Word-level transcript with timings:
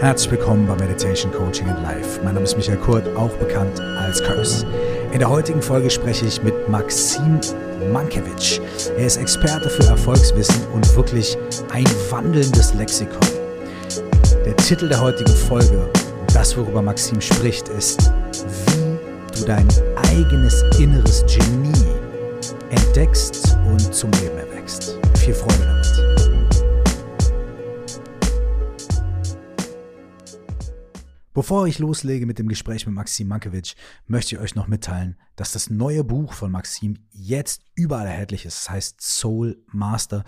Herzlich 0.00 0.30
willkommen 0.30 0.64
bei 0.64 0.76
Meditation 0.76 1.32
Coaching 1.32 1.68
and 1.68 1.82
Life. 1.82 2.20
Mein 2.22 2.34
Name 2.34 2.44
ist 2.44 2.56
Michael 2.56 2.78
Kurt, 2.78 3.04
auch 3.16 3.32
bekannt 3.38 3.80
als 3.80 4.22
Curse. 4.22 4.64
In 5.10 5.18
der 5.18 5.28
heutigen 5.28 5.60
Folge 5.60 5.90
spreche 5.90 6.24
ich 6.24 6.40
mit 6.40 6.68
Maxim 6.68 7.40
Mankiewicz. 7.92 8.60
Er 8.96 9.06
ist 9.06 9.16
Experte 9.16 9.68
für 9.68 9.82
Erfolgswissen 9.88 10.64
und 10.72 10.94
wirklich 10.94 11.36
ein 11.72 11.84
wandelndes 12.10 12.74
Lexikon. 12.74 13.18
Der 14.44 14.54
Titel 14.58 14.88
der 14.88 15.00
heutigen 15.00 15.34
Folge, 15.34 15.90
das 16.32 16.56
worüber 16.56 16.80
Maxim 16.80 17.20
spricht, 17.20 17.68
ist, 17.68 18.12
wie 18.66 19.40
du 19.40 19.46
dein 19.46 19.66
eigenes 20.12 20.62
inneres 20.78 21.24
Genie 21.26 21.72
entdeckst 22.70 23.58
und 23.66 23.92
zum 23.92 24.12
Leben 24.12 24.38
erwächst. 24.38 24.96
Viel 25.18 25.34
Freude 25.34 25.64
damit. 25.66 26.07
Bevor 31.38 31.68
ich 31.68 31.78
loslege 31.78 32.26
mit 32.26 32.40
dem 32.40 32.48
Gespräch 32.48 32.84
mit 32.84 32.96
Maxim 32.96 33.28
Mankiewicz, 33.28 33.76
möchte 34.08 34.34
ich 34.34 34.40
euch 34.40 34.56
noch 34.56 34.66
mitteilen, 34.66 35.16
dass 35.36 35.52
das 35.52 35.70
neue 35.70 36.02
Buch 36.02 36.32
von 36.32 36.50
Maxim 36.50 36.98
jetzt 37.12 37.62
überall 37.76 38.08
erhältlich 38.08 38.44
ist. 38.44 38.54
Es 38.54 38.64
das 38.64 38.70
heißt 38.70 39.00
Soul 39.00 39.62
Master. 39.68 40.24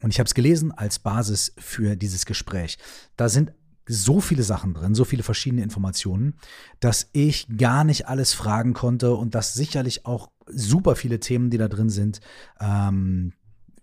Und 0.00 0.14
ich 0.14 0.18
habe 0.18 0.26
es 0.26 0.32
gelesen 0.32 0.72
als 0.72 0.98
Basis 0.98 1.52
für 1.58 1.94
dieses 1.94 2.24
Gespräch. 2.24 2.78
Da 3.18 3.28
sind 3.28 3.52
so 3.84 4.22
viele 4.22 4.44
Sachen 4.44 4.72
drin, 4.72 4.94
so 4.94 5.04
viele 5.04 5.22
verschiedene 5.22 5.62
Informationen, 5.62 6.38
dass 6.80 7.10
ich 7.12 7.46
gar 7.58 7.84
nicht 7.84 8.08
alles 8.08 8.32
fragen 8.32 8.72
konnte 8.72 9.14
und 9.14 9.34
dass 9.34 9.52
sicherlich 9.52 10.06
auch 10.06 10.30
super 10.46 10.96
viele 10.96 11.20
Themen, 11.20 11.50
die 11.50 11.58
da 11.58 11.68
drin 11.68 11.90
sind, 11.90 12.20
ähm, 12.60 13.34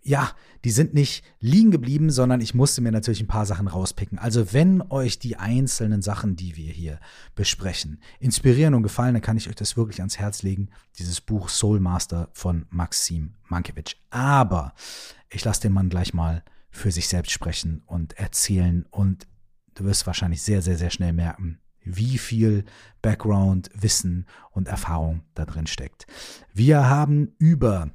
ja, 0.04 0.32
die 0.66 0.72
sind 0.72 0.94
nicht 0.94 1.24
liegen 1.40 1.72
geblieben, 1.72 2.10
sondern 2.10 2.42
ich 2.42 2.54
musste 2.54 2.82
mir 2.82 2.92
natürlich 2.92 3.22
ein 3.22 3.28
paar 3.28 3.46
Sachen 3.46 3.68
rauspicken. 3.68 4.20
Also 4.20 4.54
wenn 4.54 4.82
euch 4.82 5.20
die 5.20 5.38
einzelnen 5.38 6.02
Sachen, 6.02 6.36
die 6.36 6.56
wir 6.56 6.72
hier 6.72 7.00
besprechen, 7.36 8.02
inspirieren 8.20 8.74
und 8.74 8.84
gefallen, 8.84 9.14
dann 9.14 9.22
kann 9.22 9.38
ich 9.38 9.50
euch 9.50 9.56
das 9.56 9.78
wirklich 9.78 10.00
ans 10.00 10.20
Herz 10.20 10.44
legen, 10.44 10.70
dieses 11.00 11.22
Buch 11.22 11.50
Soul 11.50 11.80
Master 11.80 12.30
von 12.34 12.66
Maxim 12.70 13.36
Mankiewicz. 13.48 13.96
Aber 14.10 14.74
ich 15.30 15.44
lasse 15.44 15.62
den 15.62 15.74
Mann 15.74 15.90
gleich 15.90 16.14
mal 16.14 16.44
für 16.70 16.92
sich 16.92 17.08
selbst 17.08 17.32
sprechen 17.32 17.82
und 17.86 18.18
erzählen 18.18 18.86
und 18.90 19.28
du 19.76 19.86
wirst 19.86 20.06
wahrscheinlich 20.08 20.42
sehr, 20.42 20.62
sehr, 20.62 20.78
sehr 20.78 20.90
schnell 20.90 21.14
merken, 21.14 21.60
wie 21.84 22.18
viel 22.18 22.66
Background, 23.02 23.70
Wissen 23.74 24.26
und 24.52 24.68
Erfahrung 24.68 25.24
da 25.34 25.46
drin 25.46 25.68
steckt. 25.68 26.08
Wir 26.54 26.90
haben 26.90 27.34
über 27.38 27.92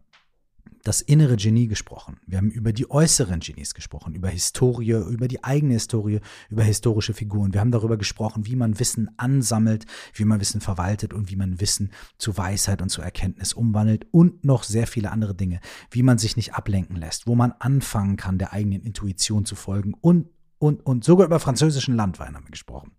das 0.88 1.02
innere 1.02 1.36
Genie 1.36 1.68
gesprochen. 1.68 2.18
Wir 2.26 2.38
haben 2.38 2.50
über 2.50 2.72
die 2.72 2.90
äußeren 2.90 3.40
Genies 3.40 3.74
gesprochen, 3.74 4.14
über 4.14 4.30
Historie, 4.30 4.92
über 4.92 5.28
die 5.28 5.44
eigene 5.44 5.74
Historie, 5.74 6.20
über 6.48 6.62
historische 6.62 7.12
Figuren. 7.12 7.52
Wir 7.52 7.60
haben 7.60 7.72
darüber 7.72 7.98
gesprochen, 7.98 8.46
wie 8.46 8.56
man 8.56 8.80
Wissen 8.80 9.10
ansammelt, 9.18 9.84
wie 10.14 10.24
man 10.24 10.40
Wissen 10.40 10.62
verwaltet 10.62 11.12
und 11.12 11.30
wie 11.30 11.36
man 11.36 11.60
Wissen 11.60 11.90
zu 12.16 12.38
Weisheit 12.38 12.80
und 12.80 12.88
zu 12.88 13.02
Erkenntnis 13.02 13.52
umwandelt 13.52 14.06
und 14.12 14.46
noch 14.46 14.62
sehr 14.62 14.86
viele 14.86 15.10
andere 15.10 15.34
Dinge, 15.34 15.60
wie 15.90 16.02
man 16.02 16.16
sich 16.16 16.36
nicht 16.36 16.54
ablenken 16.54 16.96
lässt, 16.96 17.26
wo 17.26 17.34
man 17.34 17.52
anfangen 17.58 18.16
kann, 18.16 18.38
der 18.38 18.54
eigenen 18.54 18.80
Intuition 18.80 19.44
zu 19.44 19.56
folgen 19.56 19.92
und, 20.00 20.30
und, 20.56 20.86
und 20.86 21.04
sogar 21.04 21.26
über 21.26 21.38
französischen 21.38 21.96
Landwein 21.96 22.34
haben 22.34 22.46
wir 22.46 22.50
gesprochen. 22.50 22.92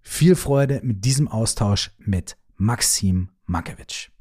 Viel 0.00 0.36
Freude 0.36 0.80
mit 0.84 1.04
diesem 1.04 1.26
Austausch 1.26 1.90
mit 1.98 2.36
Maxim 2.56 3.30
Mankiewicz. 3.46 4.13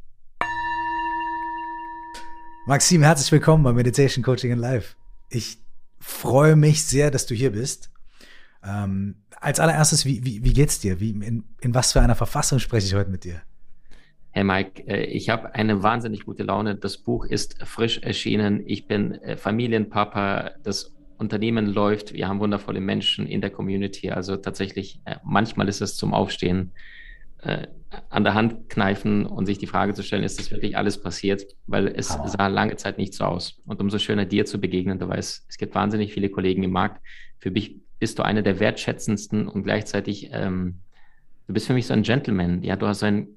Maxim, 2.65 3.03
herzlich 3.03 3.29
willkommen 3.29 3.61
bei 3.61 3.73
Meditation 3.73 4.23
Coaching 4.23 4.49
in 4.53 4.57
Life. 4.57 4.95
Ich 5.29 5.57
freue 5.99 6.55
mich 6.55 6.85
sehr, 6.85 7.11
dass 7.11 7.25
du 7.25 7.35
hier 7.35 7.51
bist. 7.51 7.91
Ähm, 8.65 9.15
als 9.41 9.59
allererstes, 9.59 10.05
wie, 10.05 10.23
wie, 10.23 10.45
wie 10.45 10.53
geht's 10.53 10.79
dir? 10.79 11.01
Wie, 11.01 11.09
in, 11.09 11.43
in 11.59 11.75
was 11.75 11.91
für 11.91 11.99
einer 11.99 12.15
Verfassung 12.15 12.59
spreche 12.59 12.87
ich 12.87 12.93
heute 12.93 13.09
mit 13.09 13.25
dir? 13.25 13.41
Hey 14.31 14.45
Mike, 14.45 14.87
äh, 14.87 15.03
ich 15.03 15.27
habe 15.27 15.53
eine 15.53 15.83
wahnsinnig 15.83 16.23
gute 16.23 16.43
Laune. 16.43 16.75
Das 16.75 16.97
Buch 16.97 17.25
ist 17.25 17.61
frisch 17.65 17.97
erschienen. 17.97 18.63
Ich 18.65 18.87
bin 18.87 19.15
äh, 19.15 19.35
Familienpapa. 19.35 20.51
Das 20.63 20.95
Unternehmen 21.17 21.65
läuft. 21.65 22.13
Wir 22.13 22.29
haben 22.29 22.39
wundervolle 22.39 22.79
Menschen 22.79 23.27
in 23.27 23.41
der 23.41 23.49
Community. 23.49 24.09
Also 24.11 24.37
tatsächlich, 24.37 25.01
äh, 25.03 25.17
manchmal 25.25 25.67
ist 25.67 25.81
es 25.81 25.97
zum 25.97 26.13
Aufstehen 26.13 26.71
an 28.09 28.23
der 28.23 28.33
Hand 28.33 28.69
kneifen 28.69 29.25
und 29.25 29.45
sich 29.45 29.57
die 29.57 29.67
Frage 29.67 29.93
zu 29.93 30.03
stellen, 30.03 30.23
ist 30.23 30.39
das 30.39 30.51
wirklich 30.51 30.77
alles 30.77 31.01
passiert? 31.01 31.43
Weil 31.67 31.87
es 31.87 32.17
oh. 32.17 32.27
sah 32.27 32.47
lange 32.47 32.75
Zeit 32.75 32.97
nicht 32.97 33.13
so 33.13 33.25
aus. 33.25 33.61
Und 33.65 33.81
umso 33.81 33.99
schöner 33.99 34.25
dir 34.25 34.45
zu 34.45 34.59
begegnen, 34.59 34.99
du 34.99 35.07
weißt, 35.07 35.45
es 35.47 35.57
gibt 35.57 35.75
wahnsinnig 35.75 36.13
viele 36.13 36.29
Kollegen 36.29 36.63
im 36.63 36.71
Markt. 36.71 37.01
Für 37.39 37.51
mich 37.51 37.77
bist 37.99 38.19
du 38.19 38.23
einer 38.23 38.41
der 38.41 38.59
wertschätzendsten 38.59 39.47
und 39.47 39.63
gleichzeitig, 39.63 40.29
ähm, 40.31 40.79
du 41.47 41.53
bist 41.53 41.67
für 41.67 41.73
mich 41.73 41.87
so 41.87 41.93
ein 41.93 42.03
Gentleman. 42.03 42.63
Ja, 42.63 42.75
du 42.75 42.87
hast 42.87 42.99
so 42.99 43.05
ein 43.05 43.27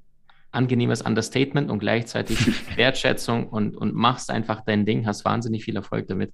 angenehmes 0.51 1.03
Understatement 1.03 1.71
und 1.71 1.79
gleichzeitig 1.79 2.39
Wertschätzung 2.77 3.49
und, 3.49 3.77
und 3.77 3.95
machst 3.95 4.31
einfach 4.31 4.63
dein 4.65 4.87
Ding, 4.87 5.07
hast 5.07 5.25
wahnsinnig 5.25 5.65
viel 5.65 5.77
Erfolg 5.77 6.09
damit. 6.09 6.33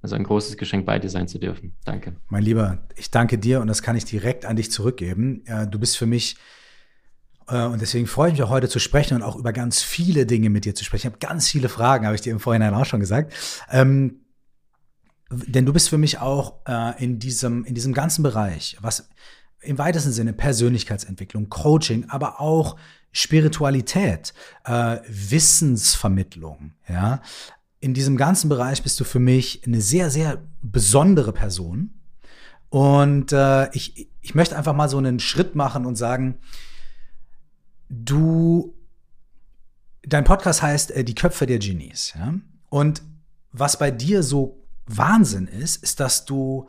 Also 0.00 0.16
ein 0.16 0.24
großes 0.24 0.58
Geschenk 0.58 0.84
bei 0.84 0.98
dir 0.98 1.08
sein 1.08 1.28
zu 1.28 1.38
dürfen. 1.38 1.74
Danke. 1.84 2.14
Mein 2.28 2.42
Lieber, 2.42 2.86
ich 2.94 3.10
danke 3.10 3.38
dir 3.38 3.62
und 3.62 3.68
das 3.68 3.82
kann 3.82 3.96
ich 3.96 4.04
direkt 4.04 4.44
an 4.44 4.56
dich 4.56 4.70
zurückgeben. 4.70 5.42
Du 5.70 5.78
bist 5.78 5.96
für 5.96 6.04
mich 6.04 6.34
äh, 6.34 6.38
und 7.46 7.80
deswegen 7.80 8.06
freue 8.06 8.28
ich 8.28 8.34
mich 8.34 8.42
auch 8.42 8.50
heute 8.50 8.68
zu 8.68 8.78
sprechen 8.78 9.16
und 9.16 9.22
auch 9.22 9.36
über 9.36 9.52
ganz 9.52 9.82
viele 9.82 10.26
Dinge 10.26 10.50
mit 10.50 10.64
dir 10.64 10.74
zu 10.74 10.84
sprechen. 10.84 11.08
Ich 11.08 11.12
habe 11.12 11.18
ganz 11.18 11.48
viele 11.48 11.68
Fragen, 11.68 12.06
habe 12.06 12.14
ich 12.14 12.22
dir 12.22 12.32
im 12.32 12.40
Vorhinein 12.40 12.74
auch 12.74 12.86
schon 12.86 13.00
gesagt. 13.00 13.32
Ähm, 13.70 14.20
denn 15.30 15.66
du 15.66 15.72
bist 15.72 15.88
für 15.88 15.98
mich 15.98 16.18
auch 16.18 16.60
äh, 16.66 17.02
in, 17.02 17.18
diesem, 17.18 17.64
in 17.64 17.74
diesem 17.74 17.92
ganzen 17.92 18.22
Bereich, 18.22 18.76
was 18.80 19.08
im 19.60 19.78
weitesten 19.78 20.12
Sinne 20.12 20.32
Persönlichkeitsentwicklung, 20.32 21.48
Coaching, 21.48 22.06
aber 22.08 22.40
auch 22.40 22.76
Spiritualität, 23.12 24.34
äh, 24.64 24.98
Wissensvermittlung, 25.08 26.72
ja. 26.88 27.20
In 27.80 27.92
diesem 27.92 28.16
ganzen 28.16 28.48
Bereich 28.48 28.82
bist 28.82 28.98
du 28.98 29.04
für 29.04 29.18
mich 29.18 29.62
eine 29.66 29.82
sehr, 29.82 30.10
sehr 30.10 30.42
besondere 30.62 31.34
Person. 31.34 32.00
Und 32.70 33.32
äh, 33.32 33.70
ich, 33.74 34.08
ich 34.22 34.34
möchte 34.34 34.56
einfach 34.56 34.72
mal 34.72 34.88
so 34.88 34.96
einen 34.96 35.20
Schritt 35.20 35.54
machen 35.54 35.84
und 35.84 35.96
sagen, 35.96 36.38
du, 38.02 38.74
dein 40.02 40.24
Podcast 40.24 40.62
heißt 40.62 40.90
äh, 40.92 41.04
Die 41.04 41.14
Köpfe 41.14 41.46
der 41.46 41.58
Genies. 41.58 42.14
Ja? 42.16 42.34
Und 42.70 43.02
was 43.52 43.78
bei 43.78 43.90
dir 43.90 44.22
so 44.22 44.64
Wahnsinn 44.86 45.46
ist, 45.46 45.82
ist, 45.82 46.00
dass 46.00 46.24
du 46.24 46.68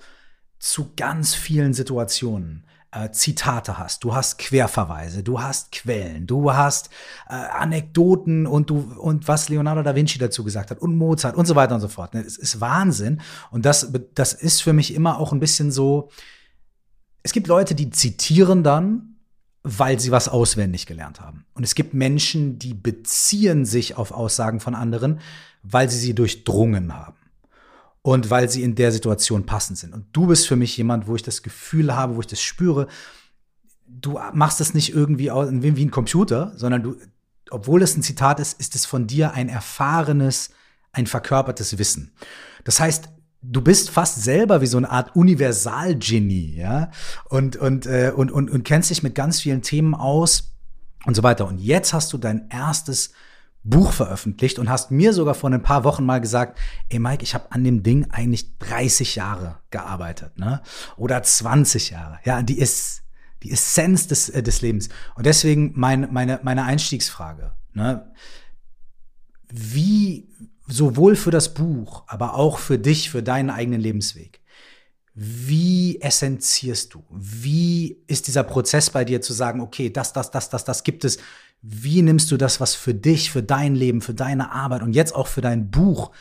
zu 0.59 0.94
ganz 0.96 1.34
vielen 1.34 1.74
Situationen 1.74 2.66
äh, 2.91 3.12
Zitate 3.12 3.78
hast, 3.78 4.03
du 4.03 4.16
hast 4.16 4.38
Querverweise, 4.38 5.22
du 5.22 5.41
hast 5.41 5.72
Quellen, 5.72 6.28
du 6.28 6.53
hast 6.53 6.90
äh, 7.28 7.34
Anekdoten 7.34 8.47
und 8.47 8.69
du 8.69 8.94
und 8.97 9.28
was 9.28 9.50
Leonardo 9.50 9.84
da 9.84 9.96
Vinci 9.96 10.18
dazu 10.18 10.44
gesagt 10.44 10.72
hat 10.72 10.80
und 10.80 10.96
Mozart 10.96 11.36
und 11.36 11.46
so 11.46 11.56
weiter 11.56 11.75
und 11.75 11.81
so 11.81 11.90
fort. 11.90 12.16
Es 12.16 12.38
ist 12.38 12.62
Wahnsinn 12.62 13.22
und 13.52 13.66
das 13.66 13.92
das 14.13 14.34
ist 14.34 14.62
für 14.62 14.74
mich 14.74 14.94
immer 14.94 15.19
auch 15.19 15.34
ein 15.34 15.40
bisschen 15.40 15.72
so. 15.72 16.09
Es 17.22 17.34
gibt 17.34 17.47
Leute, 17.47 17.75
die 17.75 17.90
zitieren 17.90 18.63
dann 18.63 19.15
weil 19.68 20.00
sie 20.00 20.12
was 20.12 20.30
auswendig 20.30 20.86
gelernt 20.86 21.20
haben. 21.20 21.44
Und 21.56 21.64
es 21.64 21.74
gibt 21.74 21.96
Menschen, 21.96 22.59
die 22.59 22.76
beziehen 22.76 23.66
sich 23.66 23.98
auf 23.98 24.12
Aussagen 24.12 24.59
von 24.59 24.76
anderen, 24.76 25.20
weil 25.64 25.90
sie 25.90 25.98
sie 25.98 26.14
durchdrungen 26.14 26.94
haben. 26.94 27.18
Und 28.04 28.30
weil 28.30 28.48
sie 28.48 28.62
in 28.62 28.75
der 28.75 28.92
Situation 28.92 29.48
passend 29.48 29.80
sind. 29.80 29.96
Und 29.96 30.06
du 30.14 30.28
bist 30.28 30.48
für 30.48 30.56
mich 30.56 30.78
jemand, 30.78 31.08
wo 31.08 31.16
ich 31.16 31.24
das 31.24 31.42
Gefühl 31.42 31.96
habe, 31.96 32.16
wo 32.16 32.20
ich 32.20 32.28
das 32.28 32.40
spüre, 32.40 32.88
du 33.88 34.20
machst 34.34 34.59
das 34.59 34.75
nicht 34.75 34.94
irgendwie 34.94 35.31
wie 35.31 35.86
ein 35.86 35.90
Computer, 35.92 36.54
sondern 36.56 36.84
du, 36.84 36.96
obwohl 37.50 37.81
es 37.81 37.98
ein 37.98 38.04
Zitat 38.04 38.40
ist, 38.40 38.59
ist 38.59 38.75
es 38.75 38.86
von 38.86 39.08
dir 39.08 39.34
ein 39.34 39.50
erfahrenes, 39.50 40.52
ein 40.92 41.08
verkörpertes 41.08 41.80
Wissen. 41.80 42.14
Das 42.64 42.80
heißt, 42.80 43.09
du 43.51 43.61
bist 43.61 43.89
fast 43.89 44.23
selber 44.23 44.61
wie 44.61 44.67
so 44.67 44.78
eine 44.78 44.89
Art 44.89 45.16
Universalgenie, 45.16 46.56
ja, 46.57 46.92
und, 47.25 47.56
und, 47.57 47.86
äh, 47.86 48.12
und, 48.15 48.31
und, 48.31 48.50
und 48.50 48.63
kennst 48.63 48.89
dich 48.89 49.03
mit 49.03 49.15
ganz 49.15 49.42
vielen 49.42 49.62
Themen 49.62 49.94
aus 49.94 50.56
und 51.06 51.15
so 51.15 51.24
weiter. 51.24 51.47
Und 51.47 51.59
jetzt 51.59 51.94
hast 51.94 52.12
du 52.13 52.18
dein 52.18 52.50
erstes 52.50 53.12
Buch 53.63 53.92
veröffentlicht 53.92 54.59
und 54.59 54.69
hast 54.69 54.92
mir 54.92 55.12
sogar 55.12 55.33
vor 55.33 55.50
ein 55.50 55.63
paar 55.63 55.83
Wochen 55.83 56.06
mal 56.06 56.21
gesagt, 56.21 56.59
ey 56.89 57.00
Mike, 57.00 57.24
ich 57.24 57.33
habe 57.33 57.51
an 57.51 57.63
dem 57.63 57.81
Ding 57.81 58.07
eigentlich 58.12 58.57
30 58.59 59.15
Jahre 59.15 59.57
gearbeitet, 59.71 60.38
ne? 60.38 60.62
Oder 60.98 61.24
20 61.24 61.89
Jahre. 61.89 62.19
Ja, 62.25 62.44
die 62.44 62.59
ist 62.59 63.01
die 63.41 63.51
Essenz 63.51 64.07
des, 64.07 64.30
äh, 64.30 64.44
des 64.44 64.62
Lebens. 64.62 64.89
Und 65.15 65.25
deswegen 65.25 65.74
mein, 65.75 66.09
meine, 66.12 66.39
meine 66.44 66.63
Einstiegsfrage, 66.63 67.53
ne? 67.74 68.12
Wie, 69.50 70.30
sowohl 70.67 71.15
für 71.15 71.31
das 71.31 71.53
Buch, 71.53 72.03
aber 72.07 72.35
auch 72.35 72.59
für 72.59 72.79
dich, 72.79 73.09
für 73.09 73.23
deinen 73.23 73.50
eigenen 73.50 73.81
Lebensweg. 73.81 74.41
Wie 75.13 76.01
essenzierst 76.01 76.94
du? 76.94 77.03
Wie 77.09 78.03
ist 78.07 78.27
dieser 78.27 78.44
Prozess 78.44 78.89
bei 78.89 79.06
dir 79.06 79.21
zu 79.21 79.31
sagen, 79.31 79.62
okay, 79.62 79.89
das, 79.89 80.12
das, 80.12 80.29
das, 80.29 80.50
das, 80.50 80.65
das 80.65 80.83
gibt 80.83 81.06
es? 81.06 81.19
Wie 81.62 82.01
nimmst 82.01 82.31
du 82.31 82.38
das, 82.38 82.59
was 82.59 82.75
für 82.75 82.94
dich, 82.94 83.31
für 83.31 83.41
dein 83.41 83.75
Leben, 83.75 84.01
für 84.01 84.13
deine 84.13 84.51
Arbeit 84.51 84.81
und 84.81 84.94
jetzt 84.94 85.15
auch 85.15 85.27
für 85.27 85.41
dein 85.41 85.71
Buch 85.71 86.12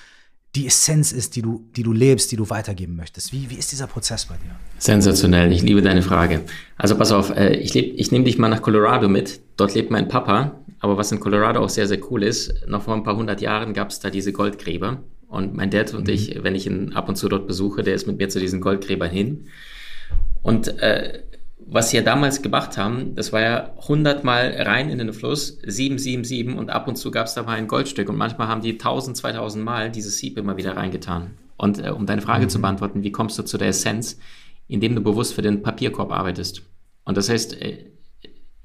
die 0.54 0.66
Essenz 0.66 1.12
ist, 1.12 1.34
die 1.34 1.42
du, 1.42 1.64
die 1.76 1.82
du 1.82 1.92
lebst, 1.92 2.30
die 2.30 2.36
du 2.36 2.48
weitergeben 2.48 2.94
möchtest. 2.96 3.32
Wie, 3.32 3.50
wie 3.50 3.56
ist 3.56 3.72
dieser 3.72 3.86
Prozess 3.86 4.26
bei 4.26 4.36
dir? 4.36 4.54
Sensationell, 4.78 5.52
ich 5.52 5.62
liebe 5.62 5.82
deine 5.82 6.02
Frage. 6.02 6.42
Also 6.76 6.96
pass 6.96 7.10
auf, 7.10 7.30
äh, 7.30 7.56
ich, 7.56 7.74
leb, 7.74 7.94
ich 7.96 8.12
nehme 8.12 8.24
dich 8.24 8.38
mal 8.38 8.48
nach 8.48 8.62
Colorado 8.62 9.08
mit. 9.08 9.40
Dort 9.56 9.74
lebt 9.74 9.90
mein 9.90 10.08
Papa. 10.08 10.60
Aber 10.78 10.96
was 10.96 11.10
in 11.10 11.18
Colorado 11.18 11.60
auch 11.60 11.70
sehr, 11.70 11.88
sehr 11.88 11.98
cool 12.10 12.22
ist, 12.22 12.66
noch 12.68 12.82
vor 12.82 12.94
ein 12.94 13.04
paar 13.04 13.16
hundert 13.16 13.40
Jahren 13.40 13.72
gab 13.72 13.90
es 13.90 14.00
da 14.00 14.10
diese 14.10 14.32
Goldgräber. 14.32 15.02
Und 15.28 15.54
mein 15.54 15.70
Dad 15.70 15.94
und 15.94 16.06
mhm. 16.06 16.12
ich, 16.12 16.38
wenn 16.42 16.54
ich 16.54 16.66
ihn 16.66 16.92
ab 16.92 17.08
und 17.08 17.16
zu 17.16 17.28
dort 17.28 17.46
besuche, 17.46 17.82
der 17.82 17.94
ist 17.94 18.06
mit 18.06 18.18
mir 18.18 18.28
zu 18.28 18.38
diesen 18.38 18.60
Goldgräbern 18.60 19.10
hin. 19.10 19.46
Und 20.42 20.78
äh, 20.80 21.22
was 21.66 21.90
sie 21.90 21.96
ja 21.96 22.02
damals 22.02 22.42
gemacht 22.42 22.76
haben, 22.76 23.14
das 23.14 23.32
war 23.32 23.40
ja 23.40 23.74
hundertmal 23.88 24.54
rein 24.58 24.90
in 24.90 24.98
den 24.98 25.12
Fluss, 25.12 25.58
777 25.66 26.56
und 26.56 26.70
ab 26.70 26.88
und 26.88 26.96
zu 26.96 27.10
gab 27.10 27.26
es 27.26 27.34
da 27.34 27.42
mal 27.42 27.56
ein 27.56 27.68
Goldstück 27.68 28.08
und 28.08 28.16
manchmal 28.16 28.48
haben 28.48 28.60
die 28.60 28.72
1000, 28.72 29.16
2000 29.16 29.64
Mal 29.64 29.90
dieses 29.90 30.18
Sieb 30.18 30.36
immer 30.38 30.56
wieder 30.56 30.76
reingetan. 30.76 31.32
Und 31.56 31.84
äh, 31.84 31.90
um 31.90 32.06
deine 32.06 32.22
Frage 32.22 32.44
mhm. 32.44 32.48
zu 32.50 32.60
beantworten, 32.60 33.02
wie 33.02 33.12
kommst 33.12 33.38
du 33.38 33.42
zu 33.44 33.58
der 33.58 33.68
Essenz, 33.68 34.18
indem 34.68 34.94
du 34.94 35.00
bewusst 35.00 35.34
für 35.34 35.42
den 35.42 35.62
Papierkorb 35.62 36.12
arbeitest? 36.12 36.62
Und 37.04 37.16
das 37.16 37.28
heißt, 37.28 37.60
äh, 37.60 37.86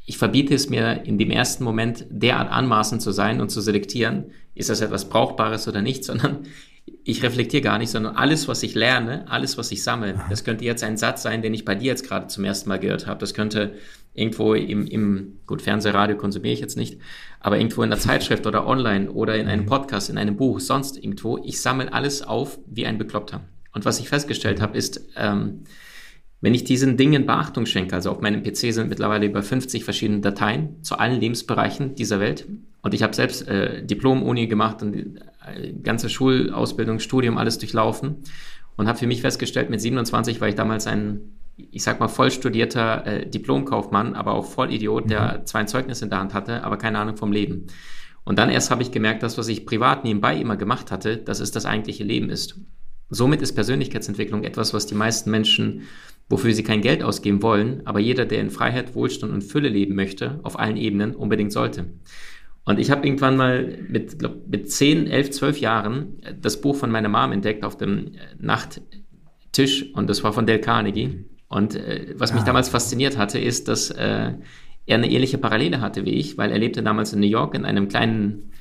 ich 0.05 0.17
verbiete 0.17 0.55
es 0.55 0.69
mir 0.69 1.05
in 1.05 1.17
dem 1.17 1.29
ersten 1.29 1.63
Moment 1.63 2.05
derart 2.09 2.51
anmaßend 2.51 3.01
zu 3.01 3.11
sein 3.11 3.41
und 3.41 3.49
zu 3.49 3.61
selektieren, 3.61 4.31
ist 4.55 4.69
das 4.69 4.81
etwas 4.81 5.07
Brauchbares 5.07 5.67
oder 5.67 5.81
nicht, 5.81 6.03
sondern 6.05 6.47
ich 7.03 7.23
reflektiere 7.23 7.61
gar 7.61 7.77
nicht, 7.77 7.89
sondern 7.89 8.15
alles, 8.15 8.47
was 8.47 8.63
ich 8.63 8.75
lerne, 8.75 9.29
alles, 9.29 9.57
was 9.57 9.71
ich 9.71 9.83
sammle, 9.83 10.19
das 10.29 10.43
könnte 10.43 10.65
jetzt 10.65 10.83
ein 10.83 10.97
Satz 10.97 11.23
sein, 11.23 11.41
den 11.41 11.53
ich 11.53 11.65
bei 11.65 11.75
dir 11.75 11.87
jetzt 11.87 12.07
gerade 12.07 12.27
zum 12.27 12.43
ersten 12.43 12.69
Mal 12.69 12.79
gehört 12.79 13.07
habe. 13.07 13.19
Das 13.19 13.33
könnte 13.33 13.73
irgendwo 14.13 14.53
im, 14.53 14.85
im 14.87 15.39
gut, 15.45 15.61
Fernsehradio 15.61 16.17
konsumiere 16.17 16.53
ich 16.53 16.59
jetzt 16.59 16.77
nicht, 16.77 16.99
aber 17.39 17.57
irgendwo 17.57 17.83
in 17.83 17.89
der 17.89 17.99
Zeitschrift 17.99 18.45
oder 18.47 18.67
online 18.67 19.11
oder 19.11 19.35
in 19.35 19.47
einem 19.47 19.63
mhm. 19.63 19.69
Podcast, 19.69 20.09
in 20.09 20.17
einem 20.17 20.35
Buch, 20.35 20.59
sonst 20.59 20.97
irgendwo. 20.97 21.37
Ich 21.37 21.61
sammle 21.61 21.93
alles 21.93 22.21
auf 22.21 22.59
wie 22.67 22.85
ein 22.85 22.97
Bekloppter. 22.97 23.41
Und 23.73 23.85
was 23.85 23.99
ich 23.99 24.09
festgestellt 24.09 24.61
habe, 24.61 24.77
ist, 24.77 25.01
ähm, 25.15 25.63
wenn 26.41 26.53
ich 26.53 26.63
diesen 26.63 26.95
Dingen 26.95 27.25
Beachtung 27.25 27.65
schenke, 27.65 27.95
also 27.95 28.11
auf 28.11 28.21
meinem 28.21 28.43
PC 28.43 28.73
sind 28.73 28.89
mittlerweile 28.89 29.25
über 29.25 29.43
50 29.43 29.83
verschiedene 29.83 30.21
Dateien 30.21 30.81
zu 30.83 30.97
allen 30.97 31.19
Lebensbereichen 31.19 31.95
dieser 31.95 32.19
Welt. 32.19 32.47
Und 32.81 32.93
ich 32.93 33.03
habe 33.03 33.13
selbst 33.13 33.45
äh, 33.47 33.85
Diplom-Uni 33.85 34.47
gemacht 34.47 34.81
und 34.81 34.95
äh, 34.95 35.73
ganze 35.83 36.09
Schulausbildung, 36.09 36.99
Studium, 36.99 37.37
alles 37.37 37.57
durchlaufen. 37.57 38.23
Und 38.77 38.87
habe 38.87 38.97
für 38.97 39.07
mich 39.07 39.21
festgestellt, 39.21 39.69
mit 39.69 39.81
27 39.81 40.39
war 40.39 40.47
ich 40.47 40.55
damals 40.55 40.87
ein, 40.87 41.19
ich 41.57 41.83
sag 41.83 41.99
mal, 41.99 42.07
voll 42.07 42.31
studierter 42.31 43.05
äh, 43.05 43.29
Diplomkaufmann, 43.29 44.13
aber 44.13 44.31
auch 44.31 44.45
Vollidiot, 44.45 45.05
mhm. 45.05 45.09
der 45.09 45.41
zwei 45.45 45.65
Zeugnisse 45.65 46.05
in 46.05 46.09
der 46.09 46.19
Hand 46.19 46.33
hatte, 46.33 46.63
aber 46.63 46.77
keine 46.77 46.99
Ahnung 46.99 47.17
vom 47.17 47.33
Leben. 47.33 47.67
Und 48.23 48.39
dann 48.39 48.49
erst 48.49 48.71
habe 48.71 48.81
ich 48.81 48.91
gemerkt, 48.91 49.23
dass 49.23 49.37
was 49.37 49.49
ich 49.49 49.65
privat 49.65 50.05
nebenbei 50.05 50.37
immer 50.37 50.55
gemacht 50.55 50.89
hatte, 50.91 51.17
dass 51.17 51.41
es 51.41 51.51
das 51.51 51.65
eigentliche 51.65 52.05
Leben 52.05 52.29
ist. 52.29 52.55
Somit 53.09 53.41
ist 53.41 53.53
Persönlichkeitsentwicklung 53.53 54.43
etwas, 54.43 54.73
was 54.73 54.85
die 54.85 54.95
meisten 54.95 55.31
Menschen 55.31 55.83
wofür 56.29 56.53
sie 56.53 56.63
kein 56.63 56.81
Geld 56.81 57.03
ausgeben 57.03 57.41
wollen, 57.41 57.81
aber 57.85 57.99
jeder, 57.99 58.25
der 58.25 58.39
in 58.39 58.51
Freiheit, 58.51 58.95
Wohlstand 58.95 59.33
und 59.33 59.43
Fülle 59.43 59.69
leben 59.69 59.95
möchte, 59.95 60.39
auf 60.43 60.59
allen 60.59 60.77
Ebenen 60.77 61.15
unbedingt 61.15 61.51
sollte. 61.51 61.85
Und 62.65 62.79
ich 62.79 62.91
habe 62.91 63.05
irgendwann 63.05 63.35
mal 63.35 63.79
mit, 63.89 64.19
glaub, 64.19 64.47
mit 64.47 64.71
10, 64.71 65.07
11, 65.07 65.31
12 65.31 65.59
Jahren 65.59 66.21
das 66.39 66.61
Buch 66.61 66.75
von 66.75 66.91
meiner 66.91 67.09
Mom 67.09 67.31
entdeckt 67.31 67.63
auf 67.63 67.77
dem 67.77 68.11
Nachttisch 68.37 69.91
und 69.93 70.07
das 70.07 70.23
war 70.23 70.33
von 70.33 70.45
Dale 70.45 70.61
Carnegie. 70.61 71.25
Und 71.47 71.75
äh, 71.75 72.13
was 72.15 72.31
mich 72.31 72.43
ah. 72.43 72.45
damals 72.45 72.69
fasziniert 72.69 73.17
hatte, 73.17 73.39
ist, 73.39 73.67
dass 73.67 73.89
äh, 73.89 74.33
er 74.85 74.95
eine 74.95 75.09
ähnliche 75.09 75.39
Parallele 75.39 75.81
hatte 75.81 76.05
wie 76.05 76.13
ich, 76.13 76.37
weil 76.37 76.51
er 76.51 76.59
lebte 76.59 76.83
damals 76.83 77.11
in 77.11 77.21
New 77.21 77.27
York 77.27 77.55
in 77.55 77.65
einem 77.65 77.87
kleinen 77.87 78.51
äh, 78.51 78.58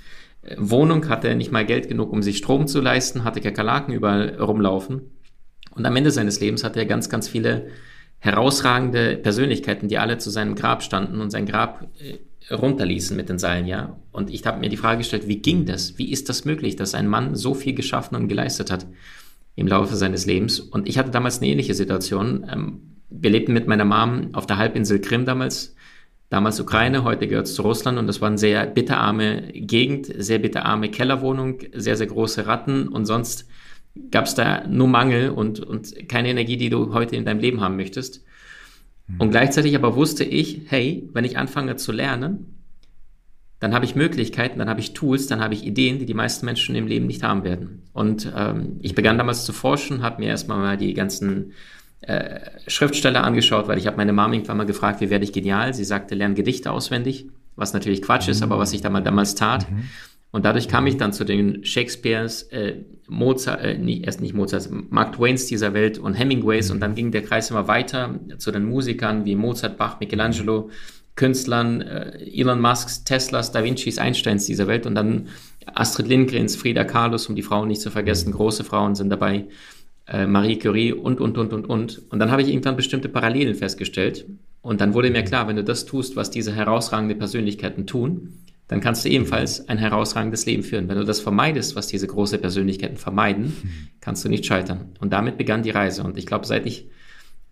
Wohnung, 0.57 1.09
hatte 1.09 1.35
nicht 1.35 1.53
mal 1.53 1.67
Geld 1.67 1.89
genug, 1.89 2.13
um 2.13 2.23
sich 2.23 2.39
Strom 2.39 2.67
zu 2.67 2.81
leisten, 2.81 3.25
hatte 3.25 3.41
Kakerlaken 3.41 3.93
überall 3.93 4.37
rumlaufen 4.41 5.03
und 5.79 5.87
am 5.87 5.97
Ende 5.97 6.11
seines 6.11 6.41
Lebens 6.41 6.65
hatte 6.65 6.81
er 6.81 6.87
ganz, 6.87 7.09
ganz 7.09 7.29
viele 7.29 7.69
herausragende 8.19 9.17
Persönlichkeiten, 9.17 9.89
die 9.89 9.99
alle 9.99 10.19
zu 10.19 10.29
seinem 10.29 10.57
Grab 10.57 10.83
standen 10.83 11.21
und 11.21 11.31
sein 11.31 11.47
Grab 11.47 11.87
äh, 12.01 12.53
runterließen 12.53 13.17
mit 13.17 13.29
den 13.29 13.39
Seilen, 13.39 13.67
ja. 13.67 13.97
Und 14.11 14.31
ich 14.31 14.45
habe 14.45 14.59
mir 14.59 14.69
die 14.69 14.77
Frage 14.77 14.99
gestellt, 14.99 15.29
wie 15.29 15.39
ging 15.39 15.67
das? 15.67 15.97
Wie 15.99 16.11
ist 16.11 16.29
das 16.29 16.45
möglich, 16.45 16.75
dass 16.75 16.95
ein 16.95 17.07
Mann 17.07 17.37
so 17.37 17.55
viel 17.55 17.75
geschaffen 17.75 18.17
und 18.17 18.27
geleistet 18.27 18.73
hat 18.73 18.87
im 19.55 19.69
Laufe 19.69 19.95
seines 19.95 20.27
Lebens? 20.27 20.59
Und 20.59 20.89
ich 20.89 20.99
hatte 20.99 21.13
damals 21.13 21.39
eine 21.39 21.49
ähnliche 21.49 21.75
Situation. 21.75 22.45
Ähm, 22.53 22.81
wir 23.09 23.31
lebten 23.31 23.53
mit 23.53 23.69
meiner 23.69 23.85
Mom 23.85 24.31
auf 24.33 24.47
der 24.47 24.59
Halbinsel 24.59 25.01
Krim 25.01 25.25
damals, 25.25 25.77
damals 26.31 26.61
Ukraine, 26.61 27.05
heute 27.05 27.27
gehört 27.27 27.47
es 27.47 27.55
zu 27.55 27.63
Russland 27.63 27.99
und 27.99 28.07
das 28.07 28.21
war 28.21 28.29
eine 28.29 28.39
sehr 28.39 28.67
bitterarme 28.67 29.53
Gegend, 29.53 30.07
sehr 30.17 30.39
bitterarme 30.39 30.91
Kellerwohnung, 30.91 31.61
sehr, 31.75 31.97
sehr 31.97 32.07
große 32.07 32.47
Ratten 32.47 32.89
und 32.89 33.07
sonst 33.07 33.49
gab 34.11 34.27
es 34.27 34.35
da 34.35 34.67
nur 34.67 34.89
Mangel 34.89 35.31
und, 35.31 35.61
und 35.61 36.09
keine 36.09 36.29
Energie, 36.29 36.57
die 36.57 36.71
du 36.71 36.93
heute 36.93 37.17
in 37.17 37.25
deinem 37.25 37.41
Leben 37.41 37.61
haben 37.61 37.77
möchtest. 37.77 38.25
Mhm. 39.07 39.21
Und 39.21 39.31
gleichzeitig 39.31 39.75
aber 39.75 39.97
wusste 39.97 40.25
ich, 40.25 40.63
hey, 40.67 41.09
wenn 41.13 41.25
ich 41.25 41.39
anfange 41.39 41.77
zu 41.77 41.93
lernen, 41.93 42.55
dann 43.61 43.75
habe 43.75 43.85
ich 43.85 43.97
Möglichkeiten, 43.97 44.61
dann 44.61 44.69
habe 44.69 44.81
ich 44.81 44.93
Tools, 44.93 45.27
dann 45.27 45.41
habe 45.41 45.53
ich 45.53 45.67
Ideen, 45.67 45.99
die 45.99 46.07
die 46.07 46.15
meisten 46.15 46.47
Menschen 46.47 46.77
im 46.77 46.87
Leben 46.87 47.07
nicht 47.07 47.25
haben 47.25 47.43
werden. 47.43 47.83
Und 47.93 48.33
ähm, 48.37 48.79
ich 48.81 48.95
begann 48.95 49.19
damals 49.19 49.45
zu 49.45 49.53
forschen, 49.53 50.03
habe 50.03 50.23
mir 50.23 50.29
erstmal 50.29 50.59
mal 50.59 50.77
die 50.77 50.95
ganzen 50.95 51.55
äh, 52.01 52.41
Schriftsteller 52.67 53.25
angeschaut, 53.25 53.69
weil 53.69 53.79
ich 53.79 53.87
habe 53.87 53.97
meine 53.97 54.13
Mom 54.13 54.33
irgendwann 54.33 54.57
mal 54.57 54.67
gefragt, 54.67 55.01
wie 55.01 55.11
werde 55.11 55.25
ich 55.25 55.33
genial? 55.33 55.75
Sie 55.75 55.85
sagte, 55.85 56.15
lern 56.15 56.35
Gedichte 56.35 56.71
auswendig, 56.71 57.27
was 57.57 57.73
natürlich 57.73 58.03
Quatsch 58.03 58.29
ist, 58.29 58.43
aber 58.43 58.59
was 58.59 58.73
ich 58.73 58.83
damals 58.83 59.35
tat. 59.35 59.71
Mhm. 59.71 59.85
Und 60.31 60.45
dadurch 60.45 60.69
kam 60.69 60.87
ich 60.87 60.99
dann 60.99 61.13
zu 61.13 61.25
den 61.25 61.65
Shakespeares, 61.65 62.43
äh, 62.45 62.85
Mozart, 63.09 63.65
äh, 63.65 63.79
nicht, 63.79 64.05
erst 64.05 64.21
nicht 64.21 64.35
Mozart, 64.35 64.69
Mark 64.91 65.15
Twains 65.15 65.47
dieser 65.47 65.73
Welt 65.73 65.99
und 65.99 66.15
Hemingways 66.15 66.71
und 66.71 66.81
dann 66.81 66.95
ging 66.95 67.11
der 67.11 67.23
Kreis 67.23 67.51
immer 67.51 67.67
weiter 67.67 68.21
zu 68.37 68.53
den 68.53 68.65
Musikern 68.65 69.25
wie 69.25 69.35
Mozart, 69.35 69.79
Bach, 69.79 70.01
Michelangelo, 70.01 70.71
Künstlern, 71.17 71.81
äh, 71.81 72.19
Elon 72.33 72.61
Musks, 72.61 73.05
Teslas, 73.05 73.53
Da 73.53 73.65
Vincis, 73.65 73.99
Einsteins 73.99 74.45
dieser 74.45 74.67
Welt 74.69 74.87
und 74.87 74.95
dann 74.95 75.29
Astrid 75.75 76.07
Lindgrens, 76.07 76.57
Frida 76.57 76.85
Kahlos, 76.85 77.27
um 77.27 77.35
die 77.35 77.43
Frauen 77.43 77.69
nicht 77.69 77.81
zu 77.81 77.91
vergessen, 77.91 78.33
große 78.33 78.65
Frauen 78.65 78.95
sind 78.95 79.11
dabei, 79.11 79.47
äh, 80.09 80.27
Marie 80.27 80.59
Curie 80.59 80.93
und, 80.93 81.21
und, 81.21 81.39
und, 81.39 81.53
und, 81.53 81.67
und. 81.67 82.03
Und 82.11 82.19
dann 82.19 82.31
habe 82.31 82.43
ich 82.43 82.49
irgendwann 82.49 82.77
bestimmte 82.77 83.09
Parallelen 83.09 83.55
festgestellt 83.55 84.27
und 84.61 84.81
dann 84.81 84.95
wurde 84.95 85.11
mir 85.11 85.23
klar, 85.23 85.49
wenn 85.49 85.57
du 85.57 85.65
das 85.65 85.87
tust, 85.87 86.17
was 86.17 86.31
diese 86.31 86.55
herausragenden 86.55 87.19
Persönlichkeiten 87.19 87.87
tun, 87.87 88.35
dann 88.67 88.81
kannst 88.81 89.05
du 89.05 89.09
ebenfalls 89.09 89.67
ein 89.69 89.79
herausragendes 89.79 90.45
Leben 90.45 90.63
führen. 90.63 90.89
Wenn 90.89 90.99
du 90.99 91.05
das 91.05 91.21
vermeidest, 91.21 91.75
was 91.75 91.87
diese 91.87 92.07
großen 92.07 92.41
Persönlichkeiten 92.41 92.99
vermeiden, 92.99 93.55
kannst 94.01 94.25
du 94.25 94.29
nicht 94.29 94.45
scheitern. 94.45 94.93
Und 95.01 95.13
damit 95.13 95.39
begann 95.39 95.63
die 95.63 95.71
Reise. 95.71 96.03
Und 96.03 96.19
ich 96.19 96.27
glaube, 96.27 96.47
seit 96.47 96.67
ich 96.67 96.89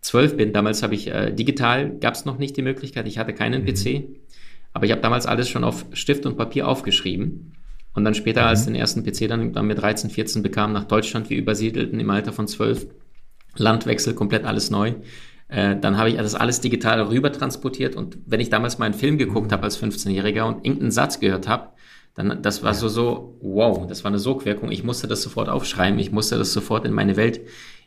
zwölf 0.03 0.37
bin, 0.37 0.53
damals 0.53 0.83
habe 0.83 0.95
ich 0.95 1.09
äh, 1.09 1.33
digital, 1.33 1.91
gab 2.01 2.15
es 2.15 2.27
noch 2.27 2.39
nicht 2.39 2.57
die 2.57 2.63
Möglichkeit, 2.63 3.09
ich 3.09 3.19
hatte 3.19 3.33
keinen 3.33 3.63
mhm. 3.63 3.67
PC, 3.67 4.05
aber 4.75 4.85
ich 4.85 4.93
habe 4.93 5.01
damals 5.01 5.25
alles 5.25 5.49
schon 5.49 5.65
auf 5.65 5.87
Stift 5.95 6.27
und 6.27 6.37
Papier 6.37 6.69
aufgeschrieben. 6.69 7.55
Und 7.97 8.05
dann 8.05 8.15
später, 8.15 8.43
mhm. 8.43 8.49
als 8.49 8.65
den 8.65 8.75
ersten 8.77 9.03
PC 9.03 9.29
dann, 9.29 9.53
dann 9.53 9.67
mit 9.67 9.81
13, 9.81 10.11
14 10.11 10.43
bekam, 10.43 10.73
nach 10.73 10.85
Deutschland, 10.85 11.29
wir 11.31 11.37
übersiedelten 11.37 11.99
im 11.99 12.11
Alter 12.11 12.33
von 12.33 12.47
zwölf, 12.47 12.87
Landwechsel, 13.57 14.15
komplett 14.15 14.45
alles 14.45 14.71
neu 14.71 14.95
äh, 15.49 15.77
dann 15.77 15.97
habe 15.97 16.09
ich 16.11 16.17
das 16.17 16.35
alles 16.35 16.61
digital 16.61 17.01
rüber 17.03 17.33
transportiert 17.33 17.95
und 17.95 18.19
wenn 18.27 18.41
ich 18.41 18.51
damals 18.51 18.79
mal 18.79 18.87
einen 18.87 18.95
Film 18.95 19.17
geguckt 19.17 19.53
habe 19.53 19.63
als 19.63 19.81
15-Jähriger 19.81 20.43
und 20.43 20.65
irgendeinen 20.65 20.91
Satz 20.91 21.21
gehört 21.21 21.47
habe, 21.47 21.69
dann 22.15 22.43
das 22.43 22.63
war 22.63 22.75
so 22.75 22.89
so 22.89 23.39
wow, 23.43 23.87
das 23.87 24.03
war 24.03 24.11
eine 24.11 24.19
Sogwirkung. 24.19 24.73
Ich 24.73 24.83
musste 24.83 25.07
das 25.07 25.23
sofort 25.23 25.49
aufschreiben, 25.49 25.99
ich 26.01 26.11
musste 26.11 26.37
das 26.39 26.53
sofort 26.53 26.85
in 26.85 26.93
meine 26.93 27.17
Welt 27.17 27.41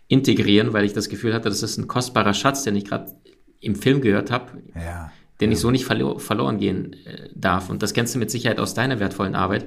integrieren, 0.08 0.72
weil 0.72 0.86
ich 0.86 0.94
das 0.94 1.10
Gefühl 1.10 1.34
hatte, 1.34 1.50
das 1.50 1.62
ist 1.62 1.78
ein 1.78 1.88
kostbarer 1.88 2.34
Schatz, 2.34 2.64
den 2.64 2.76
ich 2.76 2.86
gerade 2.86 3.12
im 3.60 3.76
Film 3.76 4.00
gehört 4.02 4.32
habe, 4.32 4.64
ja. 4.76 5.12
den 5.42 5.52
ich 5.52 5.60
so 5.60 5.70
nicht 5.70 5.86
verlo 5.86 6.18
verloren 6.18 6.60
gehen 6.60 6.94
äh, 7.06 7.30
darf. 7.36 7.70
Und 7.70 7.84
das 7.84 7.94
kennst 7.94 8.16
du 8.16 8.20
mit 8.20 8.32
Sicherheit 8.32 8.60
aus 8.60 8.74
deiner 8.74 9.00
wertvollen 9.00 9.36
Arbeit. 9.36 9.66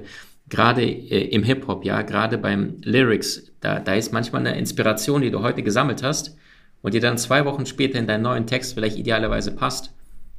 Gerade 0.49 0.83
äh, 0.83 1.29
im 1.29 1.43
Hip-Hop, 1.43 1.85
ja, 1.85 2.01
gerade 2.01 2.37
beim 2.37 2.77
Lyrics, 2.83 3.51
da, 3.59 3.79
da 3.79 3.93
ist 3.93 4.13
manchmal 4.13 4.45
eine 4.45 4.57
Inspiration, 4.57 5.21
die 5.21 5.31
du 5.31 5.41
heute 5.41 5.63
gesammelt 5.63 6.03
hast, 6.03 6.37
und 6.81 6.93
dir 6.93 7.01
dann 7.01 7.17
zwei 7.17 7.45
Wochen 7.45 7.65
später 7.65 7.97
in 7.97 8.07
deinen 8.07 8.23
neuen 8.23 8.45
Text 8.45 8.73
vielleicht 8.73 8.97
idealerweise 8.97 9.51
passt, 9.55 9.93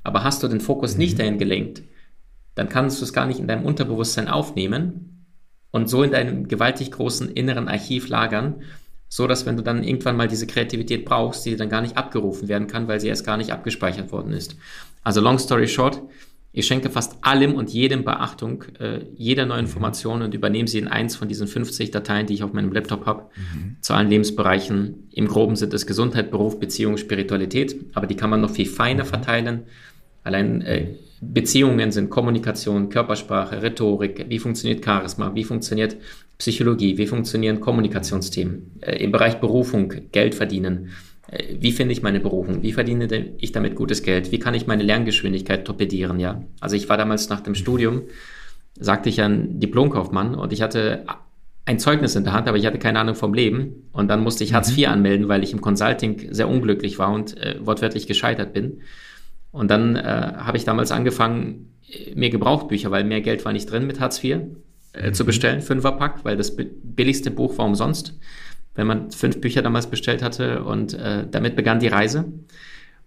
aber 0.04 0.22
hast 0.22 0.42
du 0.42 0.48
den 0.48 0.60
Fokus 0.60 0.92
mhm. 0.92 0.98
nicht 0.98 1.18
dahin 1.18 1.38
gelenkt, 1.38 1.82
dann 2.54 2.68
kannst 2.68 3.00
du 3.00 3.04
es 3.04 3.12
gar 3.12 3.26
nicht 3.26 3.40
in 3.40 3.48
deinem 3.48 3.64
Unterbewusstsein 3.64 4.28
aufnehmen 4.28 5.26
und 5.72 5.88
so 5.88 6.04
in 6.04 6.12
deinem 6.12 6.46
gewaltig 6.46 6.92
großen 6.92 7.30
inneren 7.30 7.66
Archiv 7.66 8.08
lagern, 8.08 8.62
so 9.08 9.26
dass 9.26 9.46
wenn 9.46 9.56
du 9.56 9.62
dann 9.62 9.82
irgendwann 9.82 10.16
mal 10.16 10.28
diese 10.28 10.46
Kreativität 10.46 11.04
brauchst, 11.04 11.44
die 11.46 11.56
dann 11.56 11.68
gar 11.68 11.80
nicht 11.80 11.96
abgerufen 11.96 12.48
werden 12.48 12.68
kann, 12.68 12.86
weil 12.86 13.00
sie 13.00 13.08
erst 13.08 13.26
gar 13.26 13.36
nicht 13.36 13.50
abgespeichert 13.50 14.12
worden 14.12 14.32
ist. 14.32 14.56
Also 15.02 15.20
long 15.20 15.38
story 15.38 15.66
short, 15.66 16.02
ich 16.56 16.66
schenke 16.66 16.88
fast 16.88 17.16
allem 17.22 17.56
und 17.56 17.70
jedem 17.70 18.04
Beachtung, 18.04 18.64
äh, 18.78 19.00
jeder 19.16 19.44
neuen 19.44 19.66
Information 19.66 20.22
und 20.22 20.34
übernehme 20.34 20.68
sie 20.68 20.78
in 20.78 20.86
eins 20.86 21.16
von 21.16 21.26
diesen 21.26 21.48
50 21.48 21.90
Dateien, 21.90 22.28
die 22.28 22.34
ich 22.34 22.44
auf 22.44 22.52
meinem 22.52 22.72
Laptop 22.72 23.06
habe, 23.06 23.24
mhm. 23.34 23.76
zu 23.80 23.92
allen 23.92 24.08
Lebensbereichen. 24.08 25.08
Im 25.10 25.26
Groben 25.26 25.56
sind 25.56 25.74
es 25.74 25.84
Gesundheit, 25.84 26.30
Beruf, 26.30 26.60
Beziehung, 26.60 26.96
Spiritualität, 26.96 27.74
aber 27.94 28.06
die 28.06 28.14
kann 28.14 28.30
man 28.30 28.40
noch 28.40 28.50
viel 28.50 28.66
feiner 28.66 29.04
verteilen. 29.04 29.64
Allein 30.22 30.62
äh, 30.62 30.94
Beziehungen 31.20 31.90
sind 31.90 32.08
Kommunikation, 32.08 32.88
Körpersprache, 32.88 33.60
Rhetorik, 33.60 34.26
wie 34.28 34.38
funktioniert 34.38 34.84
Charisma, 34.84 35.34
wie 35.34 35.44
funktioniert 35.44 35.96
Psychologie, 36.38 36.98
wie 36.98 37.08
funktionieren 37.08 37.58
Kommunikationsthemen, 37.58 38.78
äh, 38.80 39.02
im 39.02 39.10
Bereich 39.10 39.40
Berufung, 39.40 39.92
Geld 40.12 40.36
verdienen, 40.36 40.90
wie 41.58 41.72
finde 41.72 41.92
ich 41.92 42.02
meine 42.02 42.20
Berufung, 42.20 42.62
wie 42.62 42.72
verdiene 42.72 43.32
ich 43.38 43.52
damit 43.52 43.74
gutes 43.74 44.02
Geld, 44.02 44.30
wie 44.32 44.38
kann 44.38 44.54
ich 44.54 44.66
meine 44.66 44.82
Lerngeschwindigkeit 44.82 45.64
torpedieren, 45.64 46.20
ja. 46.20 46.42
Also 46.60 46.76
ich 46.76 46.88
war 46.88 46.96
damals 46.96 47.28
nach 47.28 47.40
dem 47.40 47.54
Studium, 47.54 48.02
sagte 48.78 49.08
ich 49.08 49.20
ein 49.20 49.60
Diplomkaufmann 49.60 50.34
und 50.34 50.52
ich 50.52 50.62
hatte 50.62 51.04
ein 51.66 51.78
Zeugnis 51.78 52.14
in 52.14 52.24
der 52.24 52.34
Hand, 52.34 52.46
aber 52.46 52.58
ich 52.58 52.66
hatte 52.66 52.78
keine 52.78 52.98
Ahnung 52.98 53.14
vom 53.14 53.32
Leben 53.32 53.88
und 53.92 54.08
dann 54.08 54.20
musste 54.20 54.44
ich 54.44 54.52
Hartz 54.52 54.70
IV 54.70 54.86
mhm. 54.86 54.92
anmelden, 54.92 55.28
weil 55.28 55.42
ich 55.42 55.52
im 55.52 55.60
Consulting 55.60 56.28
sehr 56.30 56.48
unglücklich 56.48 56.98
war 56.98 57.12
und 57.12 57.36
äh, 57.38 57.56
wortwörtlich 57.64 58.06
gescheitert 58.06 58.52
bin. 58.52 58.80
Und 59.50 59.70
dann 59.70 59.96
äh, 59.96 60.02
habe 60.02 60.56
ich 60.56 60.64
damals 60.64 60.90
angefangen, 60.90 61.70
mir 62.14 62.30
Gebrauchtbücher, 62.30 62.90
weil 62.90 63.04
mehr 63.04 63.20
Geld 63.20 63.44
war 63.44 63.52
nicht 63.52 63.70
drin 63.70 63.86
mit 63.86 64.00
Hartz 64.00 64.22
IV, 64.22 64.40
äh, 64.92 65.08
mhm. 65.08 65.14
zu 65.14 65.24
bestellen, 65.24 65.62
Fünferpack, 65.62 66.24
weil 66.24 66.36
das 66.36 66.54
billigste 66.56 67.30
Buch 67.30 67.56
war 67.56 67.64
umsonst, 67.64 68.18
wenn 68.74 68.86
man 68.86 69.10
fünf 69.10 69.40
Bücher 69.40 69.62
damals 69.62 69.88
bestellt 69.88 70.22
hatte. 70.22 70.64
Und 70.64 70.94
äh, 70.94 71.26
damit 71.30 71.56
begann 71.56 71.80
die 71.80 71.88
Reise. 71.88 72.24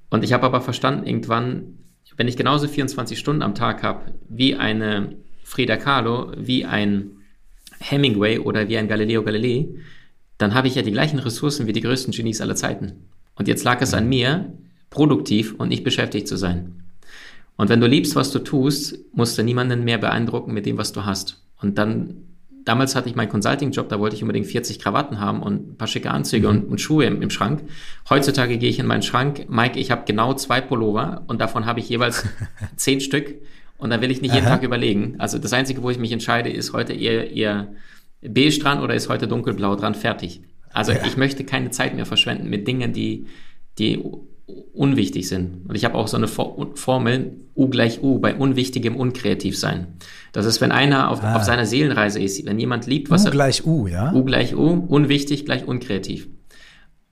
Und 0.10 0.24
ich 0.24 0.34
habe 0.34 0.46
aber 0.46 0.62
verstanden, 0.62 1.06
irgendwann, 1.06 1.78
wenn 2.16 2.28
ich 2.28 2.38
genauso 2.38 2.68
24 2.68 3.20
Stunden 3.20 3.42
am 3.42 3.56
Tag 3.56 3.84
habe, 3.84 4.14
wie 4.30 4.56
eine 4.56 5.16
Frida 5.44 5.78
Kahlo, 5.78 6.32
wie 6.38 6.66
ein 6.66 7.12
Hemingway 7.80 8.40
oder 8.40 8.68
wie 8.70 8.78
ein 8.78 8.88
Galileo 8.88 9.24
Galilei, 9.24 9.68
dann 10.38 10.54
habe 10.54 10.68
ich 10.68 10.76
ja 10.76 10.82
die 10.82 10.92
gleichen 10.92 11.20
Ressourcen 11.20 11.68
wie 11.68 11.74
die 11.74 11.82
größten 11.82 12.14
Genies 12.14 12.42
aller 12.42 12.56
Zeiten. 12.56 13.08
Und 13.36 13.48
jetzt 13.48 13.64
lag 13.64 13.82
es 13.82 13.94
an 13.94 14.08
mir, 14.08 14.54
produktiv 14.90 15.56
und 15.58 15.70
nicht 15.70 15.84
beschäftigt 15.84 16.28
zu 16.28 16.38
sein. 16.38 16.84
Und 17.56 17.70
wenn 17.70 17.82
du 17.82 17.88
liebst, 17.88 18.16
was 18.16 18.32
du 18.32 18.40
tust, 18.40 19.00
musst 19.14 19.38
du 19.38 19.44
niemanden 19.44 19.84
mehr 19.84 19.98
beeindrucken 19.98 20.54
mit 20.54 20.66
dem, 20.66 20.78
was 20.78 20.92
du 20.92 21.06
hast. 21.06 21.44
Und 21.60 21.78
dann, 21.78 22.27
damals 22.68 22.96
hatte 22.96 23.08
ich 23.10 23.16
meinen 23.16 23.30
Consulting-Job, 23.30 23.88
da 23.88 24.00
wollte 24.00 24.16
ich 24.16 24.22
unbedingt 24.22 24.48
40 24.48 24.80
Krawatten 24.80 25.20
haben 25.20 25.42
und 25.42 25.72
ein 25.72 25.78
paar 25.78 25.88
schicke 25.88 26.12
Anzüge 26.12 26.50
mhm. 26.50 26.58
und, 26.58 26.64
und, 26.72 26.82
Schuhe 26.82 27.06
im, 27.06 27.22
im, 27.22 27.30
Schrank. 27.30 27.64
Heutzutage 28.10 28.58
gehe 28.58 28.70
ich 28.70 28.80
in 28.80 28.86
meinen 28.86 29.04
Schrank, 29.04 29.46
Mike, 29.50 29.80
ich 29.80 29.90
habe 29.90 30.04
genau 30.06 30.34
zwei 30.34 30.60
Pullover 30.60 31.24
und 31.28 31.40
davon 31.40 31.66
habe 31.66 31.80
ich 31.80 31.88
jeweils 31.88 32.26
zehn 32.76 33.00
Stück 33.00 33.36
und 33.78 33.90
da 33.90 34.02
will 34.02 34.12
ich 34.12 34.22
nicht 34.22 34.34
jeden 34.34 34.48
Aha. 34.48 34.56
Tag 34.56 34.64
überlegen. 34.64 35.16
Also 35.20 35.38
das 35.38 35.54
Einzige, 35.54 35.82
wo 35.82 35.90
ich 35.90 35.98
mich 35.98 36.12
entscheide, 36.12 36.50
ist 36.50 36.74
heute 36.74 36.94
eher, 36.94 37.32
eher 37.32 37.70
beige 38.22 38.60
dran 38.60 38.82
oder 38.82 38.96
ist 38.96 39.08
heute 39.08 39.28
dunkelblau 39.28 39.76
dran, 39.76 39.96
fertig. 39.96 40.42
Also 40.74 40.92
ja. 40.92 41.06
ich 41.06 41.16
möchte 41.16 41.46
keine 41.46 41.72
Zeit 41.72 41.96
mehr 41.96 42.06
verschwenden 42.06 42.50
mit 42.50 42.68
Dingen, 42.68 42.92
die, 42.92 43.28
die 43.80 44.04
unwichtig 44.74 45.28
sind. 45.28 45.68
Und 45.68 45.76
ich 45.76 45.84
habe 45.86 45.96
auch 45.96 46.08
so 46.08 46.18
eine 46.18 46.28
Formel 46.28 47.32
U 47.56 47.70
gleich 47.70 48.02
U, 48.02 48.20
bei 48.20 48.36
unwichtigem 48.36 48.96
unkreativ 48.96 49.58
sein. 49.58 49.88
Das 50.32 50.46
ist, 50.46 50.62
wenn 50.62 50.72
einer 50.72 51.10
auf, 51.10 51.24
ah. 51.24 51.36
auf 51.36 51.44
seiner 51.44 51.66
Seelenreise 51.66 52.22
ist, 52.22 52.46
wenn 52.46 52.60
jemand 52.60 52.86
liebt, 52.86 53.10
was 53.10 53.26
U 53.26 53.32
gleich 53.32 53.66
U, 53.66 53.88
ja? 53.88 54.14
U 54.14 54.24
gleich 54.24 54.56
U, 54.56 54.86
unwichtig 54.88 55.46
gleich 55.46 55.68
unkreativ. 55.68 56.30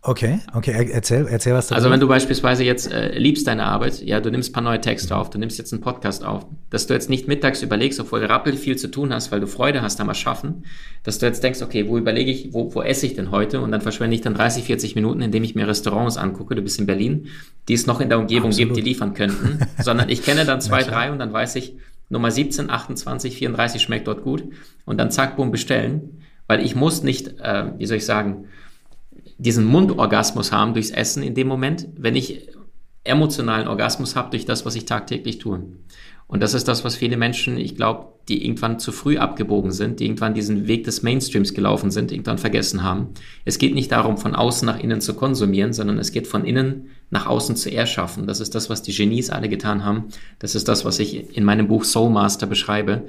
Okay, 0.08 0.38
okay, 0.54 0.90
erzähl, 0.92 1.26
erzähl 1.28 1.56
was 1.56 1.66
darüber. 1.66 1.78
Also 1.78 1.90
wenn 1.90 2.00
du 2.00 2.08
beispielsweise 2.08 2.64
jetzt 2.64 2.92
äh, 2.92 3.18
liebst 3.18 3.48
deine 3.48 3.64
Arbeit, 3.64 4.04
ja, 4.04 4.20
du 4.20 4.30
nimmst 4.30 4.52
ein 4.52 4.54
paar 4.54 4.62
neue 4.62 4.80
Texte 4.80 5.18
auf, 5.18 5.32
du 5.32 5.40
nimmst 5.40 5.58
jetzt 5.58 5.74
einen 5.74 5.82
Podcast 5.82 6.24
auf, 6.24 6.46
dass 6.70 6.86
du 6.86 6.94
jetzt 6.94 7.10
nicht 7.10 7.28
mittags 7.28 7.64
überlegst, 7.64 8.00
obwohl 8.00 8.20
du 8.20 8.30
rappel 8.30 8.54
viel 8.54 8.76
zu 8.76 8.92
tun 8.92 9.12
hast, 9.12 9.32
weil 9.32 9.40
du 9.40 9.48
Freude 9.48 9.82
hast 9.82 10.00
am 10.00 10.08
Erschaffen, 10.08 10.66
dass 11.02 11.18
du 11.18 11.26
jetzt 11.26 11.44
denkst, 11.44 11.64
okay, 11.64 11.88
wo 11.88 11.98
überlege 11.98 12.30
ich, 12.30 12.54
wo, 12.54 12.76
wo 12.76 12.84
esse 12.84 13.08
ich 13.08 13.16
denn 13.16 13.32
heute? 13.32 13.62
Und 13.62 13.72
dann 13.72 13.82
verschwende 13.82 14.14
ich 14.16 14.22
dann 14.22 14.36
30, 14.36 14.66
40 14.66 14.94
Minuten, 14.94 15.24
indem 15.24 15.44
ich 15.44 15.56
mir 15.56 15.68
Restaurants 15.68 16.18
angucke, 16.18 16.54
du 16.54 16.62
bist 16.62 16.80
in 16.80 16.86
Berlin, 16.86 17.30
die 17.68 17.74
es 17.74 17.88
noch 17.88 18.00
in 18.00 18.10
der 18.10 18.20
Umgebung 18.20 18.50
Absolut. 18.50 18.76
gibt, 18.76 18.86
die 18.86 18.88
liefern 18.88 19.16
könnten, 19.16 19.58
sondern 19.82 20.10
ich 20.10 20.22
kenne 20.22 20.46
dann 20.46 20.62
zwei, 20.62 20.84
drei 20.84 21.12
und 21.12 21.18
dann 21.18 21.34
weiß 21.34 21.56
ich, 21.56 21.78
Nummer 22.10 22.30
17, 22.30 22.70
28, 22.70 23.36
34 23.38 23.82
schmeckt 23.82 24.08
dort 24.08 24.22
gut 24.22 24.44
und 24.86 25.00
dann 25.00 25.10
zack, 25.10 25.36
boom, 25.36 25.50
bestellen, 25.50 26.22
weil 26.46 26.64
ich 26.64 26.76
muss 26.76 27.02
nicht, 27.02 27.40
äh, 27.40 27.72
wie 27.80 27.88
soll 27.88 27.98
ich 27.98 28.06
sagen, 28.06 28.46
diesen 29.38 29.66
Mundorgasmus 29.66 30.52
haben 30.52 30.74
durchs 30.74 30.92
Essen 30.92 31.24
in 31.24 31.36
dem 31.36 31.48
Moment, 31.48 31.88
wenn 31.98 32.16
ich 32.16 32.50
emotionalen 33.04 33.68
Orgasmus 33.68 34.16
habe 34.16 34.32
durch 34.32 34.46
das, 34.46 34.66
was 34.66 34.76
ich 34.76 34.86
tagtäglich 34.86 35.38
tue. 35.38 35.64
Und 36.28 36.42
das 36.42 36.56
ist 36.56 36.68
das, 36.68 36.84
was 36.84 36.96
viele 36.96 37.18
Menschen, 37.18 37.58
ich 37.58 37.76
glaube, 37.76 38.14
die 38.28 38.44
irgendwann 38.44 38.80
zu 38.80 38.92
früh 38.92 39.18
abgebogen 39.18 39.72
sind, 39.72 40.00
die 40.00 40.06
irgendwann 40.06 40.34
diesen 40.34 40.68
Weg 40.68 40.84
des 40.84 41.04
Mainstreams 41.04 41.54
gelaufen 41.54 41.92
sind, 41.92 42.12
irgendwann 42.12 42.40
vergessen 42.40 42.82
haben. 42.82 43.10
Es 43.46 43.60
geht 43.60 43.76
nicht 43.76 43.92
darum, 43.92 44.18
von 44.18 44.34
außen 44.34 44.66
nach 44.66 44.80
innen 44.80 45.02
zu 45.02 45.14
konsumieren, 45.14 45.74
sondern 45.74 46.00
es 46.00 46.12
geht 46.12 46.26
von 46.26 46.44
innen 46.44 46.88
nach 47.12 47.28
außen 47.28 47.56
zu 47.56 47.72
erschaffen. 47.72 48.26
Das 48.26 48.40
ist 48.40 48.56
das, 48.56 48.72
was 48.72 48.82
die 48.82 48.94
Genies 48.94 49.30
alle 49.30 49.50
getan 49.50 49.86
haben. 49.86 50.06
Das 50.40 50.56
ist 50.56 50.68
das, 50.68 50.84
was 50.84 50.98
ich 50.98 51.38
in 51.38 51.44
meinem 51.44 51.68
Buch 51.68 51.84
Soul 51.84 52.10
Master 52.10 52.48
beschreibe. 52.48 53.06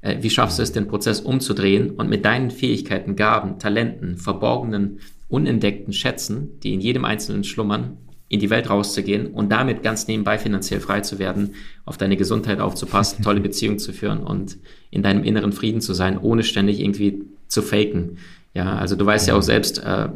Äh, 0.00 0.16
wie 0.22 0.30
schaffst 0.30 0.58
du 0.58 0.62
es, 0.64 0.72
den 0.72 0.88
Prozess 0.88 1.20
umzudrehen 1.20 1.90
und 1.90 2.08
mit 2.08 2.24
deinen 2.24 2.50
Fähigkeiten, 2.50 3.14
Gaben, 3.14 3.60
Talenten, 3.60 4.16
verborgenen 4.16 4.98
unentdeckten 5.28 5.92
Schätzen, 5.92 6.60
die 6.60 6.74
in 6.74 6.80
jedem 6.80 7.04
Einzelnen 7.04 7.44
schlummern, 7.44 7.98
in 8.28 8.40
die 8.40 8.50
Welt 8.50 8.68
rauszugehen 8.68 9.28
und 9.28 9.50
damit 9.50 9.82
ganz 9.82 10.08
nebenbei 10.08 10.38
finanziell 10.38 10.80
frei 10.80 11.00
zu 11.00 11.18
werden, 11.18 11.54
auf 11.84 11.96
deine 11.96 12.16
Gesundheit 12.16 12.60
aufzupassen, 12.60 13.22
tolle 13.24 13.40
Beziehungen 13.40 13.78
zu 13.78 13.92
führen 13.92 14.18
und 14.18 14.58
in 14.90 15.02
deinem 15.02 15.22
inneren 15.22 15.52
Frieden 15.52 15.80
zu 15.80 15.94
sein, 15.94 16.18
ohne 16.18 16.42
ständig 16.42 16.80
irgendwie 16.80 17.22
zu 17.48 17.62
faken. 17.62 18.18
Ja, 18.54 18.76
also 18.76 18.96
du 18.96 19.04
weißt 19.06 19.28
ja 19.28 19.36
auch 19.36 19.42
selbst, 19.42 19.78
äh, 19.78 20.08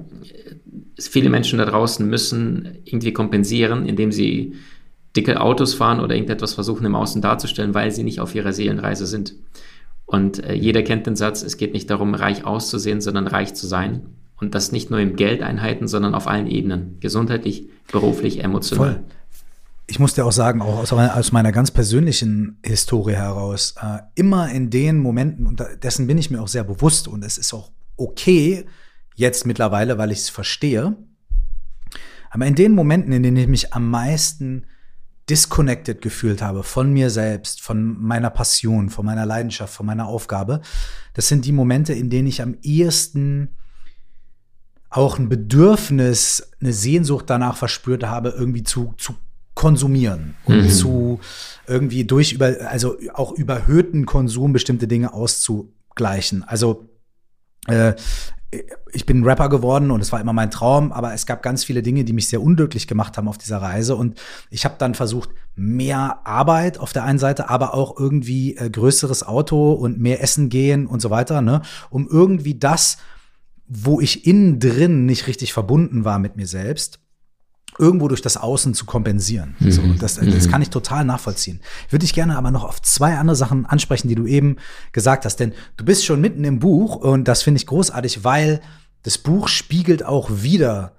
viele 0.99 1.31
Menschen 1.31 1.59
da 1.59 1.67
draußen 1.67 2.09
müssen 2.09 2.79
irgendwie 2.85 3.13
kompensieren, 3.13 3.87
indem 3.87 4.13
sie 4.13 4.55
dicke 5.17 5.41
Autos 5.41 5.75
fahren 5.75 6.01
oder 6.01 6.15
irgendetwas 6.15 6.55
versuchen 6.55 6.87
im 6.87 6.95
Außen 6.95 7.21
darzustellen, 7.21 7.75
weil 7.75 7.91
sie 7.91 8.03
nicht 8.03 8.21
auf 8.21 8.35
ihrer 8.35 8.53
Seelenreise 8.53 9.07
sind. 9.07 9.35
Und 10.07 10.43
äh, 10.43 10.55
jeder 10.55 10.83
kennt 10.83 11.07
den 11.07 11.17
Satz, 11.17 11.43
es 11.43 11.57
geht 11.57 11.73
nicht 11.73 11.91
darum, 11.91 12.15
reich 12.15 12.45
auszusehen, 12.45 13.01
sondern 13.01 13.27
reich 13.27 13.55
zu 13.55 13.67
sein. 13.67 14.03
Und 14.41 14.55
das 14.55 14.73
nicht 14.73 14.91
nur 14.91 15.01
im 15.01 15.17
Geldeinheiten, 15.17 15.87
sondern 15.87 16.15
auf 16.15 16.27
allen 16.27 16.47
Ebenen. 16.47 16.99
Gesundheitlich, 17.01 17.69
beruflich, 17.93 18.43
emotional. 18.43 18.95
Voll. 18.95 19.05
Ich 19.87 19.99
muss 19.99 20.15
dir 20.15 20.25
auch 20.25 20.33
sagen, 20.33 20.63
auch 20.63 20.79
aus, 20.79 20.93
aus 20.93 21.33
meiner 21.33 21.53
ganz 21.53 21.71
persönlichen 21.71 22.59
Historie 22.65 23.15
heraus, 23.15 23.75
äh, 23.83 23.99
immer 24.15 24.51
in 24.51 24.71
den 24.71 24.99
Momenten, 24.99 25.47
und 25.47 25.63
dessen 25.83 26.07
bin 26.07 26.17
ich 26.17 26.31
mir 26.31 26.41
auch 26.41 26.49
sehr 26.49 26.65
bewusst, 26.65 27.09
und 27.09 27.25
es 27.25 27.39
ist 27.39 27.53
auch 27.53 27.71
okay 27.97 28.65
jetzt 29.17 29.47
mittlerweile, 29.47 29.99
weil 29.99 30.13
ich 30.13 30.21
es 30.21 30.29
verstehe, 30.31 30.97
aber 32.31 32.47
in 32.47 32.55
den 32.55 32.73
Momenten, 32.73 33.13
in 33.13 33.25
denen 33.25 33.37
ich 33.37 33.49
mich 33.49 33.75
am 33.75 33.91
meisten 33.91 34.65
disconnected 35.29 36.01
gefühlt 36.01 36.41
habe 36.41 36.63
von 36.63 36.93
mir 36.93 37.11
selbst, 37.11 37.61
von 37.61 38.01
meiner 38.01 38.31
Passion, 38.31 38.91
von 38.91 39.05
meiner 39.05 39.27
Leidenschaft, 39.27 39.75
von 39.75 39.87
meiner 39.87 40.07
Aufgabe, 40.07 40.61
das 41.15 41.29
sind 41.29 41.45
die 41.45 41.53
Momente, 41.53 41.93
in 41.93 42.11
denen 42.11 42.29
ich 42.29 42.41
am 42.43 42.57
ehesten 42.63 43.57
auch 44.91 45.19
ein 45.19 45.29
Bedürfnis, 45.29 46.51
eine 46.61 46.73
Sehnsucht 46.73 47.27
danach 47.29 47.57
verspürt 47.57 48.05
habe, 48.05 48.35
irgendwie 48.37 48.65
zu, 48.65 48.95
zu 48.99 49.15
konsumieren 49.55 50.35
und 50.45 50.63
mhm. 50.63 50.69
zu 50.69 51.21
irgendwie 51.67 52.05
durch 52.05 52.33
über, 52.33 52.57
also 52.69 52.97
auch 53.15 53.33
überhöhten 53.33 54.07
Konsum 54.07 54.53
bestimmte 54.53 54.89
Dinge 54.89 55.13
auszugleichen. 55.13 56.43
Also 56.45 56.89
äh, 57.67 57.95
ich 58.93 59.07
bin 59.07 59.23
Rapper 59.23 59.49
geworden 59.49 59.93
und 59.93 60.01
es 60.01 60.11
war 60.11 60.21
immer 60.21 60.33
mein 60.33 60.51
Traum, 60.51 60.91
aber 60.91 61.15
es 61.15 61.25
gab 61.25 61.43
ganz 61.43 61.63
viele 61.63 61.83
Dinge, 61.83 62.03
die 62.03 62.13
mich 62.13 62.29
sehr 62.29 62.43
unglücklich 62.43 62.89
gemacht 62.89 63.17
haben 63.17 63.29
auf 63.29 63.39
dieser 63.39 63.59
Reise 63.59 63.95
und 63.95 64.21
ich 64.51 64.65
habe 64.65 64.75
dann 64.79 64.97
versucht, 64.97 65.31
mehr 65.55 66.21
Arbeit 66.25 66.79
auf 66.79 66.93
der 66.93 67.05
einen 67.05 67.21
Seite, 67.21 67.49
aber 67.49 67.75
auch 67.75 67.99
irgendwie 67.99 68.57
äh, 68.57 68.69
größeres 68.69 69.25
Auto 69.27 69.73
und 69.73 70.01
mehr 70.01 70.21
Essen 70.21 70.49
gehen 70.49 70.87
und 70.87 71.01
so 71.01 71.11
weiter, 71.11 71.43
ne, 71.43 71.63
um 71.91 72.09
irgendwie 72.09 72.59
das 72.59 72.99
wo 73.73 74.01
ich 74.01 74.27
innen 74.27 74.59
drin 74.59 75.07
nicht 75.07 75.29
richtig 75.29 75.53
verbunden 75.53 76.05
war 76.05 76.19
mit 76.19 76.37
mir 76.37 76.49
selbst, 76.49 76.99
irgendwo 77.79 78.09
durch 78.09 78.21
das 78.21 78.37
Außen 78.37 78.75
zu 78.75 78.85
kompensieren. 78.85 79.55
Mhm. 79.61 79.71
So, 79.71 79.83
das, 79.99 80.17
das 80.17 80.47
mhm. 80.47 80.51
kann 80.51 80.61
ich 80.61 80.71
total 80.71 81.05
nachvollziehen. 81.05 81.61
Ich 81.87 81.93
würde 81.93 82.05
dich 82.05 82.13
gerne 82.13 82.37
aber 82.37 82.51
noch 82.51 82.65
auf 82.65 82.83
zwei 82.83 83.17
andere 83.17 83.37
Sachen 83.37 83.67
ansprechen, 83.67 84.09
die 84.09 84.17
du 84.17 84.27
eben 84.27 84.57
gesagt 84.91 85.25
hast, 85.25 85.37
denn 85.37 85.53
du 85.77 85.85
bist 85.85 86.05
schon 86.05 86.21
mitten 86.21 86.43
im 86.43 86.59
Buch 86.59 86.97
und 86.97 87.29
das 87.29 87.43
finde 87.43 87.59
ich 87.59 87.67
großartig, 87.67 88.25
weil 88.25 88.61
das 89.05 89.19
Buch 89.19 89.47
spiegelt 89.47 90.05
auch 90.05 90.31
wieder 90.43 90.97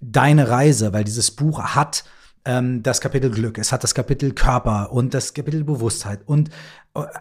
deine 0.00 0.48
Reise, 0.48 0.92
weil 0.92 1.02
dieses 1.02 1.32
Buch 1.32 1.60
hat 1.60 2.04
ähm, 2.44 2.82
das 2.82 3.00
Kapitel 3.00 3.30
Glück, 3.30 3.58
es 3.58 3.72
hat 3.72 3.84
das 3.84 3.94
Kapitel 3.94 4.32
Körper 4.32 4.92
und 4.92 5.14
das 5.14 5.34
Kapitel 5.34 5.64
Bewusstheit 5.64 6.20
und 6.26 6.50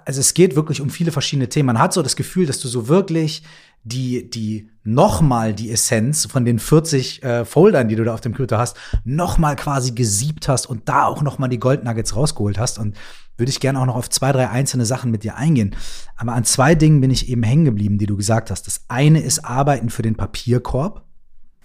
also 0.06 0.20
es 0.20 0.36
geht 0.36 0.56
wirklich 0.56 0.82
um 0.82 0.92
viele 0.92 1.12
verschiedene 1.12 1.50
Themen. 1.50 1.68
Man 1.68 1.80
hat 1.80 1.94
so 1.94 2.04
das 2.04 2.16
Gefühl, 2.16 2.46
dass 2.46 2.60
du 2.60 2.68
so 2.68 2.88
wirklich 2.88 3.42
die, 3.84 4.30
die 4.30 4.70
nochmal 4.84 5.54
die 5.54 5.72
Essenz 5.72 6.26
von 6.26 6.46
den 6.46 6.60
40 6.60 7.24
äh, 7.24 7.44
Foldern, 7.44 7.90
die 7.90 7.96
du 7.96 8.04
da 8.04 8.14
auf 8.14 8.22
dem 8.22 8.34
Computer 8.34 8.60
hast, 8.60 8.78
nochmal 9.04 9.56
quasi 9.56 9.92
gesiebt 9.92 10.48
hast 10.48 10.68
und 10.68 10.88
da 10.88 11.06
auch 11.06 11.22
nochmal 11.22 11.50
die 11.50 11.60
Goldnuggets 11.60 12.16
rausgeholt 12.16 12.60
hast. 12.60 12.78
Und 12.78 12.96
würde 13.38 13.50
ich 13.50 13.60
gerne 13.60 13.80
auch 13.80 13.86
noch 13.86 13.96
auf 13.96 14.10
zwei, 14.10 14.32
drei 14.32 14.50
einzelne 14.50 14.86
Sachen 14.86 15.12
mit 15.12 15.24
dir 15.24 15.36
eingehen. 15.36 15.76
Aber 16.16 16.34
an 16.34 16.44
zwei 16.44 16.76
Dingen 16.76 17.02
bin 17.02 17.12
ich 17.12 17.30
eben 17.30 17.44
hängen 17.44 17.66
geblieben, 17.66 17.98
die 17.98 18.06
du 18.06 18.16
gesagt 18.16 18.52
hast. 18.52 18.68
Das 18.68 18.82
eine 18.88 19.22
ist 19.22 19.44
Arbeiten 19.44 19.90
für 19.90 20.04
den 20.04 20.16
Papierkorb. 20.16 21.04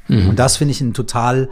Mhm. 0.08 0.30
Und 0.30 0.38
das 0.38 0.56
finde 0.56 0.72
ich 0.72 0.80
ein 0.80 0.94
total, 0.94 1.50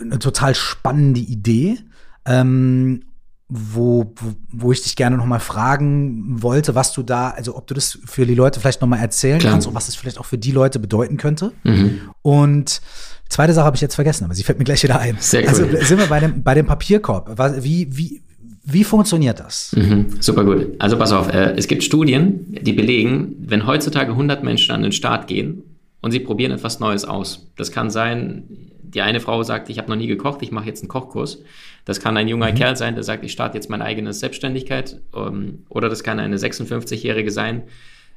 eine 0.00 0.18
total 0.18 0.54
spannende 0.54 1.20
Idee. 1.20 1.78
Ähm, 2.24 3.02
wo, 3.48 4.12
wo, 4.16 4.34
wo 4.50 4.72
ich 4.72 4.82
dich 4.82 4.96
gerne 4.96 5.16
nochmal 5.16 5.38
fragen 5.38 6.42
wollte, 6.42 6.74
was 6.74 6.92
du 6.92 7.02
da, 7.02 7.30
also 7.30 7.56
ob 7.56 7.66
du 7.68 7.74
das 7.74 7.98
für 8.04 8.26
die 8.26 8.34
Leute 8.34 8.58
vielleicht 8.58 8.80
nochmal 8.80 8.98
erzählen 8.98 9.38
Klar. 9.38 9.52
kannst 9.52 9.68
und 9.68 9.74
was 9.74 9.88
es 9.88 9.94
vielleicht 9.94 10.18
auch 10.18 10.24
für 10.24 10.38
die 10.38 10.50
Leute 10.50 10.80
bedeuten 10.80 11.16
könnte. 11.16 11.52
Mhm. 11.62 12.00
Und 12.22 12.80
zweite 13.28 13.52
Sache 13.52 13.66
habe 13.66 13.76
ich 13.76 13.82
jetzt 13.82 13.94
vergessen, 13.94 14.24
aber 14.24 14.34
sie 14.34 14.42
fällt 14.42 14.58
mir 14.58 14.64
gleich 14.64 14.82
wieder 14.82 14.98
ein. 14.98 15.16
Sehr 15.20 15.48
also 15.48 15.62
cool. 15.62 15.76
Also 15.76 15.86
sind 15.86 15.98
wir 15.98 16.06
bei 16.06 16.20
dem, 16.20 16.42
bei 16.42 16.54
dem 16.54 16.66
Papierkorb. 16.66 17.38
Wie, 17.62 17.96
wie, 17.96 18.20
wie 18.64 18.82
funktioniert 18.82 19.38
das? 19.38 19.72
Mhm, 19.76 20.16
super 20.18 20.44
gut. 20.44 20.66
Also 20.80 20.98
pass 20.98 21.12
auf, 21.12 21.32
äh, 21.32 21.52
es 21.56 21.68
gibt 21.68 21.84
Studien, 21.84 22.58
die 22.62 22.72
belegen, 22.72 23.36
wenn 23.38 23.64
heutzutage 23.64 24.10
100 24.10 24.42
Menschen 24.42 24.74
an 24.74 24.82
den 24.82 24.92
Start 24.92 25.28
gehen 25.28 25.62
und 26.06 26.12
sie 26.12 26.20
probieren 26.20 26.52
etwas 26.52 26.78
Neues 26.78 27.04
aus. 27.04 27.50
Das 27.56 27.72
kann 27.72 27.90
sein, 27.90 28.44
die 28.80 29.00
eine 29.00 29.18
Frau 29.18 29.42
sagt, 29.42 29.68
ich 29.70 29.78
habe 29.78 29.88
noch 29.88 29.96
nie 29.96 30.06
gekocht, 30.06 30.40
ich 30.40 30.52
mache 30.52 30.66
jetzt 30.66 30.82
einen 30.82 30.88
Kochkurs. 30.88 31.42
Das 31.84 31.98
kann 31.98 32.16
ein 32.16 32.28
junger 32.28 32.52
mhm. 32.52 32.54
Kerl 32.54 32.76
sein, 32.76 32.94
der 32.94 33.02
sagt, 33.02 33.24
ich 33.24 33.32
starte 33.32 33.58
jetzt 33.58 33.68
meine 33.68 33.84
eigene 33.84 34.12
Selbstständigkeit. 34.12 35.00
Ähm, 35.12 35.64
oder 35.68 35.88
das 35.88 36.04
kann 36.04 36.20
eine 36.20 36.36
56-Jährige 36.36 37.32
sein, 37.32 37.64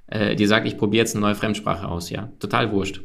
äh, 0.06 0.36
die 0.36 0.46
sagt, 0.46 0.68
ich 0.68 0.78
probiere 0.78 1.02
jetzt 1.02 1.16
eine 1.16 1.26
neue 1.26 1.34
Fremdsprache 1.34 1.88
aus. 1.88 2.12
Ja, 2.12 2.32
total 2.38 2.72
wurscht. 2.72 3.02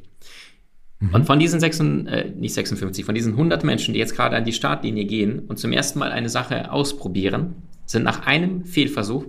Mhm. 1.01 1.15
Und 1.15 1.25
von 1.25 1.39
diesen 1.39 1.61
6, 1.61 1.81
äh, 1.81 2.31
nicht 2.37 2.53
56, 2.53 3.07
von 3.07 3.15
diesen 3.15 3.33
100 3.33 3.65
Menschen, 3.65 3.95
die 3.95 4.01
jetzt 4.01 4.15
gerade 4.15 4.37
an 4.37 4.45
die 4.45 4.53
Startlinie 4.53 5.07
gehen 5.07 5.39
und 5.39 5.59
zum 5.59 5.73
ersten 5.73 5.99
Mal 5.99 6.13
eine 6.13 6.29
Sache 6.29 6.71
ausprobieren, 6.71 7.55
sind 7.87 8.03
nach 8.03 8.27
einem 8.27 8.67
Fehlversuch 8.67 9.25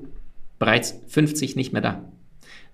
bereits 0.60 1.00
50 1.08 1.56
nicht 1.56 1.72
mehr 1.72 1.82
da. 1.82 2.04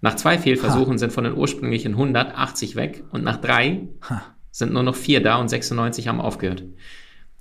Nach 0.02 0.16
zwei 0.16 0.38
Fehlversuchen 0.38 0.94
ha. 0.94 0.98
sind 0.98 1.14
von 1.14 1.24
den 1.24 1.38
ursprünglichen 1.38 1.94
100 1.94 2.36
80 2.36 2.76
weg 2.76 3.04
und 3.12 3.24
nach 3.24 3.38
drei 3.38 3.88
ha. 4.10 4.24
sind 4.52 4.74
nur 4.74 4.84
noch 4.84 4.96
vier 4.96 5.22
da 5.22 5.38
und 5.38 5.48
96 5.48 6.08
haben 6.08 6.20
aufgehört. 6.20 6.64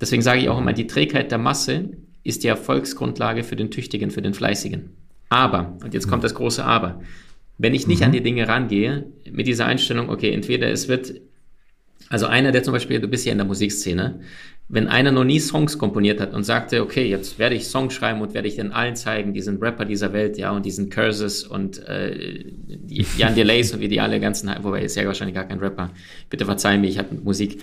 Deswegen 0.01 0.23
sage 0.23 0.41
ich 0.41 0.49
auch 0.49 0.59
immer, 0.59 0.73
die 0.73 0.87
Trägheit 0.87 1.31
der 1.31 1.39
Masse 1.39 1.91
ist 2.23 2.45
die 2.45 2.49
Erfolgsgrundlage 2.49 3.45
für 3.45 3.57
den 3.57 3.71
Tüchtigen, 3.71 4.11
für 4.11 4.23
den 4.23 4.35
Fleißigen. 4.35 4.91
Aber, 5.31 5.77
und 5.83 5.95
jetzt 5.95 6.09
kommt 6.09 6.25
das 6.25 6.35
große 6.35 6.65
Aber, 6.65 7.01
wenn 7.57 7.75
ich 7.75 7.87
nicht 7.87 8.01
mhm. 8.01 8.07
an 8.07 8.13
die 8.13 8.23
Dinge 8.23 8.49
rangehe, 8.49 9.07
mit 9.31 9.47
dieser 9.47 9.67
Einstellung, 9.67 10.09
okay, 10.09 10.33
entweder 10.33 10.71
es 10.71 10.89
wird 10.89 11.21
also 12.09 12.27
einer, 12.27 12.51
der 12.51 12.63
zum 12.63 12.73
Beispiel, 12.73 13.01
du 13.01 13.07
bist 13.07 13.25
ja 13.25 13.33
in 13.33 13.39
der 13.39 13.47
Musikszene, 13.47 14.21
wenn 14.73 14.87
einer 14.87 15.11
noch 15.11 15.25
nie 15.25 15.41
Songs 15.41 15.79
komponiert 15.79 16.21
hat 16.21 16.33
und 16.33 16.45
sagte, 16.45 16.81
okay, 16.83 17.05
jetzt 17.09 17.41
werde 17.41 17.57
ich 17.57 17.67
Songs 17.67 17.93
schreiben 17.93 18.21
und 18.21 18.35
werde 18.35 18.47
ich 18.47 18.55
den 18.55 18.71
allen 18.71 18.95
zeigen, 18.95 19.35
diesen 19.35 19.59
Rapper 19.59 19.85
dieser 19.85 20.13
Welt, 20.13 20.39
ja, 20.39 20.53
und 20.53 20.65
diesen 20.65 20.91
Curses 20.91 21.43
und 21.43 21.85
äh, 21.89 22.45
Jan 23.17 23.35
Delays 23.35 23.73
und 23.75 23.81
wie 23.81 23.89
die 23.89 24.01
alle 24.01 24.21
ganzen, 24.21 24.49
wobei 24.63 24.83
ist 24.83 24.95
ja 24.95 25.05
wahrscheinlich 25.07 25.35
gar 25.35 25.45
kein 25.45 25.59
Rapper. 25.59 25.91
Bitte 26.31 26.45
verzeih 26.45 26.79
mir, 26.79 26.87
ich 26.87 26.99
habe 26.99 27.17
Musik. 27.17 27.61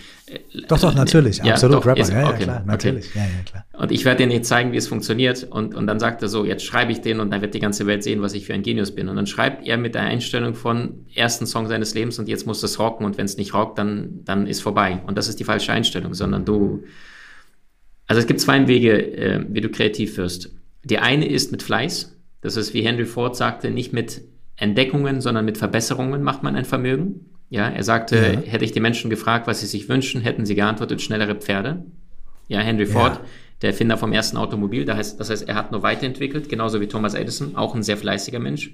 Doch, 0.68 0.80
doch, 0.80 0.94
natürlich, 0.94 1.38
ja, 1.38 1.54
absolut 1.54 1.78
doch, 1.78 1.86
Rapper, 1.86 2.02
ist, 2.02 2.12
ja, 2.12 2.28
okay, 2.28 2.40
ja, 2.40 2.44
klar, 2.44 2.64
natürlich, 2.66 3.10
okay. 3.12 3.20
ja, 3.20 3.26
ja, 3.26 3.44
klar. 3.46 3.66
Und 3.82 3.92
ich 3.94 4.04
werde 4.04 4.18
denen 4.18 4.34
jetzt 4.34 4.50
zeigen, 4.50 4.74
wie 4.74 4.78
es 4.78 4.88
funktioniert 4.88 5.44
und, 5.44 5.74
und 5.74 5.88
dann 5.88 6.00
sagt 6.00 6.22
er 6.22 6.28
so, 6.28 6.44
jetzt 6.44 6.66
schreibe 6.66 6.92
ich 6.92 7.00
den 7.00 7.22
und 7.22 7.32
dann 7.32 7.42
wird 7.42 7.54
die 7.54 7.62
ganze 7.62 7.88
Welt 7.88 8.04
sehen, 8.04 8.22
was 8.22 8.34
ich 8.34 8.46
für 8.46 8.54
ein 8.54 8.62
Genius 8.62 8.94
bin. 8.94 9.08
Und 9.08 9.16
dann 9.16 9.26
schreibt 9.26 9.66
er 9.66 9.78
mit 9.78 9.96
der 9.96 10.02
Einstellung 10.02 10.54
von 10.54 11.06
ersten 11.16 11.46
Song 11.46 11.68
seines 11.68 11.94
Lebens 11.94 12.20
und 12.20 12.28
jetzt 12.28 12.46
muss 12.46 12.60
das 12.60 12.78
rocken 12.78 13.06
und 13.06 13.18
wenn 13.18 13.26
es 13.26 13.38
nicht 13.38 13.54
rockt, 13.54 13.78
dann, 13.78 14.26
dann 14.26 14.48
ist 14.48 14.62
vorbei. 14.62 15.02
Und 15.08 15.18
das 15.18 15.30
ist 15.30 15.40
die 15.40 15.46
falsche 15.46 15.72
Einstellung, 15.72 16.14
sondern 16.14 16.44
du 16.44 16.84
also 18.08 18.22
es 18.22 18.28
gibt 18.28 18.40
zwei 18.40 18.68
Wege, 18.68 19.18
äh, 19.18 19.46
wie 19.50 19.62
du 19.62 19.70
kreativ 19.70 20.18
wirst. 20.18 20.52
Die 20.84 20.98
eine 20.98 21.28
ist 21.28 21.52
mit 21.52 21.62
Fleiß. 21.62 22.16
Das 22.42 22.56
ist, 22.56 22.74
wie 22.74 22.82
Henry 22.82 23.06
Ford 23.06 23.36
sagte, 23.36 23.70
nicht 23.70 23.92
mit 23.94 24.22
Entdeckungen, 24.56 25.22
sondern 25.22 25.46
mit 25.46 25.58
Verbesserungen 25.58 26.24
macht 26.24 26.42
man 26.42 26.56
ein 26.56 26.66
Vermögen. 26.66 27.37
Ja, 27.50 27.70
er 27.70 27.84
sagte, 27.84 28.16
ja. 28.18 28.52
hätte 28.52 28.66
ich 28.66 28.74
die 28.74 28.80
Menschen 28.80 29.10
gefragt, 29.10 29.48
was 29.48 29.62
sie 29.62 29.68
sich 29.68 29.88
wünschen, 29.88 30.22
hätten 30.22 30.46
sie 30.46 30.56
geantwortet, 30.56 31.02
schnellere 31.02 31.36
Pferde. 31.36 31.86
Ja, 32.48 32.60
Henry 32.60 32.86
Ford, 32.86 33.16
ja. 33.16 33.22
der 33.62 33.70
Erfinder 33.72 33.98
vom 33.98 34.12
ersten 34.12 34.38
Automobil, 34.38 34.86
das 34.86 34.98
heißt, 34.98 35.20
das 35.20 35.30
heißt, 35.30 35.48
er 35.48 35.56
hat 35.56 35.72
nur 35.72 35.82
weiterentwickelt, 35.82 36.50
genauso 36.50 36.82
wie 36.82 36.88
Thomas 36.88 37.14
Edison, 37.14 37.56
auch 37.56 37.76
ein 37.76 37.84
sehr 37.84 37.98
fleißiger 37.98 38.40
Mensch. 38.40 38.72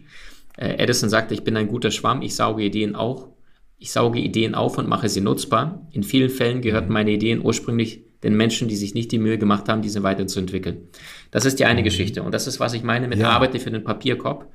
Äh, 0.57 0.77
Edison 0.77 1.09
sagte, 1.09 1.33
ich 1.33 1.43
bin 1.43 1.57
ein 1.57 1.67
guter 1.67 1.91
Schwamm, 1.91 2.21
ich 2.21 2.35
sauge 2.35 2.63
Ideen 2.63 2.95
auch. 2.95 3.29
Ich 3.77 3.91
sauge 3.91 4.19
Ideen 4.19 4.55
auf 4.55 4.77
und 4.77 4.87
mache 4.87 5.09
sie 5.09 5.19
nutzbar. 5.21 5.87
In 5.91 6.03
vielen 6.03 6.29
Fällen 6.29 6.61
gehörten 6.61 6.87
mhm. 6.87 6.93
meine 6.93 7.11
Ideen 7.11 7.43
ursprünglich 7.43 8.03
den 8.23 8.37
Menschen, 8.37 8.69
die 8.69 8.77
sich 8.77 8.93
nicht 8.93 9.11
die 9.11 9.19
Mühe 9.19 9.37
gemacht 9.37 9.67
haben, 9.67 9.81
diese 9.81 10.03
weiterzuentwickeln. 10.03 10.87
Das 11.31 11.43
ist 11.43 11.59
die 11.59 11.65
eine 11.65 11.81
mhm. 11.81 11.85
Geschichte. 11.85 12.23
Und 12.23 12.33
das 12.33 12.47
ist, 12.47 12.59
was 12.59 12.73
ich 12.73 12.83
meine 12.83 13.07
mit 13.07 13.19
ja. 13.19 13.29
Arbeite 13.29 13.59
für 13.59 13.71
den 13.71 13.83
Papierkorb. 13.83 14.49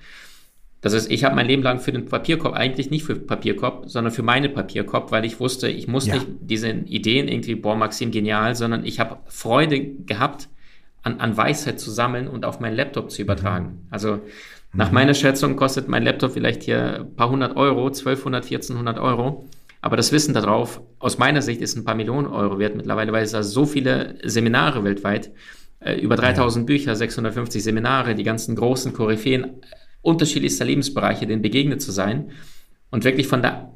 Das 0.80 0.92
ist, 0.92 1.10
ich 1.10 1.24
habe 1.24 1.34
mein 1.34 1.46
Leben 1.46 1.62
lang 1.62 1.80
für 1.80 1.90
den 1.90 2.04
Papierkorb, 2.04 2.54
eigentlich 2.54 2.90
nicht 2.90 3.04
für 3.04 3.16
Papierkorb, 3.16 3.88
sondern 3.88 4.12
für 4.12 4.22
meine 4.22 4.48
Papierkorb, 4.48 5.10
weil 5.10 5.24
ich 5.24 5.40
wusste, 5.40 5.68
ich 5.68 5.88
muss 5.88 6.06
ja. 6.06 6.14
nicht 6.14 6.26
diese 6.40 6.70
Ideen 6.70 7.26
irgendwie, 7.26 7.56
boah, 7.56 7.74
Maxim, 7.74 8.12
genial, 8.12 8.54
sondern 8.54 8.84
ich 8.84 9.00
habe 9.00 9.18
Freude 9.26 9.80
gehabt, 9.80 10.48
an, 11.02 11.20
an 11.20 11.36
Weisheit 11.36 11.80
zu 11.80 11.90
sammeln 11.90 12.28
und 12.28 12.44
auf 12.44 12.60
meinen 12.60 12.76
Laptop 12.76 13.10
zu 13.10 13.22
übertragen. 13.22 13.64
Mhm. 13.66 13.86
Also 13.90 14.20
nach 14.72 14.88
mhm. 14.88 14.94
meiner 14.94 15.14
Schätzung 15.14 15.56
kostet 15.56 15.88
mein 15.88 16.04
Laptop 16.04 16.32
vielleicht 16.32 16.62
hier 16.62 17.00
ein 17.00 17.16
paar 17.16 17.30
hundert 17.30 17.56
Euro, 17.56 17.86
1200, 17.86 18.44
1400 18.44 18.98
Euro. 18.98 19.48
Aber 19.80 19.96
das 19.96 20.12
Wissen 20.12 20.34
darauf, 20.34 20.80
aus 20.98 21.18
meiner 21.18 21.40
Sicht, 21.40 21.60
ist 21.60 21.76
ein 21.76 21.84
paar 21.84 21.94
Millionen 21.94 22.26
Euro 22.26 22.58
wert 22.58 22.76
mittlerweile, 22.76 23.12
weil 23.12 23.24
es 23.24 23.32
da 23.32 23.42
so 23.42 23.64
viele 23.64 24.16
Seminare 24.24 24.82
weltweit, 24.84 25.30
äh, 25.80 25.94
über 26.00 26.16
3000 26.16 26.62
ja. 26.62 26.74
Bücher, 26.74 26.96
650 26.96 27.62
Seminare, 27.62 28.14
die 28.14 28.24
ganzen 28.24 28.56
großen 28.56 28.92
Koryphäen 28.92 29.62
unterschiedlichster 30.02 30.64
Lebensbereiche, 30.64 31.26
denen 31.26 31.42
begegnet 31.42 31.82
zu 31.82 31.92
sein 31.92 32.30
und 32.90 33.04
wirklich 33.04 33.26
von 33.26 33.42
der, 33.42 33.72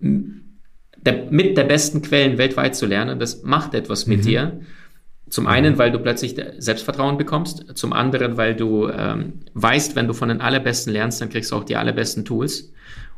der 0.00 1.30
mit 1.30 1.56
der 1.56 1.64
besten 1.64 2.02
Quellen 2.02 2.38
weltweit 2.38 2.76
zu 2.76 2.86
lernen, 2.86 3.18
das 3.18 3.42
macht 3.42 3.74
etwas 3.74 4.06
mit 4.06 4.20
mhm. 4.20 4.24
dir. 4.24 4.60
Zum 5.28 5.48
einen, 5.48 5.76
weil 5.76 5.90
du 5.90 5.98
plötzlich 5.98 6.36
Selbstvertrauen 6.58 7.18
bekommst, 7.18 7.76
zum 7.76 7.92
anderen, 7.92 8.36
weil 8.36 8.54
du 8.54 8.88
ähm, 8.88 9.40
weißt, 9.54 9.96
wenn 9.96 10.06
du 10.06 10.14
von 10.14 10.28
den 10.28 10.40
allerbesten 10.40 10.92
lernst, 10.92 11.20
dann 11.20 11.30
kriegst 11.30 11.50
du 11.50 11.56
auch 11.56 11.64
die 11.64 11.76
allerbesten 11.76 12.24
Tools. 12.24 12.72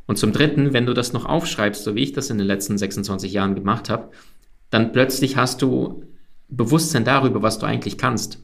Und 0.06 0.16
zum 0.16 0.32
Dritten, 0.32 0.72
wenn 0.72 0.86
du 0.86 0.94
das 0.94 1.12
noch 1.12 1.26
aufschreibst, 1.26 1.84
so 1.84 1.94
wie 1.94 2.02
ich 2.02 2.12
das 2.12 2.30
in 2.30 2.38
den 2.38 2.46
letzten 2.46 2.78
26 2.78 3.30
Jahren 3.30 3.54
gemacht 3.54 3.90
habe, 3.90 4.08
dann 4.70 4.92
plötzlich 4.92 5.36
hast 5.36 5.60
du 5.60 6.02
Bewusstsein 6.48 7.04
darüber, 7.04 7.42
was 7.42 7.58
du 7.58 7.66
eigentlich 7.66 7.98
kannst. 7.98 8.42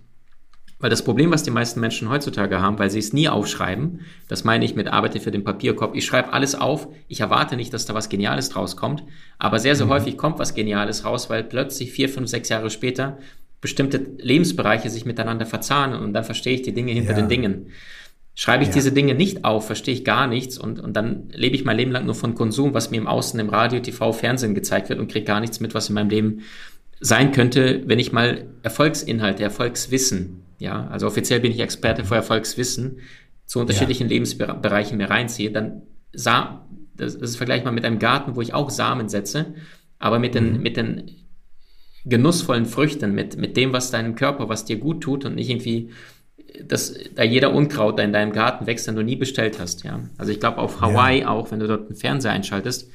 Weil 0.85 0.91
das 0.91 1.03
Problem, 1.03 1.31
was 1.33 1.43
die 1.43 1.51
meisten 1.51 1.81
Menschen 1.81 2.11
heutzutage 2.11 2.61
haben, 2.61 2.79
weil 2.79 2.91
sie 2.91 2.99
es 2.99 3.15
nie 3.15 3.27
aufschreiben, 3.27 4.01
das 4.29 4.45
meine 4.45 4.67
ich 4.67 4.75
mit 4.75 4.87
Arbeite 4.87 5.19
für 5.19 5.31
den 5.31 5.43
Papierkorb. 5.43 5.97
Ich 5.97 6.05
schreibe 6.05 6.35
alles 6.35 6.55
auf, 6.55 6.89
ich 7.09 7.21
erwarte 7.21 7.57
nicht, 7.57 7.73
dass 7.73 7.87
da 7.87 7.95
was 7.95 8.11
Geniales 8.11 8.51
draus 8.51 8.77
kommt, 8.77 9.03
aber 9.39 9.61
sehr, 9.61 9.77
sehr 9.77 9.87
mhm. 9.87 9.93
häufig 9.93 10.19
kommt 10.19 10.39
was 10.39 10.55
Geniales 10.55 11.07
raus, 11.07 11.31
weil 11.31 11.43
plötzlich 11.43 11.91
vier, 11.91 12.11
fünf, 12.11 12.29
sechs 12.29 12.51
Jahre 12.51 12.69
später 12.69 13.17
bestimmte 13.63 13.97
Lebensbereiche 14.19 14.91
sich 14.91 15.07
miteinander 15.07 15.47
verzahnen 15.47 16.03
und 16.03 16.13
dann 16.13 16.25
verstehe 16.25 16.53
ich 16.53 16.61
die 16.61 16.75
Dinge 16.75 16.93
hinter 16.93 17.13
ja. 17.13 17.17
den 17.17 17.31
Dingen. 17.31 17.69
Schreibe 18.35 18.65
ich 18.65 18.69
ja. 18.69 18.75
diese 18.75 18.93
Dinge 18.93 19.15
nicht 19.15 19.43
auf, 19.43 19.65
verstehe 19.65 19.95
ich 19.95 20.05
gar 20.05 20.27
nichts 20.27 20.59
und, 20.59 20.81
und 20.81 20.93
dann 20.93 21.31
lebe 21.33 21.57
ich 21.57 21.65
mein 21.65 21.79
Leben 21.79 21.93
lang 21.93 22.05
nur 22.05 22.15
von 22.15 22.35
Konsum, 22.35 22.75
was 22.75 22.91
mir 22.91 22.99
im 22.99 23.07
Außen, 23.07 23.41
im 23.41 23.49
Radio, 23.49 23.81
TV, 23.81 24.13
Fernsehen 24.13 24.55
gezeigt 24.55 24.91
wird 24.91 25.01
und 25.01 25.11
kriege 25.11 25.25
gar 25.25 25.41
nichts 25.41 25.61
mit, 25.61 25.75
was 25.75 25.89
in 25.89 25.95
meinem 25.95 26.11
Leben 26.11 26.43
sein 27.01 27.33
könnte, 27.33 27.85
wenn 27.87 27.99
ich 27.99 28.13
mal 28.13 28.45
Erfolgsinhalte, 28.63 29.43
Erfolgswissen, 29.43 30.44
ja, 30.59 30.87
also 30.89 31.07
offiziell 31.07 31.41
bin 31.41 31.53
ich 31.53 31.61
Experte 31.61 32.05
für 32.05 32.17
Erfolgswissen, 32.17 33.01
zu 33.47 33.61
unterschiedlichen 33.61 34.09
ja. 34.09 34.15
Lebensbereichen 34.15 34.97
mir 34.97 35.11
reinziehe, 35.11 35.51
dann 35.51 35.83
sah, 36.13 36.67
das, 36.97 37.15
ist 37.15 37.37
vergleichbar 37.37 37.73
mit 37.73 37.85
einem 37.85 37.99
Garten, 37.99 38.37
wo 38.37 38.41
ich 38.41 38.55
auch 38.55 38.71
Samen 38.71 39.09
setze, 39.09 39.55
aber 39.99 40.19
mit 40.19 40.35
den, 40.35 40.55
mhm. 40.55 40.63
mit 40.63 40.77
den 40.77 41.11
genussvollen 42.05 42.67
Früchten, 42.67 43.15
mit, 43.15 43.37
mit 43.37 43.57
dem, 43.57 43.73
was 43.73 43.91
deinem 43.91 44.15
Körper, 44.15 44.49
was 44.49 44.65
dir 44.65 44.77
gut 44.77 45.03
tut 45.03 45.25
und 45.25 45.35
nicht 45.35 45.51
irgendwie 45.51 45.91
dass 46.63 46.95
da 47.15 47.23
jeder 47.23 47.53
Unkraut 47.53 47.99
da 47.99 48.03
in 48.03 48.13
deinem 48.13 48.33
Garten 48.33 48.67
wächst, 48.67 48.87
den 48.87 48.95
du 48.95 49.03
nie 49.03 49.17
bestellt 49.17 49.59
hast. 49.59 49.85
Ja? 49.85 50.01
Also 50.19 50.33
ich 50.33 50.41
glaube 50.41 50.59
auf 50.59 50.81
Hawaii 50.81 51.21
ja. 51.21 51.29
auch, 51.29 51.51
wenn 51.51 51.61
du 51.61 51.67
dort 51.67 51.89
einen 51.89 51.97
Fernseher 51.97 52.33
einschaltest, 52.33 52.89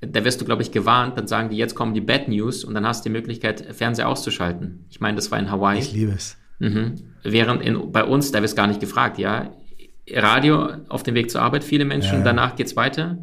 da 0.00 0.24
wirst 0.24 0.40
du, 0.40 0.44
glaube 0.44 0.62
ich, 0.62 0.72
gewarnt, 0.72 1.18
dann 1.18 1.26
sagen 1.26 1.50
die, 1.50 1.56
jetzt 1.56 1.74
kommen 1.74 1.92
die 1.92 2.00
Bad 2.00 2.28
News 2.28 2.64
und 2.64 2.74
dann 2.74 2.86
hast 2.86 3.04
du 3.04 3.10
die 3.10 3.12
Möglichkeit, 3.12 3.64
Fernseher 3.74 4.08
auszuschalten. 4.08 4.86
Ich 4.90 5.00
meine, 5.00 5.16
das 5.16 5.30
war 5.30 5.38
in 5.38 5.50
Hawaii. 5.50 5.78
Ich 5.78 5.92
liebe 5.92 6.12
es. 6.12 6.38
Mhm. 6.60 6.94
Während 7.24 7.62
in, 7.62 7.90
bei 7.90 8.04
uns, 8.04 8.30
da 8.30 8.40
wirst 8.40 8.56
gar 8.56 8.68
nicht 8.68 8.80
gefragt, 8.80 9.18
ja. 9.18 9.50
Radio 10.12 10.70
auf 10.88 11.02
dem 11.02 11.14
Weg 11.14 11.30
zur 11.30 11.42
Arbeit, 11.42 11.62
viele 11.62 11.84
Menschen, 11.84 12.18
ja. 12.18 12.24
danach 12.24 12.56
geht's 12.56 12.74
weiter. 12.76 13.18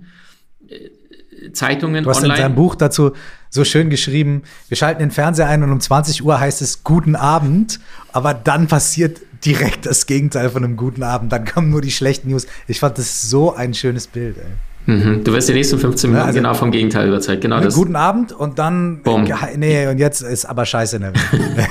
Zeitungen 1.54 2.04
du 2.04 2.10
hast 2.10 2.18
online. 2.18 2.36
in 2.36 2.42
deinem 2.42 2.56
Buch 2.56 2.76
dazu 2.76 3.12
so 3.50 3.64
schön 3.64 3.90
geschrieben, 3.90 4.44
wir 4.68 4.78
schalten 4.78 5.00
den 5.00 5.12
Fernseher 5.12 5.48
ein 5.48 5.64
und 5.64 5.72
um 5.72 5.80
20 5.80 6.24
Uhr 6.24 6.40
heißt 6.40 6.62
es 6.62 6.84
Guten 6.84 7.16
Abend, 7.16 7.80
aber 8.12 8.34
dann 8.34 8.68
passiert 8.68 9.22
direkt 9.46 9.86
das 9.86 10.06
Gegenteil 10.06 10.50
von 10.50 10.64
einem 10.64 10.78
guten 10.78 11.04
Abend. 11.04 11.32
Dann 11.32 11.46
kommen 11.46 11.70
nur 11.70 11.82
die 11.82 11.92
schlechten 11.92 12.30
News. 12.30 12.48
Ich 12.68 12.80
fand 12.80 12.98
das 12.98 13.30
so 13.30 13.54
ein 13.54 13.74
schönes 13.74 14.08
Bild, 14.08 14.38
ey. 14.38 14.46
Mhm. 14.88 15.22
Du 15.26 15.34
wirst 15.34 15.50
die 15.50 15.54
nächsten 15.54 15.78
15 15.78 16.10
Minuten 16.10 16.28
also, 16.28 16.40
genau 16.40 16.54
vom 16.54 16.72
Gegenteil 16.72 17.10
überzeugt. 17.10 17.42
Genau 17.42 17.60
das. 17.60 17.76
Guten 17.76 17.98
Abend 17.98 18.32
und 18.32 18.58
dann. 18.58 19.02
Boom. 19.04 19.28
Nee, 19.58 19.88
und 19.88 19.98
jetzt 20.00 20.22
ist 20.22 20.46
aber 20.46 20.66
scheiße 20.66 20.96
in 20.96 21.02
der 21.02 21.14
Welt. 21.14 21.70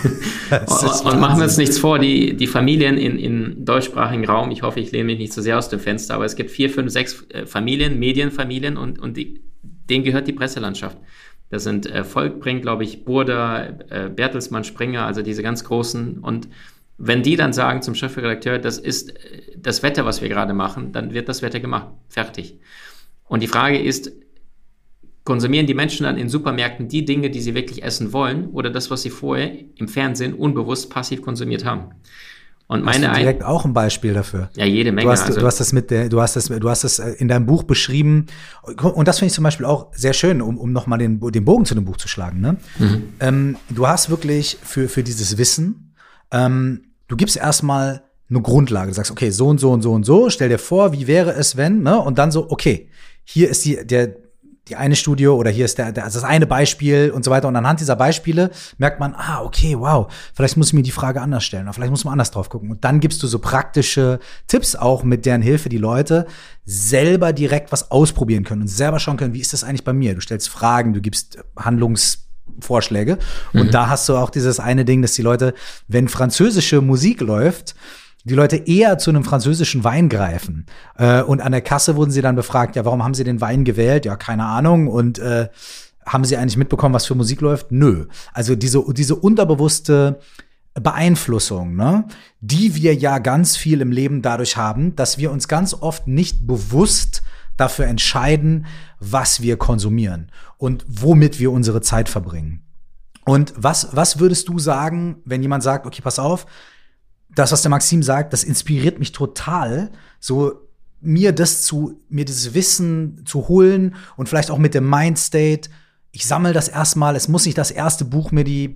und, 0.68 1.12
und 1.12 1.20
machen 1.20 1.38
wir 1.38 1.44
uns 1.44 1.56
nichts 1.56 1.78
vor, 1.78 1.98
die, 1.98 2.36
die 2.36 2.46
Familien 2.46 2.98
in, 2.98 3.18
in 3.18 3.64
deutschsprachigen 3.64 4.26
Raum, 4.26 4.50
ich 4.50 4.62
hoffe, 4.62 4.80
ich 4.80 4.92
lehne 4.92 5.04
mich 5.04 5.18
nicht 5.18 5.32
zu 5.32 5.40
so 5.40 5.44
sehr 5.44 5.56
aus 5.56 5.70
dem 5.70 5.80
Fenster, 5.80 6.14
aber 6.14 6.26
es 6.26 6.36
gibt 6.36 6.50
vier, 6.50 6.68
fünf, 6.68 6.92
sechs 6.92 7.24
äh, 7.30 7.46
Familien, 7.46 7.98
Medienfamilien 7.98 8.76
und, 8.76 8.98
und 8.98 9.16
die, 9.16 9.40
denen 9.62 10.04
gehört 10.04 10.28
die 10.28 10.34
Presselandschaft. 10.34 10.98
Das 11.48 11.64
sind 11.64 11.86
äh, 11.86 12.04
Volkbring, 12.04 12.60
glaube 12.60 12.84
ich, 12.84 13.06
Burda, 13.06 13.64
äh, 13.88 14.10
Bertelsmann, 14.14 14.64
Springer, 14.64 15.06
also 15.06 15.22
diese 15.22 15.42
ganz 15.42 15.64
großen 15.64 16.18
und 16.18 16.48
wenn 16.98 17.22
die 17.22 17.36
dann 17.36 17.52
sagen 17.52 17.82
zum 17.82 17.94
Chefredakteur, 17.94 18.58
das 18.58 18.78
ist 18.78 19.10
äh, 19.10 19.42
das 19.56 19.82
Wetter, 19.82 20.04
was 20.04 20.20
wir 20.20 20.28
gerade 20.28 20.54
machen, 20.54 20.92
dann 20.92 21.14
wird 21.14 21.28
das 21.28 21.42
Wetter 21.42 21.60
gemacht. 21.60 21.88
Fertig. 22.08 22.58
Und 23.28 23.42
die 23.42 23.46
Frage 23.46 23.78
ist, 23.78 24.12
konsumieren 25.24 25.66
die 25.66 25.74
Menschen 25.74 26.04
dann 26.04 26.16
in 26.16 26.28
Supermärkten 26.28 26.88
die 26.88 27.04
Dinge, 27.04 27.30
die 27.30 27.40
sie 27.40 27.54
wirklich 27.54 27.82
essen 27.82 28.12
wollen 28.12 28.48
oder 28.50 28.70
das, 28.70 28.90
was 28.90 29.02
sie 29.02 29.10
vorher 29.10 29.52
im 29.74 29.88
Fernsehen 29.88 30.34
unbewusst 30.34 30.88
passiv 30.90 31.20
konsumiert 31.22 31.64
haben? 31.64 31.90
Und 32.68 32.84
meine 32.84 33.08
hast 33.08 33.18
du 33.18 33.20
direkt 33.20 33.44
auch 33.44 33.64
ein 33.64 33.72
Beispiel 33.72 34.12
dafür. 34.12 34.50
Ja, 34.56 34.64
jede 34.64 34.90
Menge. 34.90 35.06
Du 35.06 35.12
hast, 35.12 35.26
also. 35.26 35.38
du 35.38 35.46
hast 35.46 35.60
das 35.60 35.72
mit 35.72 35.90
der, 35.90 36.08
du 36.08 36.20
hast 36.20 36.34
das, 36.34 36.46
du 36.46 36.68
hast 36.68 36.82
das 36.82 36.98
in 36.98 37.28
deinem 37.28 37.46
Buch 37.46 37.62
beschrieben. 37.62 38.26
Und 38.82 39.06
das 39.06 39.18
finde 39.18 39.28
ich 39.28 39.34
zum 39.34 39.44
Beispiel 39.44 39.66
auch 39.66 39.92
sehr 39.92 40.12
schön, 40.12 40.42
um, 40.42 40.58
um 40.58 40.72
nochmal 40.72 40.98
den, 40.98 41.20
den 41.20 41.44
Bogen 41.44 41.64
zu 41.64 41.76
dem 41.76 41.84
Buch 41.84 41.96
zu 41.96 42.08
schlagen. 42.08 42.40
Ne? 42.40 42.56
Mhm. 42.78 43.02
Ähm, 43.20 43.56
du 43.68 43.86
hast 43.86 44.10
wirklich 44.10 44.58
für, 44.62 44.88
für 44.88 45.04
dieses 45.04 45.38
Wissen, 45.38 45.94
ähm, 46.32 46.82
du 47.06 47.16
gibst 47.16 47.36
erstmal 47.36 48.02
eine 48.28 48.42
Grundlage. 48.42 48.88
Du 48.88 48.94
sagst, 48.94 49.12
okay, 49.12 49.30
so 49.30 49.46
und 49.46 49.58
so 49.58 49.70
und 49.70 49.82
so 49.82 49.92
und 49.92 50.04
so, 50.04 50.28
stell 50.30 50.48
dir 50.48 50.58
vor, 50.58 50.92
wie 50.92 51.06
wäre 51.06 51.34
es, 51.34 51.56
wenn, 51.56 51.82
ne? 51.82 52.00
Und 52.00 52.18
dann 52.18 52.32
so, 52.32 52.50
okay, 52.50 52.88
hier 53.26 53.50
ist 53.50 53.64
die, 53.64 53.84
der, 53.84 54.14
die 54.68 54.76
eine 54.76 54.96
Studie 54.96 55.26
oder 55.26 55.50
hier 55.50 55.64
ist 55.64 55.78
der, 55.78 55.92
der, 55.92 56.04
also 56.04 56.18
das 56.18 56.28
eine 56.28 56.46
Beispiel 56.46 57.10
und 57.14 57.24
so 57.24 57.30
weiter. 57.30 57.48
Und 57.48 57.56
anhand 57.56 57.80
dieser 57.80 57.96
Beispiele 57.96 58.50
merkt 58.78 58.98
man, 58.98 59.14
ah, 59.14 59.42
okay, 59.42 59.76
wow, 59.78 60.12
vielleicht 60.32 60.56
muss 60.56 60.68
ich 60.68 60.72
mir 60.72 60.82
die 60.82 60.92
Frage 60.92 61.20
anders 61.20 61.44
stellen 61.44 61.64
oder 61.64 61.72
vielleicht 61.72 61.90
muss 61.90 62.04
man 62.04 62.12
anders 62.12 62.30
drauf 62.30 62.48
gucken. 62.48 62.70
Und 62.70 62.84
dann 62.84 63.00
gibst 63.00 63.22
du 63.22 63.26
so 63.26 63.40
praktische 63.40 64.20
Tipps 64.46 64.74
auch, 64.76 65.02
mit 65.02 65.26
deren 65.26 65.42
Hilfe 65.42 65.68
die 65.68 65.78
Leute 65.78 66.26
selber 66.64 67.32
direkt 67.32 67.72
was 67.72 67.90
ausprobieren 67.90 68.44
können 68.44 68.62
und 68.62 68.68
selber 68.68 69.00
schauen 69.00 69.16
können, 69.16 69.34
wie 69.34 69.40
ist 69.40 69.52
das 69.52 69.64
eigentlich 69.64 69.84
bei 69.84 69.92
mir? 69.92 70.14
Du 70.14 70.20
stellst 70.20 70.48
Fragen, 70.48 70.94
du 70.94 71.00
gibst 71.00 71.38
Handlungsvorschläge. 71.56 73.18
Und 73.52 73.66
mhm. 73.66 73.70
da 73.72 73.88
hast 73.88 74.08
du 74.08 74.16
auch 74.16 74.30
dieses 74.30 74.60
eine 74.60 74.84
Ding, 74.84 75.02
dass 75.02 75.12
die 75.12 75.22
Leute, 75.22 75.54
wenn 75.88 76.08
französische 76.08 76.80
Musik 76.80 77.20
läuft, 77.20 77.74
die 78.26 78.34
Leute 78.34 78.56
eher 78.56 78.98
zu 78.98 79.10
einem 79.10 79.22
französischen 79.22 79.84
Wein 79.84 80.08
greifen. 80.08 80.66
Äh, 80.98 81.22
und 81.22 81.40
an 81.40 81.52
der 81.52 81.60
Kasse 81.60 81.94
wurden 81.94 82.10
sie 82.10 82.22
dann 82.22 82.34
befragt, 82.34 82.74
ja, 82.74 82.84
warum 82.84 83.04
haben 83.04 83.14
sie 83.14 83.22
den 83.22 83.40
Wein 83.40 83.64
gewählt? 83.64 84.04
Ja, 84.04 84.16
keine 84.16 84.44
Ahnung. 84.44 84.88
Und 84.88 85.20
äh, 85.20 85.48
haben 86.04 86.24
sie 86.24 86.36
eigentlich 86.36 86.56
mitbekommen, 86.56 86.94
was 86.94 87.06
für 87.06 87.14
Musik 87.14 87.40
läuft? 87.40 87.70
Nö. 87.70 88.06
Also 88.32 88.56
diese, 88.56 88.82
diese 88.92 89.14
unterbewusste 89.14 90.18
Beeinflussung, 90.74 91.76
ne, 91.76 92.04
die 92.40 92.74
wir 92.74 92.94
ja 92.94 93.18
ganz 93.18 93.56
viel 93.56 93.80
im 93.80 93.92
Leben 93.92 94.22
dadurch 94.22 94.56
haben, 94.56 94.96
dass 94.96 95.18
wir 95.18 95.30
uns 95.30 95.46
ganz 95.46 95.72
oft 95.72 96.08
nicht 96.08 96.46
bewusst 96.46 97.22
dafür 97.56 97.86
entscheiden, 97.86 98.66
was 98.98 99.40
wir 99.40 99.56
konsumieren 99.56 100.32
und 100.58 100.84
womit 100.88 101.38
wir 101.38 101.52
unsere 101.52 101.80
Zeit 101.80 102.08
verbringen. 102.08 102.62
Und 103.24 103.54
was, 103.56 103.88
was 103.92 104.18
würdest 104.18 104.48
du 104.48 104.58
sagen, 104.58 105.22
wenn 105.24 105.42
jemand 105.42 105.62
sagt, 105.62 105.86
okay, 105.86 106.02
pass 106.02 106.18
auf, 106.18 106.46
das, 107.36 107.52
was 107.52 107.62
der 107.62 107.70
Maxim 107.70 108.02
sagt, 108.02 108.32
das 108.32 108.42
inspiriert 108.42 108.98
mich 108.98 109.12
total, 109.12 109.90
so 110.18 110.66
mir 111.00 111.32
das 111.32 111.62
zu, 111.62 112.00
mir 112.08 112.24
dieses 112.24 112.54
Wissen 112.54 113.22
zu 113.26 113.46
holen 113.48 113.94
und 114.16 114.28
vielleicht 114.28 114.50
auch 114.50 114.58
mit 114.58 114.74
dem 114.74 114.88
Mindstate. 114.88 115.68
Ich 116.10 116.26
sammle 116.26 116.54
das 116.54 116.68
erstmal. 116.68 117.14
Es 117.14 117.28
muss 117.28 117.44
nicht 117.44 117.58
das 117.58 117.70
erste 117.70 118.06
Buch 118.06 118.32
mir 118.32 118.42
die, 118.42 118.74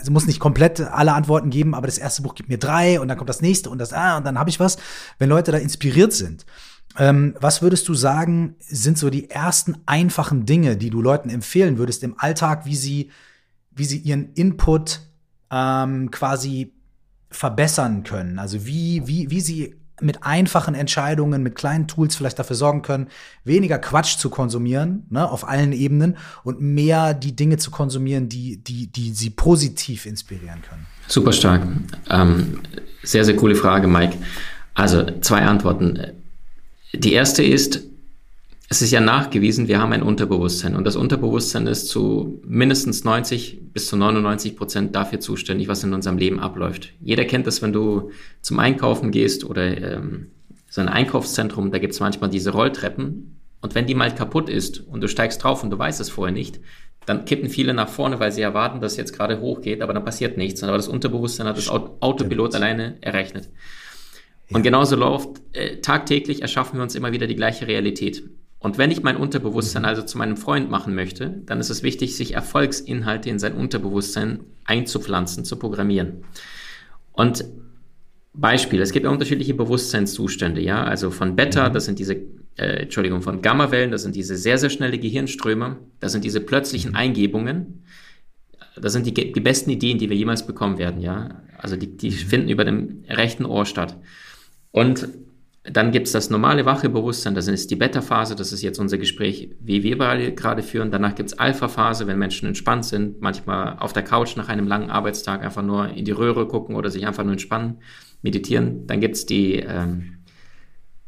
es 0.00 0.08
muss 0.08 0.26
nicht 0.26 0.40
komplett 0.40 0.80
alle 0.80 1.12
Antworten 1.12 1.50
geben, 1.50 1.74
aber 1.74 1.86
das 1.86 1.98
erste 1.98 2.22
Buch 2.22 2.34
gibt 2.34 2.48
mir 2.48 2.58
drei 2.58 2.98
und 2.98 3.08
dann 3.08 3.18
kommt 3.18 3.28
das 3.28 3.42
nächste 3.42 3.68
und 3.68 3.78
das, 3.78 3.92
ah, 3.92 4.16
und 4.16 4.24
dann 4.24 4.38
habe 4.38 4.48
ich 4.48 4.58
was. 4.58 4.78
Wenn 5.18 5.28
Leute 5.28 5.52
da 5.52 5.58
inspiriert 5.58 6.14
sind, 6.14 6.46
ähm, 6.96 7.34
was 7.38 7.60
würdest 7.60 7.86
du 7.88 7.94
sagen, 7.94 8.56
sind 8.60 8.96
so 8.96 9.10
die 9.10 9.28
ersten 9.28 9.76
einfachen 9.84 10.46
Dinge, 10.46 10.78
die 10.78 10.90
du 10.90 11.02
Leuten 11.02 11.28
empfehlen 11.28 11.76
würdest 11.76 12.02
im 12.02 12.18
Alltag, 12.18 12.64
wie 12.64 12.76
sie, 12.76 13.10
wie 13.72 13.84
sie 13.84 13.98
ihren 13.98 14.32
Input 14.32 15.00
ähm, 15.50 16.10
quasi 16.10 16.73
verbessern 17.34 18.04
können. 18.04 18.38
Also 18.38 18.66
wie, 18.66 19.06
wie, 19.06 19.30
wie 19.30 19.40
sie 19.40 19.74
mit 20.00 20.24
einfachen 20.24 20.74
Entscheidungen, 20.74 21.42
mit 21.42 21.54
kleinen 21.54 21.86
Tools 21.86 22.16
vielleicht 22.16 22.38
dafür 22.38 22.56
sorgen 22.56 22.82
können, 22.82 23.08
weniger 23.44 23.78
Quatsch 23.78 24.18
zu 24.18 24.28
konsumieren, 24.28 25.04
ne, 25.10 25.28
auf 25.28 25.48
allen 25.48 25.72
Ebenen 25.72 26.16
und 26.42 26.60
mehr 26.60 27.14
die 27.14 27.36
Dinge 27.36 27.58
zu 27.58 27.70
konsumieren, 27.70 28.28
die, 28.28 28.56
die, 28.56 28.88
die 28.88 29.12
sie 29.12 29.30
positiv 29.30 30.06
inspirieren 30.06 30.62
können. 30.68 30.86
Super 31.06 31.32
stark. 31.32 31.62
Ähm, 32.10 32.60
sehr, 33.02 33.24
sehr 33.24 33.36
coole 33.36 33.54
Frage, 33.54 33.86
Mike. 33.86 34.16
Also 34.74 35.04
zwei 35.20 35.42
Antworten. 35.42 35.98
Die 36.92 37.12
erste 37.12 37.44
ist, 37.44 37.82
es 38.68 38.82
ist 38.82 38.90
ja 38.90 39.00
nachgewiesen, 39.00 39.68
wir 39.68 39.78
haben 39.78 39.92
ein 39.92 40.02
Unterbewusstsein 40.02 40.74
und 40.74 40.84
das 40.84 40.96
Unterbewusstsein 40.96 41.66
ist 41.66 41.88
zu 41.88 42.40
mindestens 42.46 43.04
90 43.04 43.72
bis 43.72 43.88
zu 43.88 43.96
99 43.96 44.56
Prozent 44.56 44.94
dafür 44.96 45.20
zuständig, 45.20 45.68
was 45.68 45.84
in 45.84 45.92
unserem 45.92 46.18
Leben 46.18 46.40
abläuft. 46.40 46.92
Jeder 47.00 47.24
kennt 47.24 47.46
das, 47.46 47.60
wenn 47.60 47.72
du 47.72 48.10
zum 48.40 48.58
Einkaufen 48.58 49.10
gehst 49.10 49.44
oder 49.44 49.76
ähm, 49.76 50.28
so 50.70 50.80
ein 50.80 50.88
Einkaufszentrum, 50.88 51.70
da 51.70 51.78
gibt 51.78 51.92
es 51.92 52.00
manchmal 52.00 52.30
diese 52.30 52.52
Rolltreppen 52.52 53.40
und 53.60 53.74
wenn 53.74 53.86
die 53.86 53.94
mal 53.94 54.14
kaputt 54.14 54.48
ist 54.48 54.80
und 54.80 55.02
du 55.02 55.08
steigst 55.08 55.42
drauf 55.42 55.62
und 55.62 55.70
du 55.70 55.78
weißt 55.78 56.00
es 56.00 56.10
vorher 56.10 56.34
nicht, 56.34 56.60
dann 57.06 57.24
kippen 57.24 57.48
viele 57.48 57.74
nach 57.74 57.88
vorne, 57.88 58.18
weil 58.18 58.32
sie 58.32 58.42
erwarten, 58.42 58.80
dass 58.80 58.92
es 58.92 58.98
jetzt 58.98 59.16
gerade 59.16 59.40
hochgeht, 59.40 59.82
aber 59.82 59.92
dann 59.92 60.04
passiert 60.04 60.36
nichts. 60.36 60.62
Aber 60.62 60.76
das 60.76 60.88
Unterbewusstsein 60.88 61.46
hat 61.46 61.56
das 61.56 61.68
Autopilot 61.68 62.54
alleine 62.54 62.96
errechnet. 63.00 63.50
Und 64.50 64.62
genauso 64.62 64.96
läuft, 64.96 65.40
äh, 65.52 65.78
tagtäglich 65.80 66.42
erschaffen 66.42 66.78
wir 66.78 66.82
uns 66.82 66.94
immer 66.94 67.12
wieder 67.12 67.26
die 67.26 67.36
gleiche 67.36 67.66
Realität. 67.66 68.22
Und 68.64 68.78
wenn 68.78 68.90
ich 68.90 69.02
mein 69.02 69.18
Unterbewusstsein 69.18 69.84
also 69.84 70.00
zu 70.00 70.16
meinem 70.16 70.38
Freund 70.38 70.70
machen 70.70 70.94
möchte, 70.94 71.42
dann 71.44 71.60
ist 71.60 71.68
es 71.68 71.82
wichtig, 71.82 72.16
sich 72.16 72.32
Erfolgsinhalte 72.32 73.28
in 73.28 73.38
sein 73.38 73.52
Unterbewusstsein 73.52 74.40
einzupflanzen, 74.64 75.44
zu 75.44 75.58
programmieren. 75.58 76.24
Und 77.12 77.44
Beispiel, 78.32 78.80
es 78.80 78.92
gibt 78.92 79.04
ja 79.04 79.12
unterschiedliche 79.12 79.52
Bewusstseinszustände, 79.52 80.62
ja, 80.62 80.82
also 80.82 81.10
von 81.10 81.36
Beta, 81.36 81.68
mhm. 81.68 81.74
das 81.74 81.84
sind 81.84 81.98
diese, 81.98 82.14
äh, 82.56 82.84
Entschuldigung, 82.84 83.20
von 83.20 83.42
Gammawellen, 83.42 83.90
das 83.90 84.00
sind 84.00 84.16
diese 84.16 84.34
sehr, 84.34 84.56
sehr 84.56 84.70
schnelle 84.70 84.98
Gehirnströme, 84.98 85.76
das 86.00 86.12
sind 86.12 86.24
diese 86.24 86.40
plötzlichen 86.40 86.92
mhm. 86.92 86.96
Eingebungen, 86.96 87.84
das 88.80 88.94
sind 88.94 89.04
die, 89.06 89.12
die 89.12 89.40
besten 89.40 89.68
Ideen, 89.68 89.98
die 89.98 90.08
wir 90.08 90.16
jemals 90.16 90.46
bekommen 90.46 90.78
werden, 90.78 91.02
ja, 91.02 91.42
also 91.58 91.76
die, 91.76 91.98
die 91.98 92.12
finden 92.12 92.48
über 92.48 92.64
dem 92.64 93.04
rechten 93.10 93.44
Ohr 93.44 93.66
statt. 93.66 93.98
Und 94.70 95.06
dann 95.64 95.92
gibt 95.92 96.06
es 96.06 96.12
das 96.12 96.28
normale 96.28 96.66
wache 96.66 96.90
Bewusstsein, 96.90 97.34
das 97.34 97.48
ist 97.48 97.70
die 97.70 97.76
Beta-Phase, 97.76 98.36
das 98.36 98.52
ist 98.52 98.60
jetzt 98.60 98.78
unser 98.78 98.98
Gespräch, 98.98 99.48
wie 99.60 99.82
wir 99.82 99.96
gerade 100.32 100.62
führen. 100.62 100.90
Danach 100.90 101.14
gibt 101.14 101.30
es 101.30 101.38
Alpha-Phase, 101.38 102.06
wenn 102.06 102.18
Menschen 102.18 102.46
entspannt 102.46 102.84
sind, 102.84 103.22
manchmal 103.22 103.78
auf 103.78 103.94
der 103.94 104.02
Couch 104.02 104.36
nach 104.36 104.48
einem 104.48 104.68
langen 104.68 104.90
Arbeitstag 104.90 105.42
einfach 105.42 105.62
nur 105.62 105.88
in 105.88 106.04
die 106.04 106.10
Röhre 106.10 106.46
gucken 106.46 106.76
oder 106.76 106.90
sich 106.90 107.06
einfach 107.06 107.24
nur 107.24 107.32
entspannen, 107.32 107.78
meditieren. 108.20 108.86
Dann 108.86 109.00
gibt 109.00 109.14
es 109.14 109.24
die 109.24 109.54
ähm, 109.54 110.18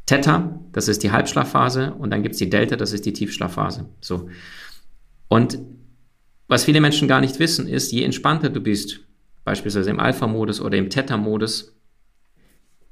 Theta, 0.07 0.59
das 0.71 0.87
ist 0.87 1.03
die 1.03 1.11
Halbschlafphase, 1.11 1.93
und 1.93 2.09
dann 2.09 2.23
gibt 2.23 2.33
es 2.33 2.39
die 2.39 2.49
Delta, 2.49 2.77
das 2.77 2.93
ist 2.93 3.05
die 3.05 3.13
Tiefschlafphase. 3.13 3.85
So. 4.01 4.27
Und 5.27 5.59
was 6.47 6.63
viele 6.63 6.81
Menschen 6.81 7.07
gar 7.07 7.21
nicht 7.21 7.37
wissen, 7.37 7.67
ist, 7.67 7.91
je 7.91 8.03
entspannter 8.03 8.49
du 8.49 8.61
bist, 8.61 9.01
beispielsweise 9.43 9.91
im 9.91 9.99
Alpha-Modus 9.99 10.61
oder 10.61 10.77
im 10.77 10.89
Theta-Modus, 10.89 11.76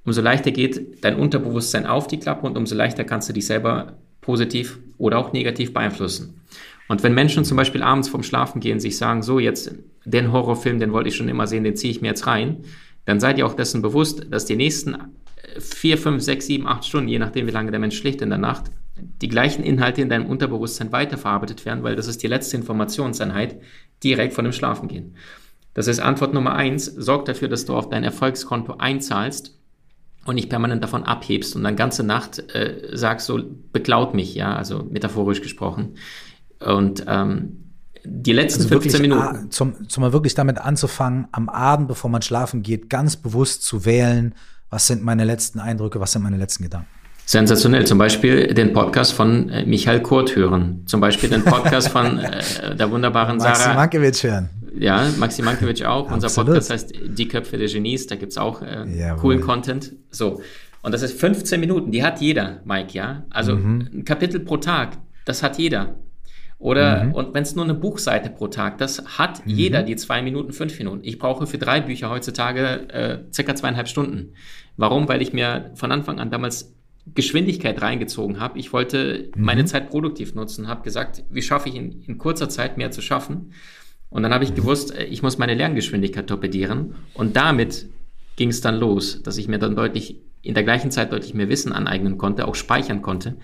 umso 0.06 0.22
leichter 0.22 0.52
geht 0.52 1.04
dein 1.04 1.16
Unterbewusstsein 1.16 1.86
auf 1.86 2.08
die 2.08 2.20
Klappe 2.20 2.46
und 2.46 2.58
umso 2.58 2.76
leichter 2.76 3.04
kannst 3.04 3.30
du 3.30 3.34
dich 3.34 3.46
selber 3.46 3.98
positiv 4.22 4.80
oder 4.98 5.18
auch 5.18 5.34
negativ 5.34 5.74
beeinflussen. 5.74 6.42
Und 6.88 7.04
wenn 7.04 7.14
Menschen 7.14 7.46
zum 7.46 7.58
Beispiel 7.58 7.82
abends 7.82 8.08
vorm 8.08 8.24
Schlafen 8.24 8.62
gehen, 8.62 8.80
sich 8.80 8.98
sagen, 8.98 9.24
so 9.24 9.40
jetzt 9.40 9.76
den 10.06 10.32
Horrorfilm, 10.32 10.80
den 10.80 10.94
wollte 10.94 11.10
ich 11.10 11.16
schon 11.16 11.30
immer 11.30 11.48
sehen, 11.48 11.64
den 11.64 11.76
ziehe 11.76 11.92
ich 11.92 12.02
mir 12.02 12.10
jetzt 12.10 12.28
rein, 12.28 12.58
dann 13.06 13.20
seid 13.20 13.38
ihr 13.38 13.46
auch 13.46 13.56
dessen 13.56 13.82
bewusst, 13.82 14.28
dass 14.30 14.46
die 14.46 14.56
nächsten 14.56 14.96
vier, 15.60 15.98
fünf, 15.98 16.22
sechs, 16.22 16.46
sieben, 16.46 16.68
acht 16.68 16.86
Stunden, 16.86 17.08
je 17.08 17.20
nachdem, 17.20 17.48
wie 17.48 17.52
lange 17.52 17.72
der 17.72 17.80
Mensch 17.80 17.98
schläft 17.98 18.22
in 18.22 18.30
der 18.30 18.38
Nacht, 18.38 18.66
die 19.22 19.28
gleichen 19.28 19.64
Inhalte 19.64 20.02
in 20.02 20.10
deinem 20.10 20.26
Unterbewusstsein 20.26 20.92
weiterverarbeitet 20.92 21.66
werden, 21.66 21.84
weil 21.84 21.96
das 21.96 22.08
ist 22.08 22.24
die 22.24 22.28
letzte 22.28 22.58
Informationseinheit 22.58 23.60
direkt 24.04 24.34
von 24.34 24.46
dem 24.46 24.54
Schlafengehen. 24.54 25.16
Das 25.74 25.88
ist 25.88 26.00
Antwort 26.00 26.34
Nummer 26.34 26.56
eins. 26.56 26.86
Sorg 26.86 27.26
dafür, 27.26 27.50
dass 27.50 27.66
du 27.66 27.74
auf 27.74 27.90
dein 27.90 28.04
Erfolgskonto 28.04 28.76
einzahlst 28.78 29.55
und 30.26 30.36
nicht 30.36 30.50
permanent 30.50 30.84
davon 30.84 31.04
abhebst 31.04 31.56
und 31.56 31.64
dann 31.64 31.76
ganze 31.76 32.04
Nacht 32.04 32.40
äh, 32.54 32.90
sagst 32.92 33.28
so, 33.28 33.40
beklaut 33.72 34.14
mich, 34.14 34.36
ja, 34.36 34.56
also 34.56 34.84
metaphorisch 34.90 35.42
gesprochen. 35.42 35.96
Und 36.60 37.06
ähm, 37.08 37.66
die 38.04 38.34
letzten 38.34 38.64
also 38.64 38.80
15 38.80 39.02
Minuten. 39.02 39.52
Zum, 39.52 39.88
zum 39.88 40.02
mal 40.02 40.14
wirklich 40.14 40.36
damit 40.36 40.60
anzufangen, 40.60 41.28
am 41.32 41.50
Abend, 41.50 41.88
bevor 41.88 42.10
man 42.10 42.22
schlafen 42.22 42.64
geht, 42.64 42.90
ganz 42.90 43.16
bewusst 43.16 43.64
zu 43.64 43.86
wählen, 43.86 44.34
was 44.70 44.88
sind 44.88 45.04
meine 45.04 45.24
letzten 45.26 45.60
Eindrücke, 45.60 46.00
was 46.00 46.12
sind 46.12 46.24
meine 46.24 46.38
letzten 46.38 46.64
Gedanken. 46.64 46.88
Sensationell. 47.26 47.86
Zum 47.86 47.98
Beispiel 47.98 48.54
den 48.54 48.74
Podcast 48.74 49.14
von 49.14 49.50
äh, 49.50 49.66
Michael 49.66 50.02
Kurt 50.02 50.36
hören. 50.36 50.84
Zum 50.86 51.02
Beispiel 51.02 51.30
den 51.30 51.44
Podcast 51.44 51.90
von 51.90 52.20
äh, 52.20 52.76
der 52.76 52.92
wunderbaren 52.92 53.40
Sarah. 53.40 53.52
Maxi 53.52 53.74
Mankiewicz 53.74 54.24
hören. 54.24 54.50
Ja, 54.78 55.10
Maxi 55.18 55.42
Mankiewicz 55.42 55.82
auch. 55.82 56.12
Unser 56.12 56.30
Podcast 56.30 56.70
heißt 56.70 56.94
Die 57.06 57.28
Köpfe 57.28 57.58
der 57.58 57.68
Genies. 57.68 58.08
Da 58.08 58.16
gibt's 58.16 58.38
auch 58.38 58.62
äh, 58.62 59.16
coolen 59.20 59.42
Content. 59.42 59.94
So. 60.12 60.42
Und 60.82 60.92
das 60.94 61.02
ist 61.02 61.20
15 61.20 61.60
Minuten. 61.60 61.92
Die 61.92 62.04
hat 62.04 62.22
jeder, 62.22 62.62
Mike, 62.64 62.94
ja. 62.94 63.26
Also 63.30 63.56
mhm. 63.56 63.90
ein 63.94 64.06
Kapitel 64.06 64.40
pro 64.40 64.58
Tag. 64.58 64.98
Das 65.26 65.42
hat 65.42 65.58
jeder. 65.58 65.96
Oder 66.58 67.06
mhm. 67.06 67.14
und 67.14 67.34
wenn 67.34 67.44
es 67.44 67.56
nur 67.56 67.66
eine 67.66 67.74
Buchseite 67.74 68.30
pro 68.30 68.48
Tag, 68.48 68.78
das 68.78 69.04
hat 69.18 69.46
mhm. 69.46 69.52
jeder 69.52 69.84
die 69.84 69.96
zwei 69.96 70.22
Minuten, 70.22 70.54
fünf 70.54 70.78
Minuten. 70.78 71.02
Ich 71.04 71.20
brauche 71.20 71.48
für 71.48 71.58
drei 71.58 71.82
Bücher 71.82 72.10
heutzutage 72.10 72.90
äh, 72.90 73.20
circa 73.34 73.56
zweieinhalb 73.56 73.88
Stunden. 73.88 74.34
Warum? 74.78 75.08
Weil 75.08 75.22
ich 75.22 75.34
mir 75.34 75.72
von 75.76 75.92
Anfang 75.92 76.20
an 76.20 76.32
damals 76.32 76.74
Geschwindigkeit 77.14 77.82
reingezogen 77.82 78.40
habe. 78.40 78.58
Ich 78.58 78.74
wollte 78.74 79.30
mhm. 79.36 79.44
meine 79.44 79.66
Zeit 79.66 79.90
produktiv 79.90 80.34
nutzen, 80.34 80.68
habe 80.68 80.84
gesagt, 80.84 81.24
wie 81.30 81.42
schaffe 81.42 81.70
ich 81.70 81.76
in, 81.76 82.02
in 82.04 82.18
kurzer 82.18 82.50
Zeit 82.50 82.78
mehr 82.78 82.92
zu 82.92 83.02
schaffen? 83.02 83.52
Und 84.10 84.24
dann 84.24 84.34
habe 84.34 84.44
ich 84.44 84.56
gewusst, 84.56 84.96
äh, 84.96 85.04
ich 85.06 85.22
muss 85.24 85.38
meine 85.38 85.54
Lerngeschwindigkeit 85.54 86.28
torpedieren. 86.28 86.96
Und 87.14 87.36
damit 87.36 87.88
ging 88.36 88.50
es 88.50 88.62
dann 88.62 88.76
los, 88.76 89.22
dass 89.24 89.38
ich 89.38 89.48
mir 89.48 89.60
dann 89.60 89.76
deutlich, 89.76 90.22
in 90.42 90.54
der 90.54 90.64
gleichen 90.64 90.92
Zeit 90.92 91.12
deutlich 91.12 91.34
mehr 91.34 91.50
Wissen 91.50 91.72
aneignen 91.72 92.18
konnte, 92.18 92.48
auch 92.48 92.56
speichern 92.56 93.02
konnte. 93.02 93.38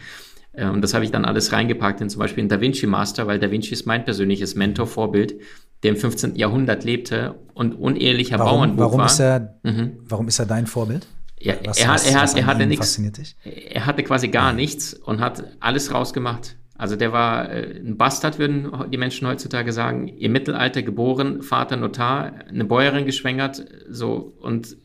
Und 0.53 0.81
das 0.81 0.93
habe 0.93 1.05
ich 1.05 1.11
dann 1.11 1.23
alles 1.23 1.53
reingepackt 1.53 2.01
in 2.01 2.09
zum 2.09 2.19
Beispiel 2.19 2.43
in 2.43 2.49
Da 2.49 2.59
Vinci 2.59 2.85
Master, 2.85 3.25
weil 3.25 3.39
Da 3.39 3.49
Vinci 3.49 3.71
ist 3.71 3.85
mein 3.85 4.03
persönliches 4.03 4.55
Mentor, 4.55 4.85
Vorbild, 4.85 5.35
der 5.83 5.91
im 5.91 5.97
15. 5.97 6.35
Jahrhundert 6.35 6.83
lebte 6.83 7.35
und 7.53 7.73
unehelicher 7.73 8.37
warum, 8.37 8.51
Bauernbuch 8.51 8.83
warum 8.83 8.99
war. 8.99 9.05
Ist 9.05 9.19
er, 9.19 9.59
mhm. 9.63 9.97
Warum 10.03 10.27
ist 10.27 10.39
er 10.39 10.45
dein 10.45 10.67
Vorbild? 10.67 11.07
Ja, 11.39 11.55
was, 11.65 11.79
er, 11.79 11.87
hat, 11.87 12.05
er, 12.05 12.21
hat, 12.21 12.37
er 12.37 12.45
hatte 12.45 12.67
nichts. 12.67 13.01
Er 13.43 13.85
hatte 13.85 14.03
quasi 14.03 14.27
gar 14.27 14.53
nichts 14.53 14.93
und 14.93 15.21
hat 15.21 15.43
alles 15.59 15.91
rausgemacht. 15.91 16.55
Also 16.81 16.95
der 16.95 17.13
war 17.13 17.51
äh, 17.51 17.79
ein 17.79 17.95
Bastard, 17.95 18.39
würden 18.39 18.71
die 18.91 18.97
Menschen 18.97 19.27
heutzutage 19.27 19.71
sagen. 19.71 20.07
Im 20.07 20.31
Mittelalter 20.31 20.81
geboren, 20.81 21.43
Vater 21.43 21.77
Notar, 21.77 22.33
eine 22.49 22.65
Bäuerin 22.65 23.05
geschwängert, 23.05 23.63
so 23.87 24.33
und 24.41 24.75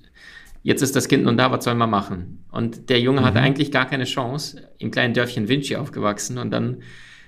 jetzt 0.62 0.82
ist 0.82 0.94
das 0.94 1.08
Kind 1.08 1.24
nun 1.24 1.38
da, 1.38 1.50
was 1.50 1.64
soll 1.64 1.74
man 1.74 1.88
machen? 1.88 2.44
Und 2.50 2.90
der 2.90 3.00
Junge 3.00 3.22
mhm. 3.22 3.24
hatte 3.24 3.40
eigentlich 3.40 3.72
gar 3.72 3.86
keine 3.86 4.04
Chance, 4.04 4.68
im 4.76 4.90
kleinen 4.90 5.14
Dörfchen 5.14 5.48
Vinci 5.48 5.74
aufgewachsen 5.76 6.36
und 6.36 6.50
dann 6.50 6.82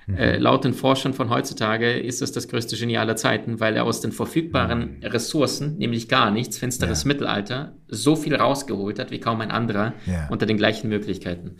mhm. 0.07 0.16
äh, 0.18 0.37
laut 0.37 0.64
den 0.64 0.74
Forschern 0.74 1.14
von 1.14 1.31
heutzutage 1.31 1.92
ist 1.92 2.20
es 2.20 2.33
das 2.33 2.46
größte 2.46 2.76
Genie 2.76 2.98
aller 2.98 3.16
Zeiten, 3.16 3.61
weil 3.61 3.74
er 3.74 3.85
aus 3.85 4.02
den 4.02 4.12
verfügbaren 4.12 4.98
Ressourcen, 5.02 5.78
nämlich 5.78 6.11
gar 6.11 6.31
nichts, 6.31 6.59
finsteres 6.59 7.04
ja. 7.04 7.09
Mittelalter, 7.09 7.72
so 7.88 8.16
viel 8.16 8.35
rausgeholt 8.35 8.98
hat 8.98 9.12
wie 9.12 9.18
kaum 9.18 9.40
ein 9.40 9.50
anderer 9.50 9.94
ja. 10.04 10.28
unter 10.28 10.44
den 10.44 10.59
gleichen 10.59 10.90
Möglichkeiten. 10.90 11.57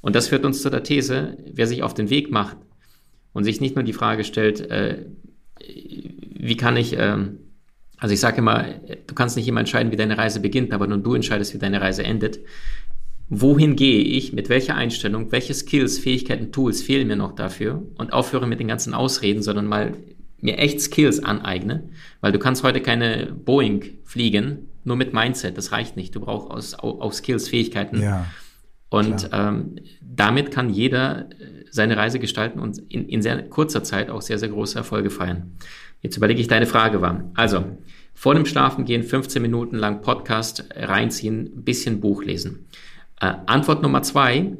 Und 0.00 0.14
das 0.14 0.28
führt 0.28 0.44
uns 0.44 0.62
zu 0.62 0.70
der 0.70 0.82
These, 0.82 1.36
wer 1.52 1.66
sich 1.66 1.82
auf 1.82 1.94
den 1.94 2.10
Weg 2.10 2.30
macht 2.30 2.56
und 3.32 3.44
sich 3.44 3.60
nicht 3.60 3.74
nur 3.74 3.84
die 3.84 3.92
Frage 3.92 4.24
stellt, 4.24 4.60
äh, 4.70 5.06
wie 5.60 6.56
kann 6.56 6.76
ich, 6.76 6.96
äh, 6.96 7.16
also 7.96 8.12
ich 8.12 8.20
sage 8.20 8.38
immer, 8.38 8.64
du 9.06 9.14
kannst 9.14 9.36
nicht 9.36 9.48
immer 9.48 9.60
entscheiden, 9.60 9.90
wie 9.90 9.96
deine 9.96 10.18
Reise 10.18 10.40
beginnt, 10.40 10.72
aber 10.72 10.86
nur 10.86 10.98
du 10.98 11.14
entscheidest, 11.14 11.54
wie 11.54 11.58
deine 11.58 11.80
Reise 11.80 12.04
endet. 12.04 12.38
Wohin 13.28 13.76
gehe 13.76 14.02
ich, 14.02 14.32
mit 14.32 14.48
welcher 14.48 14.76
Einstellung, 14.76 15.32
welche 15.32 15.52
Skills, 15.52 15.98
Fähigkeiten, 15.98 16.52
Tools 16.52 16.80
fehlen 16.80 17.08
mir 17.08 17.16
noch 17.16 17.34
dafür 17.34 17.82
und 17.96 18.12
aufhöre 18.12 18.46
mit 18.46 18.60
den 18.60 18.68
ganzen 18.68 18.94
Ausreden, 18.94 19.42
sondern 19.42 19.66
mal 19.66 19.94
mir 20.40 20.56
echt 20.56 20.80
Skills 20.80 21.22
aneigne, 21.22 21.88
weil 22.20 22.30
du 22.30 22.38
kannst 22.38 22.62
heute 22.62 22.80
keine 22.80 23.26
Boeing 23.26 23.98
fliegen, 24.04 24.68
nur 24.84 24.96
mit 24.96 25.12
Mindset, 25.12 25.58
das 25.58 25.72
reicht 25.72 25.96
nicht. 25.96 26.14
Du 26.14 26.20
brauchst 26.20 26.78
auch 26.78 27.12
Skills, 27.12 27.48
Fähigkeiten. 27.48 28.00
Ja 28.00 28.24
und 28.90 29.30
ähm, 29.32 29.76
damit 30.00 30.50
kann 30.50 30.70
jeder 30.70 31.30
äh, 31.30 31.64
seine 31.70 31.96
Reise 31.96 32.18
gestalten 32.18 32.58
und 32.58 32.78
in, 32.78 33.08
in 33.08 33.22
sehr 33.22 33.48
kurzer 33.48 33.84
Zeit 33.84 34.10
auch 34.10 34.22
sehr, 34.22 34.38
sehr 34.38 34.48
große 34.48 34.78
Erfolge 34.78 35.10
feiern. 35.10 35.52
Jetzt 36.00 36.16
überlege 36.16 36.40
ich, 36.40 36.48
deine 36.48 36.66
Frage 36.66 37.00
war. 37.00 37.30
Also, 37.34 37.64
vor 38.14 38.34
dem 38.34 38.46
Schlafengehen 38.46 39.02
15 39.02 39.42
Minuten 39.42 39.76
lang 39.76 40.00
Podcast 40.00 40.64
reinziehen, 40.74 41.64
bisschen 41.64 42.00
Buch 42.00 42.24
lesen. 42.24 42.66
Äh, 43.20 43.34
Antwort 43.46 43.82
Nummer 43.82 44.02
zwei, 44.02 44.56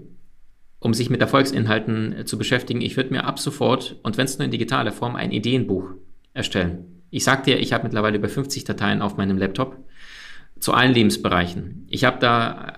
um 0.80 0.94
sich 0.94 1.10
mit 1.10 1.20
Erfolgsinhalten 1.20 2.12
äh, 2.12 2.24
zu 2.24 2.38
beschäftigen, 2.38 2.80
ich 2.80 2.96
würde 2.96 3.10
mir 3.10 3.24
ab 3.24 3.38
sofort, 3.38 3.96
und 4.02 4.16
wenn 4.16 4.26
es 4.26 4.38
nur 4.38 4.44
in 4.44 4.50
digitaler 4.50 4.92
Form, 4.92 5.16
ein 5.16 5.32
Ideenbuch 5.32 5.90
erstellen. 6.34 7.02
Ich 7.10 7.24
sag 7.24 7.44
dir, 7.44 7.58
ich 7.58 7.72
habe 7.72 7.84
mittlerweile 7.84 8.18
über 8.18 8.28
50 8.28 8.64
Dateien 8.64 9.00
auf 9.00 9.16
meinem 9.16 9.38
Laptop 9.38 9.76
zu 10.60 10.72
allen 10.74 10.92
Lebensbereichen. 10.92 11.86
Ich 11.88 12.04
habe 12.04 12.18
da 12.20 12.77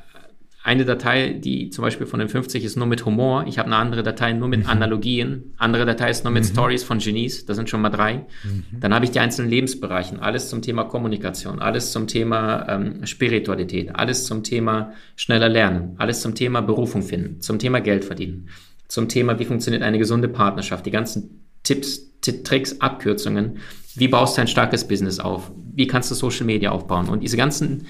eine 0.62 0.85
Datei, 0.85 1.31
die 1.31 1.70
zum 1.70 1.83
Beispiel 1.83 2.07
von 2.07 2.20
den 2.20 2.29
50 2.29 2.64
ist 2.64 2.77
nur 2.77 2.87
mit 2.87 3.07
Humor. 3.07 3.44
Ich 3.46 3.59
habe 3.59 3.66
eine 3.68 3.77
andere 3.77 4.03
Datei 4.03 4.35
nur 4.35 4.49
mit 4.49 4.64
mhm. 4.64 4.70
Analogien. 4.70 5.55
Andere 5.57 5.87
Datei 5.87 6.11
ist 6.11 6.25
nur 6.25 6.33
mit 6.33 6.44
mhm. 6.44 6.49
Stories 6.49 6.85
von 6.85 6.99
Genies. 6.99 7.46
Das 7.46 7.57
sind 7.57 7.70
schon 7.70 7.81
mal 7.81 7.88
drei. 7.88 8.27
Mhm. 8.44 8.64
Dann 8.79 8.92
habe 8.92 9.07
ich 9.07 9.11
die 9.11 9.20
einzelnen 9.20 9.51
Lebensbereichen. 9.51 10.20
Alles 10.20 10.51
zum 10.51 10.61
Thema 10.61 10.85
Kommunikation, 10.85 11.61
alles 11.61 11.92
zum 11.92 12.07
Thema 12.07 12.68
ähm, 12.68 13.07
Spiritualität, 13.07 13.96
alles 13.96 14.27
zum 14.27 14.42
Thema 14.44 14.92
schneller 15.16 15.49
lernen, 15.49 15.94
alles 15.96 16.20
zum 16.20 16.35
Thema 16.35 16.61
Berufung 16.61 17.03
finden, 17.03 17.40
zum 17.40 17.59
Thema 17.59 17.81
Geld 17.81 18.05
verdienen, 18.05 18.51
zum 18.87 19.09
Thema, 19.09 19.38
wie 19.38 19.46
funktioniert 19.46 19.83
eine 19.83 19.99
gesunde 19.99 20.29
Partnerschaft, 20.29 20.85
die 20.85 20.90
ganzen 20.90 21.46
Tipps, 21.62 22.11
Tricks, 22.20 22.81
Abkürzungen. 22.81 23.59
Wie 23.94 24.09
baust 24.09 24.37
du 24.37 24.42
ein 24.42 24.49
starkes 24.49 24.87
Business 24.87 25.18
auf? 25.18 25.51
Wie 25.75 25.87
kannst 25.87 26.11
du 26.11 26.14
Social 26.14 26.44
Media 26.44 26.70
aufbauen? 26.70 27.09
Und 27.09 27.23
diese 27.23 27.37
ganzen 27.38 27.87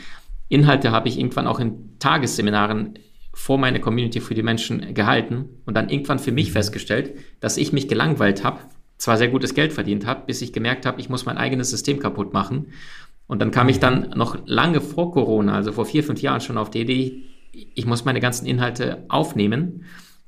Inhalte 0.51 0.91
habe 0.91 1.09
ich 1.09 1.19
irgendwann 1.19 1.47
auch 1.47 1.61
in 1.61 1.99
Tagesseminaren 1.99 2.99
vor 3.33 3.57
meiner 3.57 3.79
Community 3.79 4.21
für 4.21 4.35
die 4.35 4.43
Menschen 4.43 4.93
gehalten 4.93 5.49
und 5.65 5.77
dann 5.77 5.89
irgendwann 5.89 6.19
für 6.19 6.33
mich 6.33 6.49
mhm. 6.49 6.55
festgestellt, 6.55 7.15
dass 7.39 7.57
ich 7.57 7.73
mich 7.73 7.89
gelangweilt 7.89 8.45
habe, 8.45 8.59
zwar 8.99 9.17
sehr 9.17 9.29
gutes 9.29 9.55
Geld 9.55 9.73
verdient 9.73 10.07
habe, 10.07 10.25
bis 10.27 10.43
ich 10.43 10.53
gemerkt 10.53 10.85
habe, 10.85 11.01
ich 11.01 11.09
muss 11.09 11.25
mein 11.25 11.39
eigenes 11.39 11.71
System 11.71 12.01
kaputt 12.01 12.35
machen. 12.35 12.67
Und 13.29 13.39
dann 13.41 13.53
kam 13.53 13.69
ich 13.69 13.79
dann 13.79 14.11
noch 14.17 14.39
lange 14.47 14.81
vor 14.81 15.13
Corona, 15.13 15.55
also 15.55 15.73
vor 15.73 15.87
vier, 15.87 16.03
fünf 16.03 16.21
Jahren 16.21 16.41
schon 16.41 16.59
auf 16.59 16.71
die 16.71 16.81
Idee, 16.81 17.23
ich 17.53 17.87
muss 17.87 18.05
meine 18.05 18.21
ganzen 18.21 18.47
Inhalte 18.47 19.05
aufnehmen, 19.09 19.85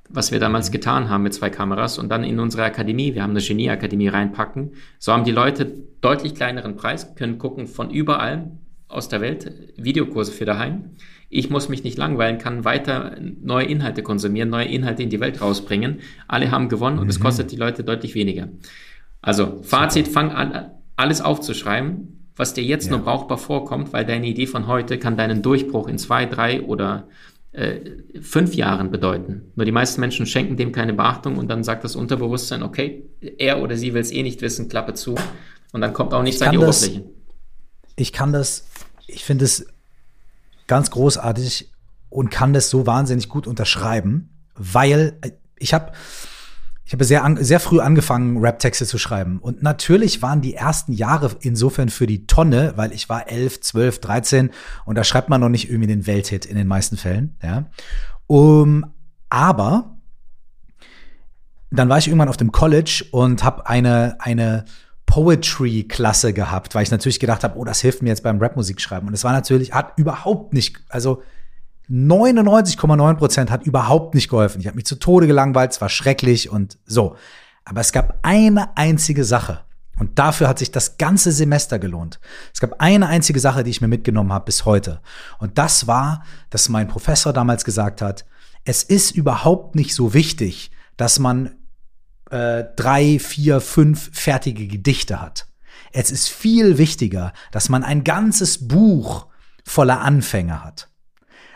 was 0.08 0.30
wir 0.30 0.38
damals 0.38 0.68
mhm. 0.68 0.72
getan 0.72 1.08
haben 1.08 1.24
mit 1.24 1.34
zwei 1.34 1.50
Kameras 1.50 1.98
und 1.98 2.08
dann 2.10 2.22
in 2.22 2.38
unsere 2.38 2.62
Akademie, 2.62 3.14
wir 3.14 3.24
haben 3.24 3.30
eine 3.30 3.40
Genieakademie 3.40 4.08
reinpacken. 4.08 4.74
So 5.00 5.12
haben 5.12 5.24
die 5.24 5.32
Leute 5.32 5.66
deutlich 6.00 6.36
kleineren 6.36 6.76
Preis, 6.76 7.16
können 7.16 7.38
gucken 7.38 7.66
von 7.66 7.90
überall, 7.90 8.52
aus 8.92 9.08
der 9.08 9.20
Welt, 9.20 9.72
Videokurse 9.76 10.32
für 10.32 10.44
daheim. 10.44 10.90
Ich 11.28 11.50
muss 11.50 11.68
mich 11.68 11.82
nicht 11.82 11.96
langweilen, 11.96 12.38
kann 12.38 12.64
weiter 12.64 13.16
neue 13.40 13.66
Inhalte 13.66 14.02
konsumieren, 14.02 14.50
neue 14.50 14.66
Inhalte 14.66 15.02
in 15.02 15.10
die 15.10 15.20
Welt 15.20 15.40
rausbringen. 15.40 16.00
Alle 16.28 16.50
haben 16.50 16.68
gewonnen 16.68 16.98
und 16.98 17.08
es 17.08 17.18
mhm. 17.18 17.24
kostet 17.24 17.52
die 17.52 17.56
Leute 17.56 17.84
deutlich 17.84 18.14
weniger. 18.14 18.48
Also 19.22 19.60
Fazit, 19.62 20.08
fang 20.08 20.30
an, 20.30 20.72
alles 20.96 21.20
aufzuschreiben, 21.20 22.30
was 22.36 22.54
dir 22.54 22.64
jetzt 22.64 22.86
ja. 22.86 22.92
nur 22.92 23.00
brauchbar 23.00 23.38
vorkommt, 23.38 23.92
weil 23.92 24.04
deine 24.04 24.26
Idee 24.26 24.46
von 24.46 24.66
heute 24.66 24.98
kann 24.98 25.16
deinen 25.16 25.42
Durchbruch 25.42 25.88
in 25.88 25.98
zwei, 25.98 26.26
drei 26.26 26.62
oder 26.62 27.08
äh, 27.52 27.80
fünf 28.20 28.54
Jahren 28.54 28.90
bedeuten. 28.90 29.52
Nur 29.56 29.64
die 29.64 29.72
meisten 29.72 30.00
Menschen 30.00 30.26
schenken 30.26 30.56
dem 30.56 30.72
keine 30.72 30.94
Beachtung 30.94 31.36
und 31.36 31.48
dann 31.48 31.64
sagt 31.64 31.84
das 31.84 31.96
Unterbewusstsein, 31.96 32.62
okay, 32.62 33.04
er 33.38 33.62
oder 33.62 33.76
sie 33.76 33.94
will 33.94 34.00
es 34.00 34.10
eh 34.10 34.22
nicht 34.22 34.42
wissen, 34.42 34.68
Klappe 34.68 34.94
zu. 34.94 35.14
Und 35.72 35.80
dann 35.80 35.92
kommt 35.92 36.14
auch 36.14 36.22
nichts 36.22 36.42
an 36.42 36.52
die 36.52 36.58
Oberfläche. 36.58 37.04
Ich 37.96 38.12
kann 38.12 38.32
das 38.32 38.66
ich 39.06 39.24
finde 39.24 39.44
es 39.44 39.66
ganz 40.66 40.90
großartig 40.90 41.70
und 42.08 42.30
kann 42.30 42.52
das 42.52 42.70
so 42.70 42.86
wahnsinnig 42.86 43.28
gut 43.28 43.46
unterschreiben, 43.46 44.30
weil 44.54 45.18
äh, 45.22 45.30
ich 45.58 45.74
habe 45.74 45.92
ich 46.84 46.94
habe 46.94 47.04
sehr, 47.04 47.36
sehr 47.40 47.60
früh 47.60 47.80
angefangen, 47.80 48.36
Rap-Texte 48.38 48.84
zu 48.84 48.98
schreiben. 48.98 49.38
Und 49.38 49.62
natürlich 49.62 50.20
waren 50.20 50.42
die 50.42 50.52
ersten 50.52 50.92
Jahre 50.92 51.30
insofern 51.40 51.88
für 51.88 52.06
die 52.06 52.26
Tonne, 52.26 52.74
weil 52.76 52.92
ich 52.92 53.08
war 53.08 53.30
11, 53.30 53.60
12, 53.62 54.00
13 54.00 54.50
und 54.84 54.98
da 54.98 55.04
schreibt 55.04 55.30
man 55.30 55.40
noch 55.40 55.48
nicht 55.48 55.70
irgendwie 55.70 55.86
den 55.86 56.06
Welthit 56.06 56.44
in 56.44 56.56
den 56.56 56.66
meisten 56.66 56.98
Fällen. 56.98 57.38
Ja. 57.42 57.70
Um, 58.26 58.92
aber 59.30 59.96
dann 61.70 61.88
war 61.88 61.96
ich 61.96 62.08
irgendwann 62.08 62.28
auf 62.28 62.36
dem 62.36 62.52
College 62.52 63.06
und 63.10 63.42
habe 63.42 63.66
eine, 63.66 64.16
eine 64.20 64.66
Poetry-Klasse 65.12 66.32
gehabt, 66.32 66.74
weil 66.74 66.84
ich 66.84 66.90
natürlich 66.90 67.20
gedacht 67.20 67.44
habe, 67.44 67.58
oh, 67.58 67.64
das 67.64 67.82
hilft 67.82 68.00
mir 68.00 68.08
jetzt 68.08 68.22
beim 68.22 68.38
Rap-Musik 68.38 68.80
schreiben. 68.80 69.08
Und 69.08 69.12
es 69.12 69.24
war 69.24 69.32
natürlich, 69.32 69.74
hat 69.74 69.92
überhaupt 69.98 70.54
nicht, 70.54 70.80
also 70.88 71.22
99,9 71.90 73.14
Prozent 73.16 73.50
hat 73.50 73.66
überhaupt 73.66 74.14
nicht 74.14 74.30
geholfen. 74.30 74.62
Ich 74.62 74.66
habe 74.66 74.76
mich 74.76 74.86
zu 74.86 74.94
Tode 74.98 75.26
gelangweilt, 75.26 75.72
es 75.72 75.82
war 75.82 75.90
schrecklich 75.90 76.48
und 76.48 76.78
so. 76.86 77.16
Aber 77.66 77.82
es 77.82 77.92
gab 77.92 78.20
eine 78.22 78.74
einzige 78.78 79.26
Sache. 79.26 79.60
Und 79.98 80.18
dafür 80.18 80.48
hat 80.48 80.58
sich 80.58 80.72
das 80.72 80.96
ganze 80.96 81.30
Semester 81.30 81.78
gelohnt. 81.78 82.18
Es 82.54 82.60
gab 82.60 82.80
eine 82.80 83.06
einzige 83.08 83.38
Sache, 83.38 83.64
die 83.64 83.70
ich 83.70 83.82
mir 83.82 83.88
mitgenommen 83.88 84.32
habe 84.32 84.46
bis 84.46 84.64
heute. 84.64 85.02
Und 85.38 85.58
das 85.58 85.86
war, 85.86 86.24
dass 86.48 86.70
mein 86.70 86.88
Professor 86.88 87.34
damals 87.34 87.66
gesagt 87.66 88.00
hat, 88.00 88.24
es 88.64 88.82
ist 88.82 89.10
überhaupt 89.10 89.74
nicht 89.74 89.94
so 89.94 90.14
wichtig, 90.14 90.70
dass 90.96 91.18
man 91.18 91.50
äh, 92.32 92.64
drei, 92.76 93.18
vier, 93.18 93.60
fünf 93.60 94.10
fertige 94.12 94.66
Gedichte 94.66 95.20
hat. 95.20 95.46
Es 95.92 96.10
ist 96.10 96.28
viel 96.28 96.78
wichtiger, 96.78 97.32
dass 97.50 97.68
man 97.68 97.84
ein 97.84 98.04
ganzes 98.04 98.66
Buch 98.66 99.26
voller 99.64 100.00
Anfänge 100.00 100.64
hat. 100.64 100.88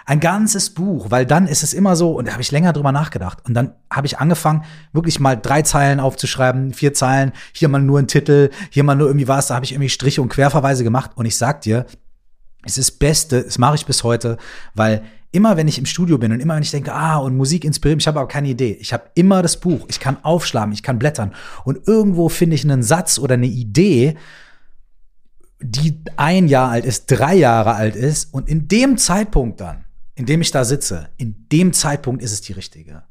Ein 0.05 0.21
ganzes 0.21 0.73
Buch, 0.73 1.11
weil 1.11 1.27
dann 1.27 1.49
ist 1.49 1.65
es 1.65 1.73
immer 1.73 1.97
so, 1.97 2.13
und 2.13 2.29
da 2.29 2.33
habe 2.33 2.43
ich 2.43 2.53
länger 2.53 2.73
drüber 2.73 2.93
nachgedacht. 2.93 3.39
Und 3.45 3.55
dann 3.55 3.75
habe 3.91 4.07
ich 4.07 4.19
angefangen, 4.19 4.65
wirklich 4.93 5.19
mal 5.19 5.35
drei 5.35 5.63
Zeilen 5.63 5.99
aufzuschreiben, 5.99 6.75
vier 6.75 6.95
Zeilen, 6.95 7.33
hier 7.53 7.69
mal 7.69 7.81
nur 7.81 7.99
ein 7.99 8.07
Titel, 8.07 8.51
hier 8.71 8.85
mal 8.85 8.95
nur 8.95 9.09
irgendwie 9.09 9.27
was, 9.27 9.49
da 9.49 9.57
habe 9.57 9.65
ich 9.65 9.73
irgendwie 9.73 9.89
Striche 9.89 10.23
und 10.23 10.29
Querverweise 10.29 10.85
gemacht. 10.85 11.13
Und 11.17 11.27
ich 11.27 11.37
sag 11.37 11.63
dir, 11.63 11.87
es 12.63 12.79
ist 12.79 12.99
Beste, 12.99 13.43
das 13.43 13.59
mache 13.59 13.77
ich 13.77 13.87
bis 13.87 14.05
heute, 14.05 14.37
weil 14.75 15.03
immer 15.33 15.57
wenn 15.57 15.69
ich 15.69 15.79
im 15.79 15.87
Studio 15.87 16.19
bin 16.19 16.33
und 16.33 16.41
immer 16.41 16.55
wenn 16.55 16.63
ich 16.63 16.71
denke, 16.71 16.93
ah, 16.93 17.17
und 17.17 17.37
Musik 17.37 17.65
inspiriert 17.65 17.97
mich, 17.97 18.05
ich 18.05 18.09
habe 18.09 18.21
aber 18.21 18.29
keine 18.29 18.49
Idee. 18.49 18.77
Ich 18.81 18.93
habe 18.93 19.05
immer 19.15 19.43
das 19.43 19.59
Buch, 19.59 19.87
ich 19.89 20.01
kann 20.01 20.19
aufschlagen, 20.23 20.73
ich 20.73 20.83
kann 20.83 20.99
blättern 20.99 21.35
und 21.65 21.87
irgendwo 21.87 22.29
finde 22.29 22.57
ich 22.57 22.65
einen 22.65 22.83
Satz 22.83 23.19
oder 23.19 23.35
eine 23.35 23.47
Idee, 23.47 24.17
die 25.61 26.01
ein 26.17 26.49
Jahr 26.49 26.71
alt 26.71 26.85
ist, 26.85 27.07
drei 27.07 27.35
Jahre 27.35 27.75
alt 27.75 27.97
ist 27.97 28.33
und 28.33 28.49
in 28.49 28.69
dem 28.69 28.99
Zeitpunkt 28.99 29.61
dann, 29.61 29.85
in 30.15 30.27
dem 30.27 30.41
ich 30.41 30.51
da 30.51 30.65
sitze, 30.65 31.09
in 31.17 31.47
dem 31.51 31.73
Zeitpunkt 31.73 32.23
ist 32.23 32.33
es 32.33 32.41
die 32.41 32.53
richtige. 32.53 33.03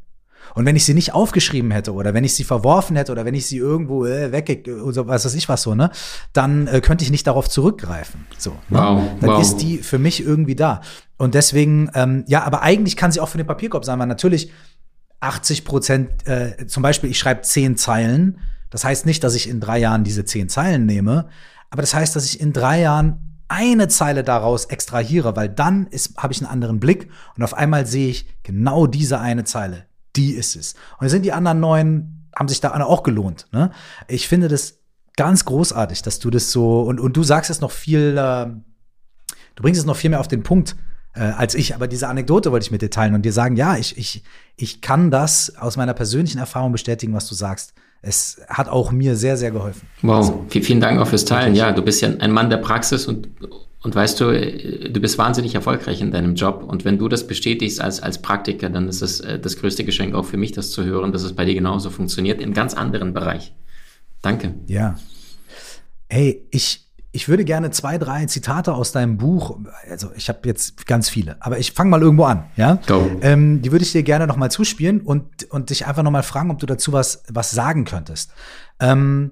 Und 0.54 0.66
wenn 0.66 0.76
ich 0.76 0.86
sie 0.86 0.94
nicht 0.94 1.14
aufgeschrieben 1.14 1.72
hätte 1.72 1.94
oder 1.94 2.14
wenn 2.14 2.24
ich 2.24 2.34
sie 2.34 2.44
verworfen 2.44 2.96
hätte 2.96 3.12
oder 3.12 3.26
wenn 3.26 3.34
ich 3.34 3.48
sie 3.48 3.58
irgendwo 3.58 4.06
äh, 4.06 4.32
weg 4.32 4.68
oder 4.68 5.08
was 5.08 5.26
weiß 5.26 5.34
ich 5.36 5.50
was 5.50 5.64
so, 5.64 5.76
ne, 5.76 5.90
dann 6.34 6.68
äh, 6.68 6.82
könnte 6.82 7.04
ich 7.04 7.12
nicht 7.12 7.26
darauf 7.26 7.50
zurückgreifen. 7.50 8.26
So, 8.38 8.52
ne? 8.52 8.58
wow, 8.70 9.04
dann 9.20 9.30
wow. 9.32 9.42
ist 9.42 9.58
die 9.58 9.80
für 9.80 9.98
mich 9.98 10.24
irgendwie 10.24 10.56
da. 10.56 10.82
Und 11.18 11.34
deswegen, 11.34 11.90
ähm, 11.94 12.24
ja, 12.28 12.44
aber 12.44 12.62
eigentlich 12.62 12.98
kann 12.98 13.12
sie 13.12 13.20
auch 13.20 13.30
für 13.30 13.38
den 13.38 13.48
Papierkorb 13.48 13.86
sein, 13.86 14.00
weil 14.00 14.08
natürlich 14.08 14.52
80 15.22 15.66
Prozent, 15.66 16.28
äh, 16.28 16.68
zum 16.68 16.84
Beispiel, 16.84 17.10
ich 17.10 17.18
schreibe 17.18 17.42
zehn 17.42 17.78
Zeilen. 17.78 18.40
Das 18.70 18.84
heißt 18.84 19.06
nicht, 19.06 19.24
dass 19.24 19.36
ich 19.36 19.50
in 19.50 19.60
drei 19.60 19.80
Jahren 19.80 20.04
diese 20.04 20.26
zehn 20.26 20.50
Zeilen 20.50 20.86
nehme, 20.86 21.30
aber 21.70 21.82
das 21.82 21.94
heißt, 21.94 22.16
dass 22.16 22.26
ich 22.26 22.40
in 22.40 22.54
drei 22.54 22.82
Jahren 22.82 23.40
eine 23.48 23.88
Zeile 23.88 24.24
daraus 24.24 24.66
extrahiere, 24.66 25.36
weil 25.36 25.50
dann 25.50 25.88
habe 26.18 26.34
ich 26.34 26.42
einen 26.42 26.52
anderen 26.52 26.80
Blick 26.80 27.10
und 27.36 27.44
auf 27.44 27.54
einmal 27.54 27.86
sehe 27.86 28.10
ich 28.10 28.28
genau 28.44 28.88
diese 28.88 29.20
eine 29.20 29.44
Zeile 29.44 29.86
die 30.16 30.34
ist 30.34 30.56
es. 30.56 30.76
Und 31.00 31.10
sind 31.10 31.24
die 31.24 31.34
anderen 31.34 31.60
neun, 31.60 32.28
haben 32.36 32.48
sich 32.48 32.62
da 32.62 32.72
auch 32.84 33.04
gelohnt. 33.04 33.48
Ne? 33.52 33.72
Ich 34.08 34.28
finde 34.28 34.48
das 34.48 34.80
ganz 35.16 35.46
großartig, 35.46 36.02
dass 36.02 36.20
du 36.20 36.30
das 36.30 36.52
so, 36.52 36.82
und, 36.82 37.00
und 37.00 37.16
du 37.16 37.24
sagst 37.24 37.50
es 37.50 37.62
noch 37.62 37.72
viel, 37.72 38.18
äh, 38.18 38.48
du 39.56 39.64
bringst 39.64 39.80
es 39.80 39.86
noch 39.86 39.96
viel 39.96 40.10
mehr 40.10 40.20
auf 40.20 40.28
den 40.28 40.44
Punkt 40.44 40.76
äh, 41.16 41.22
als 41.22 41.56
ich, 41.56 41.76
aber 41.76 41.88
diese 41.88 42.08
Anekdote 42.08 42.52
wollte 42.52 42.66
ich 42.66 42.72
mit 42.72 42.82
dir 42.82 42.90
teilen 42.90 43.16
und 43.16 43.24
dir 43.24 43.34
sagen, 43.34 43.56
ja, 43.56 43.78
ich, 43.78 43.98
ich, 43.98 44.24
ich 44.56 44.82
kann 44.82 45.12
das 45.12 45.56
aus 45.58 45.78
meiner 45.78 45.94
persönlichen 45.94 46.38
Erfahrung 46.38 46.72
bestätigen, 46.72 47.14
was 47.14 47.28
du 47.28 47.36
sagst. 47.36 47.74
Es 48.02 48.42
hat 48.48 48.70
auch 48.70 48.92
mir 48.92 49.16
sehr, 49.16 49.36
sehr 49.36 49.52
geholfen. 49.52 49.88
Wow, 50.02 50.18
also, 50.18 50.46
vielen 50.50 50.80
Dank 50.80 51.00
auch 51.00 51.08
fürs 51.08 51.26
Teilen. 51.26 51.56
Ja, 51.56 51.72
du 51.72 51.82
bist 51.82 52.02
ja 52.02 52.10
ein 52.20 52.32
Mann 52.32 52.50
der 52.50 52.58
Praxis 52.58 53.08
und 53.08 53.30
und 53.86 53.94
weißt 53.94 54.20
du, 54.20 54.32
äh, 54.32 54.90
du 54.90 55.00
bist 55.00 55.20
wahnsinnig 55.20 55.54
erfolgreich 55.54 56.02
in 56.02 56.10
deinem 56.10 56.34
Job. 56.34 56.64
Und 56.68 56.86
wenn 56.86 56.98
du 56.98 57.08
das 57.08 57.28
bestätigst 57.28 57.80
als, 57.80 58.02
als 58.02 58.20
Praktiker, 58.20 58.68
dann 58.72 58.88
ist 58.88 59.04
es 59.04 59.20
äh, 59.20 59.38
das 59.40 59.58
größte 59.58 59.84
Geschenk 59.84 60.16
auch 60.16 60.26
für 60.26 60.38
mich, 60.38 60.52
das 60.52 60.72
zu 60.72 60.84
hören, 60.84 61.12
dass 61.12 61.22
es 61.22 61.34
bei 61.34 61.46
dir 61.46 61.54
genauso 61.54 61.92
funktioniert, 61.92 62.42
in 62.42 62.56
ganz 62.56 62.74
anderen 62.74 63.14
Bereich. 63.14 63.54
Danke. 64.24 64.56
Ja. 64.66 64.96
Hey, 66.10 66.48
ich, 66.50 66.85
ich 67.16 67.30
würde 67.30 67.46
gerne 67.46 67.72
zwei, 67.72 67.98
drei 67.98 68.26
Zitate 68.26 68.74
aus 68.74 68.92
deinem 68.92 69.16
Buch, 69.16 69.58
also 69.90 70.12
ich 70.18 70.28
habe 70.28 70.40
jetzt 70.44 70.86
ganz 70.86 71.08
viele, 71.08 71.42
aber 71.42 71.58
ich 71.60 71.72
fange 71.72 71.90
mal 71.90 72.02
irgendwo 72.02 72.26
an, 72.26 72.44
ja? 72.58 72.78
Ähm, 73.22 73.62
die 73.62 73.72
würde 73.72 73.86
ich 73.86 73.94
dir 73.94 74.04
gerne 74.04 74.28
nochmal 74.28 74.52
zuspielen 74.52 75.00
und, 75.00 75.50
und 75.50 75.70
dich 75.70 75.88
einfach 75.88 76.04
nochmal 76.04 76.24
fragen, 76.24 76.52
ob 76.52 76.60
du 76.60 76.66
dazu 76.66 76.92
was, 76.92 77.24
was 77.30 77.52
sagen 77.52 77.86
könntest. 77.86 78.32
Ähm, 78.82 79.32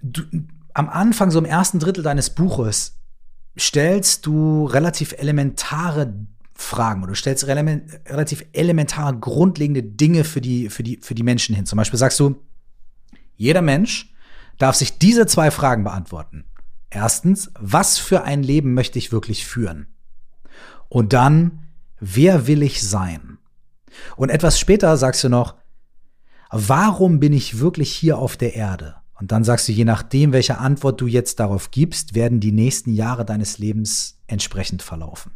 du, 0.00 0.22
am 0.74 0.88
Anfang, 0.88 1.32
so 1.32 1.40
im 1.40 1.44
ersten 1.44 1.80
Drittel 1.80 2.04
deines 2.04 2.30
Buches, 2.30 3.00
stellst 3.58 4.26
du 4.26 4.66
relativ 4.66 5.12
elementare 5.18 6.14
Fragen 6.54 7.02
oder 7.02 7.10
du 7.10 7.16
stellst 7.16 7.48
relativ 7.48 8.44
elementare, 8.52 9.16
grundlegende 9.18 9.82
Dinge 9.82 10.22
für 10.22 10.40
die, 10.40 10.68
für, 10.68 10.84
die, 10.84 11.00
für 11.02 11.16
die 11.16 11.24
Menschen 11.24 11.56
hin. 11.56 11.66
Zum 11.66 11.78
Beispiel 11.78 11.98
sagst 11.98 12.20
du, 12.20 12.36
jeder 13.36 13.60
Mensch 13.60 14.14
darf 14.60 14.76
sich 14.76 14.98
diese 14.98 15.26
zwei 15.26 15.50
Fragen 15.50 15.84
beantworten. 15.84 16.44
Erstens, 16.90 17.50
was 17.58 17.98
für 17.98 18.22
ein 18.22 18.42
Leben 18.42 18.74
möchte 18.74 18.98
ich 18.98 19.10
wirklich 19.10 19.46
führen? 19.46 19.86
Und 20.88 21.12
dann, 21.12 21.66
wer 21.98 22.46
will 22.46 22.62
ich 22.62 22.86
sein? 22.86 23.38
Und 24.16 24.28
etwas 24.28 24.60
später 24.60 24.96
sagst 24.96 25.24
du 25.24 25.28
noch, 25.28 25.54
warum 26.50 27.20
bin 27.20 27.32
ich 27.32 27.58
wirklich 27.58 27.90
hier 27.90 28.18
auf 28.18 28.36
der 28.36 28.54
Erde? 28.54 28.96
Und 29.14 29.32
dann 29.32 29.44
sagst 29.44 29.68
du, 29.68 29.72
je 29.72 29.84
nachdem, 29.84 30.32
welche 30.32 30.58
Antwort 30.58 31.00
du 31.00 31.06
jetzt 31.06 31.40
darauf 31.40 31.70
gibst, 31.70 32.14
werden 32.14 32.40
die 32.40 32.52
nächsten 32.52 32.92
Jahre 32.92 33.24
deines 33.24 33.58
Lebens 33.58 34.18
entsprechend 34.26 34.82
verlaufen. 34.82 35.32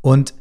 Und 0.00 0.34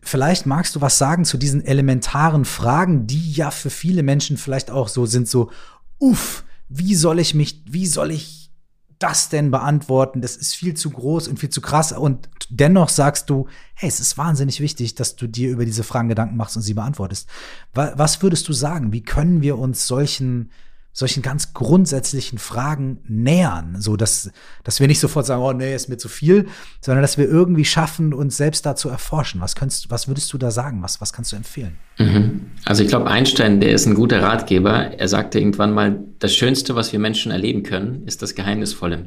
vielleicht 0.00 0.46
magst 0.46 0.74
du 0.74 0.80
was 0.80 0.96
sagen 0.96 1.24
zu 1.24 1.36
diesen 1.36 1.64
elementaren 1.64 2.44
Fragen, 2.44 3.06
die 3.06 3.32
ja 3.32 3.50
für 3.50 3.70
viele 3.70 4.02
Menschen 4.02 4.36
vielleicht 4.36 4.70
auch 4.70 4.88
so 4.88 5.06
sind, 5.06 5.28
so, 5.28 5.50
uff, 5.98 6.44
wie 6.70 6.94
soll 6.94 7.18
ich 7.18 7.34
mich, 7.34 7.62
wie 7.66 7.86
soll 7.86 8.12
ich 8.12 8.52
das 9.00 9.28
denn 9.28 9.50
beantworten? 9.50 10.22
Das 10.22 10.36
ist 10.36 10.54
viel 10.54 10.74
zu 10.74 10.90
groß 10.90 11.26
und 11.26 11.40
viel 11.40 11.48
zu 11.48 11.60
krass. 11.60 11.90
Und 11.90 12.30
dennoch 12.48 12.88
sagst 12.88 13.28
du, 13.28 13.48
hey, 13.74 13.88
es 13.88 13.98
ist 13.98 14.16
wahnsinnig 14.16 14.60
wichtig, 14.60 14.94
dass 14.94 15.16
du 15.16 15.26
dir 15.26 15.50
über 15.50 15.64
diese 15.64 15.82
Fragen 15.82 16.08
Gedanken 16.08 16.36
machst 16.36 16.56
und 16.56 16.62
sie 16.62 16.74
beantwortest. 16.74 17.28
Was 17.74 18.22
würdest 18.22 18.48
du 18.48 18.52
sagen? 18.52 18.92
Wie 18.92 19.02
können 19.02 19.42
wir 19.42 19.58
uns 19.58 19.86
solchen 19.86 20.50
solchen 20.92 21.22
ganz 21.22 21.54
grundsätzlichen 21.54 22.38
Fragen 22.38 22.98
nähern, 23.06 23.76
so 23.78 23.96
dass, 23.96 24.30
dass 24.64 24.80
wir 24.80 24.88
nicht 24.88 24.98
sofort 24.98 25.24
sagen, 25.24 25.42
oh 25.42 25.52
nee, 25.52 25.74
ist 25.74 25.88
mir 25.88 25.98
zu 25.98 26.08
viel, 26.08 26.48
sondern 26.80 27.02
dass 27.02 27.16
wir 27.16 27.28
irgendwie 27.28 27.64
schaffen, 27.64 28.12
uns 28.12 28.36
selbst 28.36 28.66
da 28.66 28.74
zu 28.74 28.88
erforschen. 28.88 29.40
Was, 29.40 29.54
könntest, 29.54 29.90
was 29.90 30.08
würdest 30.08 30.32
du 30.32 30.38
da 30.38 30.50
sagen? 30.50 30.82
Was, 30.82 31.00
was 31.00 31.12
kannst 31.12 31.32
du 31.32 31.36
empfehlen? 31.36 31.78
Mhm. 31.98 32.50
Also 32.64 32.82
ich 32.82 32.88
glaube, 32.88 33.08
Einstein, 33.08 33.60
der 33.60 33.72
ist 33.72 33.86
ein 33.86 33.94
guter 33.94 34.20
Ratgeber. 34.20 34.98
Er 34.98 35.08
sagte 35.08 35.38
irgendwann 35.38 35.72
mal, 35.72 36.04
das 36.18 36.34
Schönste, 36.34 36.74
was 36.74 36.92
wir 36.92 36.98
Menschen 36.98 37.30
erleben 37.30 37.62
können, 37.62 38.06
ist 38.06 38.22
das 38.22 38.34
Geheimnisvolle. 38.34 39.06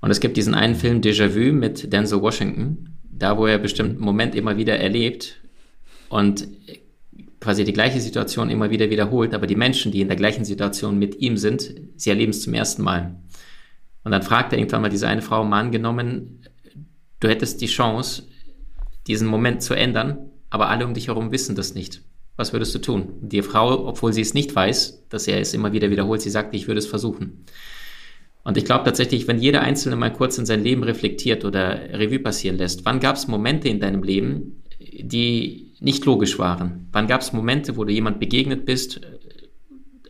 Und 0.00 0.10
es 0.10 0.20
gibt 0.20 0.36
diesen 0.36 0.54
einen 0.54 0.74
Film 0.74 1.00
Déjà-vu 1.00 1.52
mit 1.52 1.92
Denzel 1.92 2.20
Washington, 2.20 2.98
da 3.10 3.38
wo 3.38 3.46
er 3.46 3.56
bestimmt 3.56 3.90
einen 3.92 4.00
Moment 4.00 4.34
immer 4.34 4.58
wieder 4.58 4.78
erlebt 4.78 5.40
und 6.10 6.46
quasi 7.44 7.62
die 7.62 7.74
gleiche 7.74 8.00
Situation 8.00 8.48
immer 8.48 8.70
wieder 8.70 8.88
wiederholt, 8.88 9.34
aber 9.34 9.46
die 9.46 9.54
Menschen, 9.54 9.92
die 9.92 10.00
in 10.00 10.08
der 10.08 10.16
gleichen 10.16 10.46
Situation 10.46 10.98
mit 10.98 11.20
ihm 11.20 11.36
sind, 11.36 11.74
sie 11.96 12.08
erleben 12.08 12.30
es 12.30 12.40
zum 12.40 12.54
ersten 12.54 12.82
Mal. 12.82 13.16
Und 14.02 14.12
dann 14.12 14.22
fragt 14.22 14.52
er 14.52 14.58
irgendwann 14.58 14.80
mal 14.80 14.88
diese 14.88 15.08
eine 15.08 15.20
Frau, 15.20 15.44
mal 15.44 15.60
angenommen, 15.60 16.40
du 17.20 17.28
hättest 17.28 17.60
die 17.60 17.66
Chance, 17.66 18.24
diesen 19.06 19.28
Moment 19.28 19.62
zu 19.62 19.74
ändern, 19.74 20.30
aber 20.48 20.70
alle 20.70 20.86
um 20.86 20.94
dich 20.94 21.08
herum 21.08 21.32
wissen 21.32 21.54
das 21.54 21.74
nicht. 21.74 22.00
Was 22.36 22.54
würdest 22.54 22.74
du 22.74 22.78
tun? 22.78 23.12
Die 23.20 23.42
Frau, 23.42 23.86
obwohl 23.86 24.14
sie 24.14 24.22
es 24.22 24.32
nicht 24.32 24.56
weiß, 24.56 25.04
dass 25.10 25.28
er 25.28 25.38
es 25.38 25.52
immer 25.52 25.72
wieder 25.72 25.90
wiederholt, 25.90 26.22
sie 26.22 26.30
sagt, 26.30 26.54
ich 26.54 26.66
würde 26.66 26.78
es 26.78 26.86
versuchen. 26.86 27.44
Und 28.42 28.56
ich 28.56 28.64
glaube 28.64 28.84
tatsächlich, 28.84 29.28
wenn 29.28 29.38
jeder 29.38 29.60
Einzelne 29.60 29.96
mal 29.96 30.12
kurz 30.12 30.38
in 30.38 30.46
sein 30.46 30.62
Leben 30.62 30.82
reflektiert 30.82 31.44
oder 31.44 31.78
Revue 31.92 32.20
passieren 32.20 32.56
lässt, 32.56 32.84
wann 32.86 33.00
gab 33.00 33.16
es 33.16 33.28
Momente 33.28 33.68
in 33.68 33.80
deinem 33.80 34.02
Leben, 34.02 34.62
die 34.80 35.73
nicht 35.84 36.04
logisch 36.04 36.38
waren? 36.38 36.88
Wann 36.92 37.06
gab 37.06 37.20
es 37.20 37.32
Momente, 37.32 37.76
wo 37.76 37.84
du 37.84 37.92
jemand 37.92 38.18
begegnet 38.18 38.64
bist, 38.64 39.02
äh, 39.02 39.08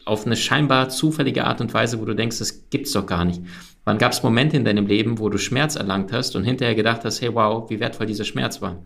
auf 0.04 0.26
eine 0.26 0.36
scheinbar 0.36 0.88
zufällige 0.88 1.44
Art 1.44 1.60
und 1.60 1.74
Weise, 1.74 2.00
wo 2.00 2.04
du 2.04 2.14
denkst, 2.14 2.38
das 2.38 2.70
gibt's 2.70 2.92
doch 2.92 3.06
gar 3.06 3.24
nicht? 3.24 3.42
Wann 3.84 3.98
gab 3.98 4.12
es 4.12 4.22
Momente 4.22 4.56
in 4.56 4.64
deinem 4.64 4.86
Leben, 4.86 5.18
wo 5.18 5.28
du 5.28 5.36
Schmerz 5.36 5.76
erlangt 5.76 6.12
hast 6.12 6.36
und 6.36 6.44
hinterher 6.44 6.74
gedacht 6.74 7.04
hast, 7.04 7.20
hey 7.20 7.34
wow, 7.34 7.68
wie 7.68 7.80
wertvoll 7.80 8.06
dieser 8.06 8.24
Schmerz 8.24 8.62
war? 8.62 8.82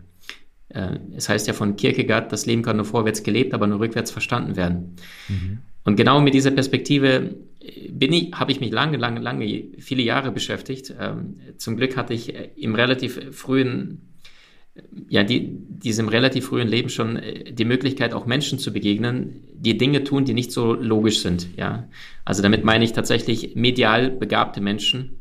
Äh, 0.69 0.97
es 1.15 1.29
heißt 1.29 1.47
ja 1.47 1.53
von 1.53 1.75
Kierkegaard, 1.75 2.31
das 2.31 2.45
Leben 2.45 2.63
kann 2.63 2.77
nur 2.77 2.85
vorwärts 2.85 3.23
gelebt, 3.23 3.53
aber 3.53 3.67
nur 3.67 3.79
rückwärts 3.79 4.11
verstanden 4.11 4.55
werden. 4.55 4.95
Mhm. 5.27 5.59
Und 5.83 5.95
genau 5.95 6.21
mit 6.21 6.33
dieser 6.33 6.51
Perspektive 6.51 7.35
äh, 7.59 7.89
bin 7.91 8.13
ich, 8.13 8.33
habe 8.33 8.51
ich 8.51 8.59
mich 8.59 8.71
lange, 8.71 8.97
lange, 8.97 9.19
lange, 9.19 9.65
viele 9.77 10.01
Jahre 10.01 10.31
beschäftigt. 10.31 10.93
Ähm, 10.99 11.35
zum 11.57 11.77
Glück 11.77 11.95
hatte 11.97 12.13
ich 12.13 12.33
im 12.57 12.75
relativ 12.75 13.19
frühen 13.31 14.08
ja, 15.07 15.23
die, 15.23 15.49
diesem 15.67 16.07
relativ 16.07 16.47
frühen 16.47 16.67
Leben 16.67 16.89
schon 16.89 17.17
äh, 17.17 17.51
die 17.51 17.65
Möglichkeit, 17.65 18.13
auch 18.13 18.25
Menschen 18.25 18.59
zu 18.59 18.73
begegnen, 18.73 19.43
die 19.53 19.77
Dinge 19.77 20.03
tun, 20.03 20.25
die 20.25 20.33
nicht 20.33 20.51
so 20.51 20.73
logisch 20.73 21.21
sind. 21.21 21.49
Ja, 21.57 21.87
also 22.25 22.41
damit 22.41 22.63
meine 22.63 22.83
ich 22.83 22.93
tatsächlich 22.93 23.55
medial 23.55 24.09
begabte 24.11 24.61
Menschen. 24.61 25.19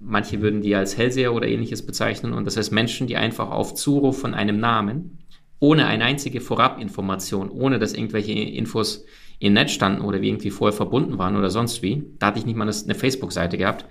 Manche 0.00 0.40
würden 0.40 0.62
die 0.62 0.74
als 0.74 0.96
Hellseher 0.96 1.34
oder 1.34 1.46
ähnliches 1.46 1.84
bezeichnen. 1.84 2.32
Und 2.32 2.46
das 2.46 2.56
heißt 2.56 2.72
Menschen, 2.72 3.06
die 3.06 3.16
einfach 3.16 3.50
auf 3.50 3.74
Zuruf 3.74 4.18
von 4.18 4.34
einem 4.34 4.58
Namen, 4.58 5.18
ohne 5.58 5.86
eine 5.86 6.04
einzige 6.04 6.40
Vorabinformation, 6.40 7.50
ohne 7.50 7.78
dass 7.78 7.92
irgendwelche 7.92 8.32
Infos 8.32 9.04
im 9.40 9.54
Netz 9.54 9.72
standen 9.72 10.02
oder 10.02 10.20
wie 10.20 10.28
irgendwie 10.28 10.50
vorher 10.50 10.76
verbunden 10.76 11.18
waren 11.18 11.36
oder 11.36 11.50
sonst 11.50 11.82
wie, 11.82 12.04
da 12.18 12.28
hatte 12.28 12.38
ich 12.38 12.46
nicht 12.46 12.56
mal 12.56 12.68
eine 12.68 12.94
Facebook-Seite 12.94 13.56
gehabt, 13.58 13.86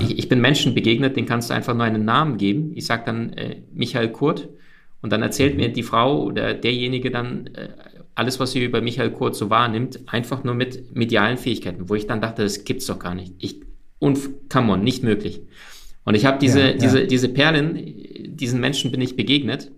ich, 0.00 0.18
ich, 0.18 0.28
bin 0.28 0.40
Menschen 0.40 0.74
begegnet, 0.74 1.16
denen 1.16 1.26
kannst 1.26 1.50
du 1.50 1.54
einfach 1.54 1.74
nur 1.74 1.84
einen 1.84 2.04
Namen 2.04 2.36
geben. 2.36 2.72
Ich 2.74 2.86
sage 2.86 3.02
dann 3.06 3.32
äh, 3.32 3.62
Michael 3.72 4.10
Kurt 4.12 4.48
und 5.00 5.10
dann 5.10 5.22
erzählt 5.22 5.54
mhm. 5.54 5.60
mir 5.60 5.68
die 5.72 5.82
Frau 5.82 6.22
oder 6.22 6.54
derjenige 6.54 7.10
dann 7.10 7.46
äh, 7.48 7.68
alles, 8.14 8.38
was 8.38 8.52
sie 8.52 8.62
über 8.62 8.82
Michael 8.82 9.12
Kurt 9.12 9.34
so 9.34 9.48
wahrnimmt, 9.48 10.00
einfach 10.06 10.44
nur 10.44 10.54
mit 10.54 10.94
medialen 10.94 11.38
Fähigkeiten, 11.38 11.88
wo 11.88 11.94
ich 11.94 12.06
dann 12.06 12.20
dachte, 12.20 12.42
das 12.42 12.64
gibt's 12.64 12.86
doch 12.86 12.98
gar 12.98 13.14
nicht. 13.14 13.34
Ich, 13.38 13.60
und 13.98 14.50
come 14.50 14.72
on, 14.72 14.82
nicht 14.82 15.02
möglich. 15.02 15.40
Und 16.04 16.14
ich 16.14 16.26
habe 16.26 16.38
diese, 16.38 16.60
ja, 16.60 16.66
ja. 16.68 16.72
diese, 16.74 17.06
diese 17.06 17.28
Perlen, 17.28 18.36
diesen 18.36 18.60
Menschen 18.60 18.90
bin 18.90 19.00
ich 19.00 19.16
begegnet. 19.16 19.70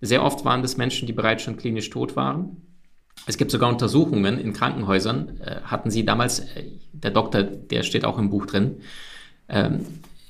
Sehr 0.00 0.22
oft 0.22 0.44
waren 0.44 0.62
das 0.62 0.76
Menschen, 0.76 1.06
die 1.06 1.12
bereits 1.12 1.42
schon 1.42 1.56
klinisch 1.56 1.90
tot 1.90 2.16
waren. 2.16 2.56
Es 3.26 3.36
gibt 3.36 3.50
sogar 3.50 3.68
Untersuchungen 3.68 4.38
in 4.38 4.52
Krankenhäusern, 4.52 5.40
äh, 5.40 5.56
hatten 5.62 5.90
sie 5.90 6.04
damals, 6.04 6.40
äh, 6.40 6.64
der 6.92 7.10
Doktor, 7.10 7.42
der 7.42 7.82
steht 7.82 8.04
auch 8.04 8.18
im 8.18 8.30
Buch 8.30 8.46
drin, 8.46 8.76
ähm, 9.50 9.80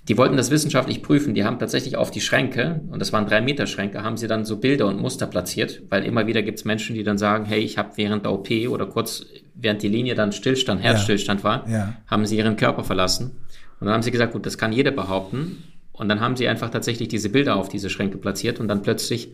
die 0.08 0.18
wollten 0.18 0.36
das 0.36 0.50
wissenschaftlich 0.50 1.02
prüfen. 1.02 1.34
Die 1.34 1.44
haben 1.44 1.58
tatsächlich 1.58 1.96
auf 1.96 2.10
die 2.10 2.20
Schränke, 2.20 2.80
und 2.90 3.00
das 3.00 3.12
waren 3.12 3.26
drei 3.26 3.40
Meter 3.40 3.66
Schränke, 3.66 4.02
haben 4.02 4.16
sie 4.16 4.26
dann 4.26 4.44
so 4.44 4.56
Bilder 4.56 4.86
und 4.86 5.00
Muster 5.00 5.26
platziert, 5.26 5.82
weil 5.88 6.04
immer 6.04 6.26
wieder 6.26 6.42
gibt 6.42 6.58
es 6.58 6.64
Menschen, 6.64 6.96
die 6.96 7.04
dann 7.04 7.18
sagen, 7.18 7.44
hey, 7.44 7.60
ich 7.60 7.78
habe 7.78 7.92
während 7.96 8.24
der 8.24 8.32
OP 8.32 8.50
oder 8.68 8.86
kurz 8.86 9.24
während 9.54 9.82
die 9.82 9.88
Linie 9.88 10.14
dann 10.14 10.32
Stillstand, 10.32 10.82
Herzstillstand 10.82 11.44
war, 11.44 11.68
ja. 11.68 11.94
haben 12.06 12.26
sie 12.26 12.36
ihren 12.36 12.56
Körper 12.56 12.82
verlassen. 12.82 13.36
Und 13.78 13.86
dann 13.86 13.94
haben 13.94 14.02
sie 14.02 14.10
gesagt, 14.10 14.32
gut, 14.32 14.46
das 14.46 14.58
kann 14.58 14.72
jeder 14.72 14.90
behaupten. 14.90 15.62
Und 15.92 16.08
dann 16.08 16.20
haben 16.20 16.34
sie 16.34 16.48
einfach 16.48 16.70
tatsächlich 16.70 17.08
diese 17.08 17.28
Bilder 17.28 17.56
auf 17.56 17.68
diese 17.68 17.90
Schränke 17.90 18.18
platziert 18.18 18.58
und 18.58 18.68
dann 18.68 18.82
plötzlich 18.82 19.32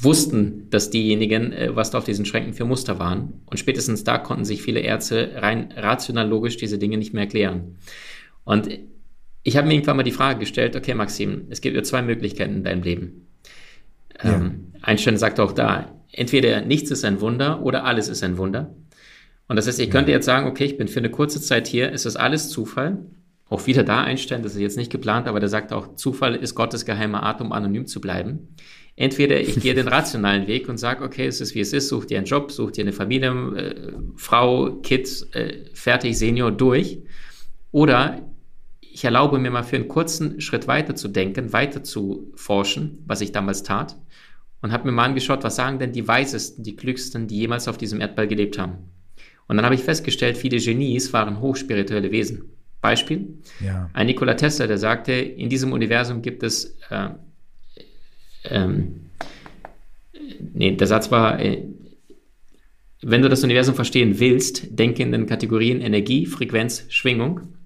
wussten, 0.00 0.70
dass 0.70 0.90
diejenigen, 0.90 1.52
äh, 1.52 1.76
was 1.76 1.90
da 1.90 1.98
auf 1.98 2.04
diesen 2.04 2.24
Schränken 2.24 2.54
für 2.54 2.64
Muster 2.64 2.98
waren. 2.98 3.42
Und 3.46 3.58
spätestens 3.58 4.04
da 4.04 4.18
konnten 4.18 4.44
sich 4.44 4.62
viele 4.62 4.80
Ärzte 4.80 5.32
rein 5.36 5.72
rational 5.76 6.28
logisch 6.28 6.56
diese 6.56 6.78
Dinge 6.78 6.96
nicht 6.96 7.14
mehr 7.14 7.24
erklären. 7.24 7.76
Und 8.44 8.68
ich 9.48 9.56
habe 9.56 9.66
mir 9.66 9.74
irgendwann 9.74 9.96
mal 9.96 10.02
die 10.02 10.12
Frage 10.12 10.40
gestellt, 10.40 10.76
okay, 10.76 10.94
Maxim, 10.94 11.46
es 11.48 11.62
gibt 11.62 11.74
ja 11.74 11.82
zwei 11.82 12.02
Möglichkeiten 12.02 12.56
in 12.56 12.64
deinem 12.64 12.82
Leben. 12.82 13.26
Ja. 14.22 14.36
Ähm, 14.36 14.72
Einstein 14.82 15.16
sagt 15.16 15.40
auch 15.40 15.52
da, 15.52 15.90
entweder 16.12 16.60
nichts 16.60 16.90
ist 16.90 17.04
ein 17.04 17.22
Wunder 17.22 17.62
oder 17.62 17.84
alles 17.84 18.08
ist 18.08 18.22
ein 18.22 18.36
Wunder. 18.36 18.74
Und 19.48 19.56
das 19.56 19.66
heißt, 19.66 19.80
ich 19.80 19.90
könnte 19.90 20.10
jetzt 20.10 20.26
sagen, 20.26 20.46
okay, 20.46 20.64
ich 20.64 20.76
bin 20.76 20.86
für 20.86 20.98
eine 20.98 21.10
kurze 21.10 21.40
Zeit 21.40 21.66
hier, 21.66 21.90
ist 21.90 22.04
das 22.04 22.16
alles 22.16 22.50
Zufall? 22.50 22.98
Auch 23.48 23.66
wieder 23.66 23.82
da 23.82 24.02
Einstein, 24.02 24.42
das 24.42 24.54
ist 24.54 24.60
jetzt 24.60 24.76
nicht 24.76 24.92
geplant, 24.92 25.26
aber 25.26 25.40
der 25.40 25.48
sagt 25.48 25.72
auch, 25.72 25.94
Zufall 25.94 26.34
ist 26.34 26.54
Gottes 26.54 26.84
geheimer 26.84 27.22
Art, 27.22 27.40
um 27.40 27.52
anonym 27.52 27.86
zu 27.86 28.02
bleiben. 28.02 28.54
Entweder 28.96 29.40
ich 29.40 29.58
gehe 29.60 29.74
den 29.74 29.88
rationalen 29.96 30.46
Weg 30.46 30.68
und 30.68 30.76
sage, 30.76 31.02
okay, 31.02 31.26
es 31.26 31.40
ist 31.40 31.54
wie 31.54 31.60
es 31.60 31.72
ist, 31.72 31.88
such 31.88 32.04
dir 32.04 32.18
einen 32.18 32.26
Job, 32.26 32.52
such 32.52 32.72
dir 32.72 32.82
eine 32.82 32.92
Familie, 32.92 33.30
äh, 33.56 33.92
Frau, 34.16 34.72
Kids, 34.82 35.22
äh, 35.32 35.64
fertig, 35.72 36.18
Senior, 36.18 36.52
durch. 36.52 36.98
Oder 37.72 38.20
ich 38.98 39.04
erlaube 39.04 39.38
mir 39.38 39.52
mal 39.52 39.62
für 39.62 39.76
einen 39.76 39.86
kurzen 39.86 40.40
Schritt 40.40 40.66
weiter 40.66 40.96
zu 40.96 41.06
denken, 41.06 41.52
weiter 41.52 41.84
zu 41.84 42.32
forschen, 42.34 42.98
was 43.06 43.20
ich 43.20 43.30
damals 43.30 43.62
tat, 43.62 43.96
und 44.60 44.72
habe 44.72 44.86
mir 44.86 44.92
mal 44.92 45.04
angeschaut, 45.04 45.44
was 45.44 45.54
sagen 45.54 45.78
denn 45.78 45.92
die 45.92 46.08
Weisesten, 46.08 46.64
die 46.64 46.74
Klügsten, 46.74 47.28
die 47.28 47.38
jemals 47.38 47.68
auf 47.68 47.78
diesem 47.78 48.00
Erdball 48.00 48.26
gelebt 48.26 48.58
haben. 48.58 48.78
Und 49.46 49.54
dann 49.54 49.64
habe 49.64 49.76
ich 49.76 49.84
festgestellt, 49.84 50.36
viele 50.36 50.58
Genies 50.58 51.12
waren 51.12 51.40
hochspirituelle 51.40 52.10
Wesen. 52.10 52.50
Beispiel, 52.80 53.38
ja. 53.64 53.88
ein 53.92 54.06
Nikola 54.06 54.34
Tesla, 54.34 54.66
der 54.66 54.78
sagte, 54.78 55.12
in 55.12 55.48
diesem 55.48 55.72
Universum 55.72 56.20
gibt 56.20 56.42
es, 56.42 56.76
äh, 56.90 57.10
ähm, 58.46 59.10
nee, 60.54 60.72
der 60.74 60.88
Satz 60.88 61.12
war, 61.12 61.38
äh, 61.38 61.62
wenn 63.02 63.22
du 63.22 63.28
das 63.28 63.44
Universum 63.44 63.76
verstehen 63.76 64.18
willst, 64.18 64.76
denke 64.76 65.04
in 65.04 65.12
den 65.12 65.26
Kategorien 65.26 65.80
Energie, 65.82 66.26
Frequenz, 66.26 66.84
Schwingung. 66.88 67.57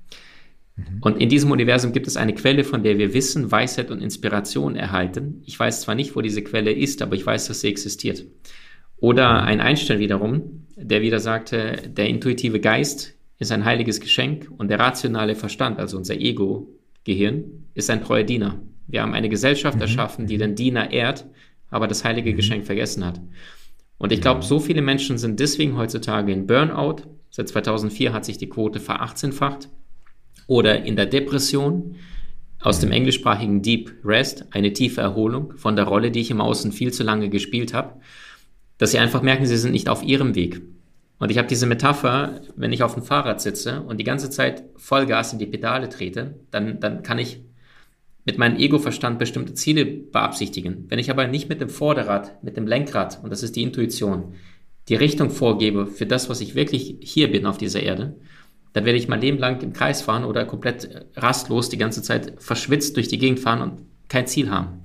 Mhm. 0.76 0.98
Und 1.00 1.20
in 1.20 1.28
diesem 1.28 1.50
Universum 1.50 1.92
gibt 1.92 2.06
es 2.06 2.16
eine 2.16 2.34
Quelle, 2.34 2.64
von 2.64 2.82
der 2.82 2.98
wir 2.98 3.14
Wissen, 3.14 3.50
Weisheit 3.50 3.90
und 3.90 4.02
Inspiration 4.02 4.76
erhalten. 4.76 5.42
Ich 5.44 5.58
weiß 5.58 5.82
zwar 5.82 5.94
nicht, 5.94 6.16
wo 6.16 6.20
diese 6.20 6.42
Quelle 6.42 6.72
ist, 6.72 7.02
aber 7.02 7.14
ich 7.14 7.26
weiß, 7.26 7.48
dass 7.48 7.60
sie 7.60 7.68
existiert. 7.68 8.24
Oder 8.96 9.42
mhm. 9.42 9.48
ein 9.48 9.60
Einstein 9.60 9.98
wiederum, 9.98 10.66
der 10.76 11.02
wieder 11.02 11.20
sagte, 11.20 11.82
der 11.88 12.08
intuitive 12.08 12.60
Geist 12.60 13.14
ist 13.38 13.52
ein 13.52 13.64
heiliges 13.64 14.00
Geschenk 14.00 14.48
und 14.56 14.68
der 14.68 14.78
rationale 14.78 15.34
Verstand, 15.34 15.78
also 15.78 15.96
unser 15.96 16.14
Ego-Gehirn, 16.14 17.44
ist 17.74 17.90
ein 17.90 18.02
treuer 18.04 18.22
Diener. 18.22 18.60
Wir 18.86 19.02
haben 19.02 19.14
eine 19.14 19.28
Gesellschaft 19.28 19.76
mhm. 19.76 19.82
erschaffen, 19.82 20.26
die 20.26 20.38
den 20.38 20.54
Diener 20.54 20.92
ehrt, 20.92 21.26
aber 21.70 21.88
das 21.88 22.04
heilige 22.04 22.32
mhm. 22.32 22.36
Geschenk 22.36 22.64
vergessen 22.64 23.04
hat. 23.04 23.20
Und 23.98 24.12
ich 24.12 24.20
glaube, 24.20 24.42
so 24.42 24.58
viele 24.58 24.82
Menschen 24.82 25.18
sind 25.18 25.38
deswegen 25.38 25.76
heutzutage 25.76 26.32
in 26.32 26.46
Burnout. 26.46 27.02
Seit 27.30 27.48
2004 27.48 28.12
hat 28.12 28.24
sich 28.24 28.36
die 28.36 28.48
Quote 28.48 28.80
verachtzehnfacht 28.80 29.68
oder 30.46 30.84
in 30.84 30.96
der 30.96 31.06
Depression 31.06 31.96
aus 32.60 32.78
dem 32.78 32.92
englischsprachigen 32.92 33.62
Deep 33.62 33.92
Rest, 34.04 34.46
eine 34.50 34.72
tiefe 34.72 35.00
Erholung 35.00 35.54
von 35.56 35.76
der 35.76 35.84
Rolle, 35.84 36.10
die 36.10 36.20
ich 36.20 36.30
im 36.30 36.40
Außen 36.40 36.72
viel 36.72 36.92
zu 36.92 37.02
lange 37.02 37.28
gespielt 37.28 37.74
habe, 37.74 38.00
dass 38.78 38.92
sie 38.92 38.98
einfach 38.98 39.22
merken, 39.22 39.46
sie 39.46 39.56
sind 39.56 39.72
nicht 39.72 39.88
auf 39.88 40.02
ihrem 40.02 40.34
Weg. 40.34 40.62
Und 41.18 41.30
ich 41.30 41.38
habe 41.38 41.48
diese 41.48 41.66
Metapher, 41.66 42.40
wenn 42.56 42.72
ich 42.72 42.82
auf 42.82 42.94
dem 42.94 43.02
Fahrrad 43.02 43.40
sitze 43.40 43.82
und 43.82 43.98
die 43.98 44.04
ganze 44.04 44.30
Zeit 44.30 44.64
Vollgas 44.76 45.32
in 45.32 45.38
die 45.38 45.46
Pedale 45.46 45.88
trete, 45.88 46.34
dann, 46.50 46.80
dann 46.80 47.02
kann 47.02 47.18
ich 47.18 47.40
mit 48.24 48.38
meinem 48.38 48.58
Ego-Verstand 48.58 49.18
bestimmte 49.18 49.54
Ziele 49.54 49.84
beabsichtigen. 49.84 50.86
Wenn 50.88 50.98
ich 50.98 51.10
aber 51.10 51.26
nicht 51.26 51.48
mit 51.48 51.60
dem 51.60 51.68
Vorderrad, 51.68 52.42
mit 52.42 52.56
dem 52.56 52.66
Lenkrad, 52.66 53.20
und 53.22 53.30
das 53.30 53.42
ist 53.42 53.56
die 53.56 53.62
Intuition, 53.62 54.34
die 54.88 54.94
Richtung 54.94 55.30
vorgebe 55.30 55.86
für 55.86 56.06
das, 56.06 56.28
was 56.28 56.40
ich 56.40 56.54
wirklich 56.54 56.96
hier 57.00 57.30
bin 57.30 57.46
auf 57.46 57.58
dieser 57.58 57.82
Erde, 57.82 58.16
dann 58.72 58.84
werde 58.84 58.98
ich 58.98 59.08
mein 59.08 59.20
Leben 59.20 59.38
lang 59.38 59.60
im 59.62 59.72
Kreis 59.72 60.02
fahren 60.02 60.24
oder 60.24 60.44
komplett 60.44 61.06
rastlos 61.16 61.68
die 61.68 61.78
ganze 61.78 62.02
Zeit 62.02 62.34
verschwitzt 62.38 62.96
durch 62.96 63.08
die 63.08 63.18
Gegend 63.18 63.40
fahren 63.40 63.60
und 63.60 63.82
kein 64.08 64.26
Ziel 64.26 64.50
haben. 64.50 64.82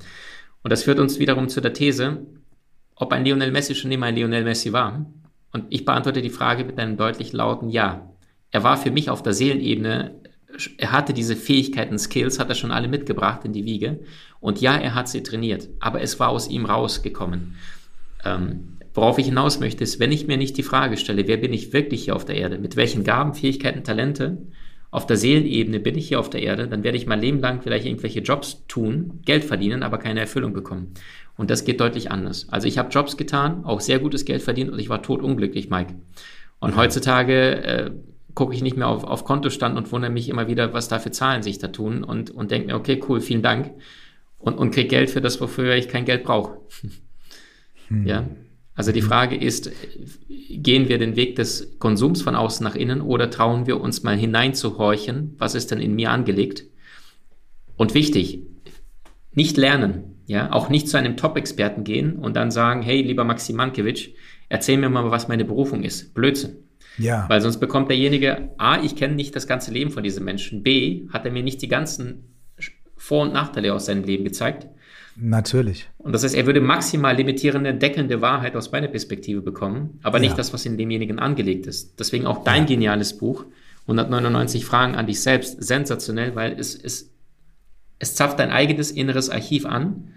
Und 0.64 0.72
das 0.72 0.84
führt 0.84 1.00
uns 1.00 1.20
wiederum 1.20 1.48
zu 1.48 1.62
der 1.62 1.74
These, 1.74 2.26
ob 2.96 3.14
ein 3.14 3.24
Lionel 3.24 3.52
Messi 3.52 3.76
schon 3.76 3.92
immer 3.92 4.08
ein 4.08 4.16
Lionel 4.16 4.44
Messi 4.44 4.74
war. 4.74 5.06
Und 5.54 5.66
ich 5.70 5.86
beantworte 5.86 6.22
die 6.22 6.30
Frage 6.30 6.66
mit 6.66 6.78
einem 6.80 6.98
deutlich 6.98 7.32
lauten 7.34 7.70
Ja. 7.70 8.10
Er 8.52 8.64
war 8.64 8.78
für 8.78 8.92
mich 8.92 9.10
auf 9.10 9.24
der 9.24 9.34
Seelenebene, 9.34 10.16
er 10.78 10.92
hatte 10.92 11.14
diese 11.14 11.36
Fähigkeiten, 11.36 12.00
Skills, 12.00 12.40
hat 12.40 12.50
er 12.50 12.56
schon 12.56 12.72
alle 12.72 12.88
mitgebracht 12.88 13.46
in 13.46 13.54
die 13.54 13.66
Wiege. 13.66 14.00
Und 14.40 14.62
ja, 14.62 14.76
er 14.76 14.96
hat 14.96 15.08
sie 15.10 15.24
trainiert, 15.24 15.70
aber 15.80 16.02
es 16.02 16.20
war 16.20 16.30
aus 16.30 16.50
ihm 16.50 16.66
rausgekommen. 16.66 17.56
Ähm, 18.24 18.76
Worauf 18.98 19.20
ich 19.20 19.28
hinaus 19.28 19.60
möchte, 19.60 19.84
ist, 19.84 20.00
wenn 20.00 20.12
ich 20.12 20.26
mir 20.26 20.38
nicht 20.38 20.58
die 20.58 20.64
Frage 20.64 20.98
stelle, 20.98 21.28
wer 21.28 21.38
bin 21.38 21.54
ich 21.54 21.72
wirklich 21.72 22.06
hier 22.06 22.16
auf 22.16 22.26
der 22.26 22.36
Erde, 22.36 22.58
mit 22.58 22.76
welchen 22.76 23.04
Gaben, 23.04 23.36
Fähigkeiten, 23.36 23.84
Talente, 23.84 24.39
auf 24.89 25.06
der 25.06 25.18
Seelenebene 25.18 25.80
bin 25.80 25.95
ich 25.95 26.08
hier 26.08 26.20
auf 26.20 26.32
der 26.32 26.41
Erde, 26.41 26.68
dann 26.68 26.84
werde 26.84 26.98
ich 26.98 27.06
mein 27.06 27.22
Leben 27.22 27.39
lang 27.39 27.62
vielleicht 27.62 27.86
irgendwelche 27.86 28.22
Jobs 28.22 28.66
tun, 28.68 29.20
Geld 29.24 29.43
verdienen, 29.43 29.84
aber 29.84 30.00
keine 30.00 30.22
Erfüllung 30.22 30.52
bekommen. 30.52 30.95
Und 31.36 31.52
das 31.52 31.64
geht 31.64 31.80
deutlich 31.80 32.10
anders. 32.10 32.48
Also 32.50 32.68
ich 32.68 32.80
habe 32.80 32.89
Jobs 32.89 33.18
getan, 33.18 33.66
auch 33.66 33.82
sehr 33.82 34.00
gutes 34.00 34.26
Geld 34.26 34.41
verdient 34.41 34.72
und 34.72 34.80
ich 34.80 34.89
war 34.89 35.04
totunglücklich, 35.04 35.70
Mike. 35.70 35.93
Und 36.60 36.74
mhm. 36.74 36.78
heutzutage 36.78 37.64
äh, 37.64 37.91
gucke 38.34 38.56
ich 38.56 38.64
nicht 38.64 38.78
mehr 38.78 38.88
auf, 38.88 39.04
auf 39.04 39.26
Kontostand 39.26 39.78
und 39.78 39.91
wundere 39.91 40.10
mich 40.10 40.28
immer 40.28 40.48
wieder, 40.48 40.74
was 40.74 40.88
da 40.88 40.98
für 40.98 41.12
Zahlen 41.12 41.43
sich 41.43 41.60
da 41.60 41.68
tun 41.68 42.04
und, 42.04 42.32
und 42.32 42.50
denke 42.50 42.70
mir, 42.70 42.76
okay, 42.76 43.00
cool, 43.08 43.22
vielen 43.22 43.43
Dank. 43.43 43.76
Und, 44.39 44.58
und 44.58 44.72
kriege 44.72 44.88
Geld 44.88 45.12
für 45.12 45.22
das, 45.22 45.39
wofür 45.39 45.76
ich 45.76 45.88
kein 45.88 46.06
Geld 46.06 46.24
brauche. 46.24 46.58
Hm. 47.89 48.06
Ja, 48.06 48.26
also 48.78 48.91
die 48.91 49.01
Frage 49.01 49.36
ist, 49.36 49.71
gehen 50.49 50.88
wir 50.88 50.99
den 50.99 51.15
Weg 51.15 51.36
des 51.36 51.80
Konsums 51.80 52.21
von 52.21 52.36
außen 52.36 52.63
nach 52.63 52.75
innen 52.75 53.01
oder 53.01 53.32
trauen 53.32 53.65
wir 53.65 53.82
uns 53.82 54.03
mal 54.03 54.15
hineinzuhorchen, 54.15 55.34
was 55.39 55.55
ist 55.55 55.71
denn 55.71 55.80
in 55.80 55.95
mir 55.95 56.11
angelegt? 56.11 56.63
Und 57.75 57.95
wichtig, 57.95 58.43
nicht 59.34 59.57
lernen, 59.57 60.21
ja, 60.28 60.51
auch 60.51 60.69
nicht 60.69 60.89
zu 60.89 60.97
einem 60.97 61.17
Top-Experten 61.17 61.84
gehen 61.84 62.17
und 62.17 62.36
dann 62.36 62.51
sagen, 62.51 62.84
hey, 62.84 63.01
lieber 63.01 63.23
Maxim 63.23 63.55
Mankiewicz, 63.55 64.09
erzähl 64.47 64.78
mir 64.78 64.89
mal, 64.89 65.09
was 65.09 65.28
meine 65.28 65.43
Berufung 65.45 65.84
ist. 65.84 66.13
Blödsinn. 66.13 66.57
Ja. 66.99 67.25
Weil 67.30 67.41
sonst 67.41 67.57
bekommt 67.57 67.89
derjenige, 67.89 68.51
A, 68.59 68.84
ich 68.84 68.95
kenne 68.95 69.15
nicht 69.15 69.36
das 69.36 69.47
ganze 69.47 69.71
Leben 69.71 69.89
von 69.89 70.03
diesem 70.03 70.23
Menschen, 70.23 70.61
B, 70.61 71.07
hat 71.09 71.25
er 71.25 71.32
mir 71.32 71.43
nicht 71.43 71.63
die 71.63 71.67
ganzen 71.67 72.36
Vor- 72.95 73.23
und 73.23 73.34
Nachteile 73.34 73.73
aus 73.73 73.88
seinem 73.88 74.03
Leben 74.03 74.23
gezeigt. 74.23 74.67
Natürlich. 75.20 75.89
Und 75.97 76.13
das 76.13 76.24
heißt, 76.24 76.36
er 76.36 76.45
würde 76.45 76.61
maximal 76.61 77.15
limitierende, 77.15 77.74
deckende 77.74 78.22
Wahrheit 78.22 78.55
aus 78.55 78.72
meiner 78.72 78.88
Perspektive 78.88 79.41
bekommen, 79.41 79.99
aber 80.03 80.20
nicht 80.20 80.32
ja. 80.32 80.38
das, 80.38 80.53
was 80.53 80.65
in 80.65 80.78
demjenigen 80.78 81.18
angelegt 81.18 81.65
ist. 81.65 81.99
Deswegen 81.99 82.28
auch 82.28 82.43
dein 82.43 82.63
ja. 82.63 82.68
geniales 82.68 83.18
Buch, 83.18 83.45
199 83.84 84.63
Fragen 84.63 84.95
an 84.95 85.07
dich 85.07 85.22
selbst, 85.22 85.61
sensationell, 85.63 86.36
weil 86.36 86.59
es, 86.59 86.76
es, 86.76 87.09
es 87.97 88.13
zapft 88.13 88.38
dein 88.38 88.51
eigenes 88.51 88.91
inneres 88.91 89.32
Archiv 89.32 89.65
an, 89.65 90.09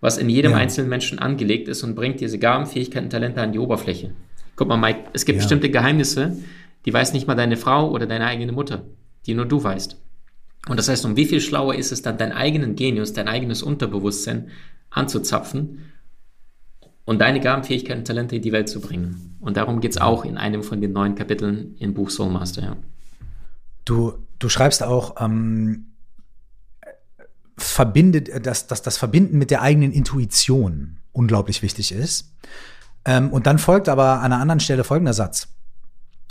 was 0.00 0.18
in 0.18 0.28
jedem 0.28 0.52
ja. 0.52 0.58
einzelnen 0.58 0.88
Menschen 0.88 1.18
angelegt 1.18 1.66
ist 1.66 1.82
und 1.82 1.96
bringt 1.96 2.20
diese 2.20 2.38
Gaben, 2.38 2.66
Fähigkeiten, 2.66 3.10
Talente 3.10 3.40
an 3.40 3.50
die 3.50 3.58
Oberfläche. 3.58 4.12
Guck 4.54 4.68
mal, 4.68 4.76
Mike, 4.76 5.00
es 5.14 5.24
gibt 5.24 5.38
bestimmte 5.38 5.68
Geheimnisse, 5.68 6.36
die 6.84 6.92
weiß 6.92 7.12
nicht 7.12 7.26
mal 7.26 7.34
deine 7.34 7.56
Frau 7.56 7.90
oder 7.90 8.06
deine 8.06 8.26
eigene 8.26 8.52
Mutter, 8.52 8.84
die 9.26 9.34
nur 9.34 9.46
du 9.46 9.64
weißt. 9.64 10.00
Und 10.68 10.78
das 10.78 10.88
heißt, 10.88 11.04
um 11.04 11.16
wie 11.16 11.26
viel 11.26 11.40
schlauer 11.40 11.74
ist 11.74 11.92
es 11.92 12.02
dann, 12.02 12.16
deinen 12.16 12.32
eigenen 12.32 12.74
Genius, 12.74 13.12
dein 13.12 13.28
eigenes 13.28 13.62
Unterbewusstsein 13.62 14.48
anzuzapfen 14.90 15.92
und 17.04 17.18
deine 17.18 17.40
Gaben, 17.40 17.64
Fähigkeiten, 17.64 18.04
Talente 18.04 18.36
in 18.36 18.42
die 18.42 18.52
Welt 18.52 18.68
zu 18.68 18.80
bringen. 18.80 19.36
Und 19.40 19.56
darum 19.56 19.80
geht 19.80 19.90
es 19.90 19.98
auch 19.98 20.24
in 20.24 20.38
einem 20.38 20.62
von 20.62 20.80
den 20.80 20.92
neuen 20.92 21.14
Kapiteln 21.14 21.76
im 21.78 21.92
Buch 21.92 22.10
Soulmaster, 22.10 22.62
ja. 22.62 22.76
Du, 23.84 24.14
du 24.38 24.48
schreibst 24.48 24.82
auch, 24.82 25.16
ähm, 25.20 25.94
verbindet, 27.56 28.46
dass, 28.46 28.66
dass 28.66 28.82
das 28.82 28.96
Verbinden 28.96 29.38
mit 29.38 29.50
der 29.50 29.62
eigenen 29.62 29.92
Intuition 29.92 30.98
unglaublich 31.12 31.62
wichtig 31.62 31.92
ist. 31.92 32.32
Ähm, 33.04 33.30
und 33.30 33.46
dann 33.46 33.58
folgt 33.58 33.88
aber 33.88 34.20
an 34.20 34.32
einer 34.32 34.40
anderen 34.40 34.60
Stelle 34.60 34.84
folgender 34.84 35.12
Satz. 35.12 35.48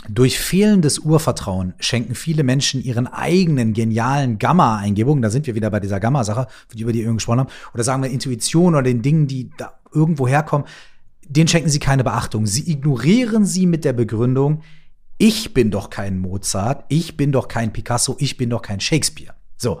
Durch 0.08 0.38
fehlendes 0.38 0.98
Urvertrauen 0.98 1.72
schenken 1.78 2.14
viele 2.14 2.42
Menschen 2.42 2.82
ihren 2.82 3.06
eigenen 3.06 3.72
genialen 3.72 4.38
Gamma-Eingebungen, 4.38 5.22
da 5.22 5.30
sind 5.30 5.46
wir 5.46 5.54
wieder 5.54 5.70
bei 5.70 5.80
dieser 5.80 5.98
Gamma-Sache, 5.98 6.46
über 6.78 6.92
die 6.92 6.98
wir 6.98 7.04
eben 7.04 7.14
gesprochen 7.14 7.40
haben, 7.40 7.50
oder 7.72 7.84
sagen 7.84 8.02
wir 8.02 8.10
Intuition 8.10 8.74
oder 8.74 8.82
den 8.82 9.00
Dingen, 9.00 9.26
die 9.26 9.50
da 9.56 9.78
irgendwo 9.92 10.28
herkommen, 10.28 10.66
denen 11.26 11.48
schenken 11.48 11.70
sie 11.70 11.78
keine 11.78 12.04
Beachtung. 12.04 12.46
Sie 12.46 12.70
ignorieren 12.70 13.46
sie 13.46 13.66
mit 13.66 13.84
der 13.86 13.94
Begründung, 13.94 14.62
ich 15.16 15.54
bin 15.54 15.70
doch 15.70 15.90
kein 15.90 16.18
Mozart, 16.18 16.84
ich 16.88 17.16
bin 17.16 17.32
doch 17.32 17.48
kein 17.48 17.72
Picasso, 17.72 18.16
ich 18.18 18.36
bin 18.36 18.50
doch 18.50 18.62
kein 18.62 18.80
Shakespeare. 18.80 19.34
So. 19.56 19.80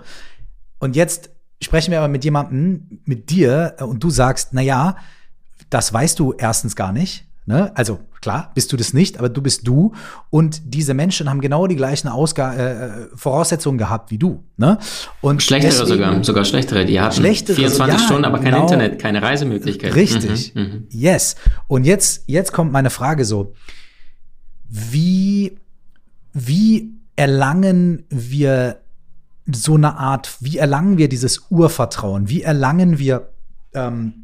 Und 0.78 0.96
jetzt 0.96 1.30
sprechen 1.60 1.90
wir 1.90 1.98
aber 1.98 2.08
mit 2.08 2.24
jemandem, 2.24 3.00
mit 3.04 3.30
dir, 3.30 3.74
äh, 3.78 3.84
und 3.84 4.02
du 4.02 4.10
sagst, 4.10 4.50
na 4.52 4.60
ja, 4.60 4.96
das 5.70 5.92
weißt 5.92 6.18
du 6.18 6.32
erstens 6.32 6.76
gar 6.76 6.92
nicht. 6.92 7.26
Ne? 7.46 7.76
Also 7.76 8.00
klar, 8.24 8.50
bist 8.54 8.72
du 8.72 8.78
das 8.78 8.94
nicht, 8.94 9.18
aber 9.18 9.28
du 9.28 9.42
bist 9.42 9.66
du. 9.68 9.92
Und 10.30 10.62
diese 10.64 10.94
Menschen 10.94 11.28
haben 11.28 11.42
genau 11.42 11.66
die 11.66 11.76
gleichen 11.76 12.08
Ausga 12.08 12.54
äh, 12.54 12.86
äh 12.86 13.08
Voraussetzungen 13.14 13.76
gehabt 13.76 14.10
wie 14.10 14.16
du. 14.16 14.42
Ne? 14.56 14.78
Und 15.20 15.42
schlechtere 15.42 15.72
deswegen, 15.72 15.88
sogar, 15.88 16.24
sogar 16.24 16.44
schlechtere. 16.46 16.86
Die 16.86 16.98
hatten 16.98 17.16
schlechtere, 17.16 17.56
24 17.56 18.00
ja, 18.00 18.04
Stunden, 18.06 18.24
aber 18.24 18.38
kein 18.38 18.52
genau, 18.52 18.62
Internet, 18.62 18.98
keine 18.98 19.20
Reisemöglichkeit. 19.20 19.94
Richtig. 19.94 20.54
Mhm, 20.54 20.62
mhm, 20.62 20.86
yes. 20.88 21.36
Und 21.68 21.84
jetzt, 21.84 22.24
jetzt 22.26 22.54
kommt 22.54 22.72
meine 22.72 22.88
Frage 22.88 23.26
so. 23.26 23.52
Wie, 24.70 25.58
wie 26.32 26.94
erlangen 27.16 28.04
wir 28.08 28.80
so 29.52 29.74
eine 29.74 29.98
Art, 29.98 30.38
wie 30.40 30.56
erlangen 30.56 30.96
wir 30.96 31.10
dieses 31.10 31.42
Urvertrauen? 31.50 32.30
Wie 32.30 32.40
erlangen 32.40 32.98
wir 32.98 33.28
ähm, 33.74 34.23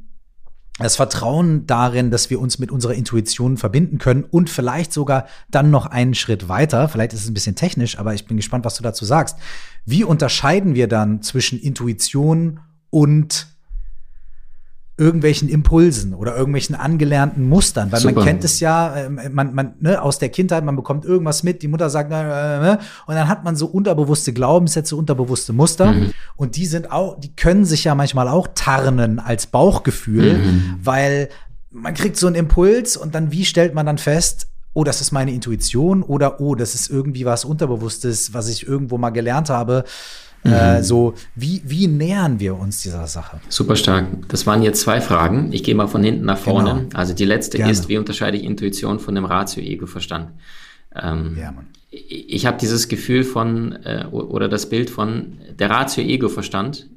das 0.80 0.96
Vertrauen 0.96 1.66
darin, 1.66 2.10
dass 2.10 2.30
wir 2.30 2.40
uns 2.40 2.58
mit 2.58 2.70
unserer 2.70 2.94
Intuition 2.94 3.56
verbinden 3.56 3.98
können 3.98 4.24
und 4.24 4.50
vielleicht 4.50 4.92
sogar 4.92 5.26
dann 5.50 5.70
noch 5.70 5.86
einen 5.86 6.14
Schritt 6.14 6.48
weiter, 6.48 6.88
vielleicht 6.88 7.12
ist 7.12 7.22
es 7.22 7.28
ein 7.28 7.34
bisschen 7.34 7.54
technisch, 7.54 7.98
aber 7.98 8.14
ich 8.14 8.26
bin 8.26 8.36
gespannt, 8.36 8.64
was 8.64 8.76
du 8.76 8.82
dazu 8.82 9.04
sagst. 9.04 9.36
Wie 9.84 10.04
unterscheiden 10.04 10.74
wir 10.74 10.88
dann 10.88 11.22
zwischen 11.22 11.60
Intuition 11.60 12.60
und 12.90 13.46
irgendwelchen 15.01 15.48
Impulsen 15.48 16.12
oder 16.12 16.36
irgendwelchen 16.36 16.74
angelernten 16.74 17.48
Mustern, 17.48 17.90
weil 17.90 18.01
Super. 18.01 18.16
man 18.16 18.24
kennt 18.24 18.44
es 18.44 18.61
ja, 18.61 18.94
ähm, 18.96 19.18
man, 19.32 19.55
man 19.55 19.74
ne, 19.80 20.01
aus 20.01 20.18
der 20.18 20.28
Kindheit, 20.28 20.62
man 20.62 20.76
bekommt 20.76 21.07
irgendwas 21.07 21.42
mit, 21.42 21.62
die 21.62 21.68
Mutter 21.68 21.88
sagt, 21.88 22.12
äh, 22.12 22.72
äh, 22.74 22.78
und 23.07 23.14
dann 23.14 23.26
hat 23.26 23.42
man 23.42 23.57
so 23.57 23.66
unterbewusste 23.66 24.34
Glaubenssätze, 24.34 24.94
unterbewusste 24.94 25.55
Muster 25.55 25.92
mhm. 25.92 26.12
und 26.36 26.57
die 26.57 26.66
sind 26.66 26.92
auch, 26.92 27.18
die 27.18 27.34
können 27.34 27.64
sich 27.64 27.84
ja 27.84 27.94
manchmal 27.94 28.28
auch 28.28 28.48
tarnen 28.55 29.18
als 29.18 29.46
Bauchgefühl, 29.46 30.36
mhm. 30.36 30.74
weil 30.82 31.30
man 31.70 31.94
kriegt 31.94 32.18
so 32.18 32.26
einen 32.26 32.36
Impuls 32.36 32.98
und 32.98 33.14
dann 33.14 33.32
wie 33.32 33.46
stellt 33.46 33.74
man 33.74 33.86
dann 33.86 33.98
fest, 33.98 34.48
oh, 34.74 34.84
das 34.84 35.01
ist 35.01 35.12
meine 35.12 35.32
Intuition 35.32 36.03
oder 36.03 36.40
oh, 36.40 36.55
das 36.55 36.74
ist 36.74 36.90
irgendwie 36.90 37.24
was 37.24 37.46
Unterbewusstes, 37.46 38.34
was 38.34 38.48
ich 38.48 38.68
irgendwo 38.68 38.98
mal 38.98 39.11
gelernt 39.11 39.48
habe. 39.48 39.84
Äh, 40.45 40.49
mhm. 40.49 40.55
Äh, 40.55 40.82
so, 40.82 41.14
wie, 41.34 41.62
wie 41.64 41.86
nähern 41.86 42.41
wir 42.41 42.59
uns 42.59 42.82
dieser 42.82 43.07
Sache? 43.07 43.41
Super 43.49 43.76
stark. 43.76 44.07
Das 44.28 44.47
waren 44.47 44.62
jetzt 44.62 44.80
zwei 44.80 45.01
Fragen. 45.01 45.53
Ich 45.53 45.62
gehe 45.62 45.74
mal 45.74 45.86
von 45.86 46.03
hinten 46.03 46.24
nach 46.24 46.38
vorne. 46.38 46.74
Genau. 46.74 46.88
Also 46.95 47.14
die 47.14 47.24
letzte 47.24 47.59
Gerne. 47.59 47.72
ist, 47.72 47.88
wie 47.88 47.99
unterscheide 47.99 48.36
ich 48.36 48.45
Intuition 48.45 48.99
von 49.01 49.14
dem 49.14 49.24
Ratio-Ego-Verstand? 49.24 50.30
Ähm, 50.95 51.36
ja, 51.38 51.53
Mann. 51.53 51.66
Ich, 51.91 52.32
ich 52.32 52.47
habe 52.47 52.57
dieses 52.59 52.88
Gefühl 52.88 53.24
von, 53.24 53.72
äh, 53.84 54.07
oder 54.11 54.49
das 54.49 54.68
Bild 54.68 54.91
von 54.91 55.38
der 55.59 55.70
Ratio-Ego-Verstand. 55.70 56.88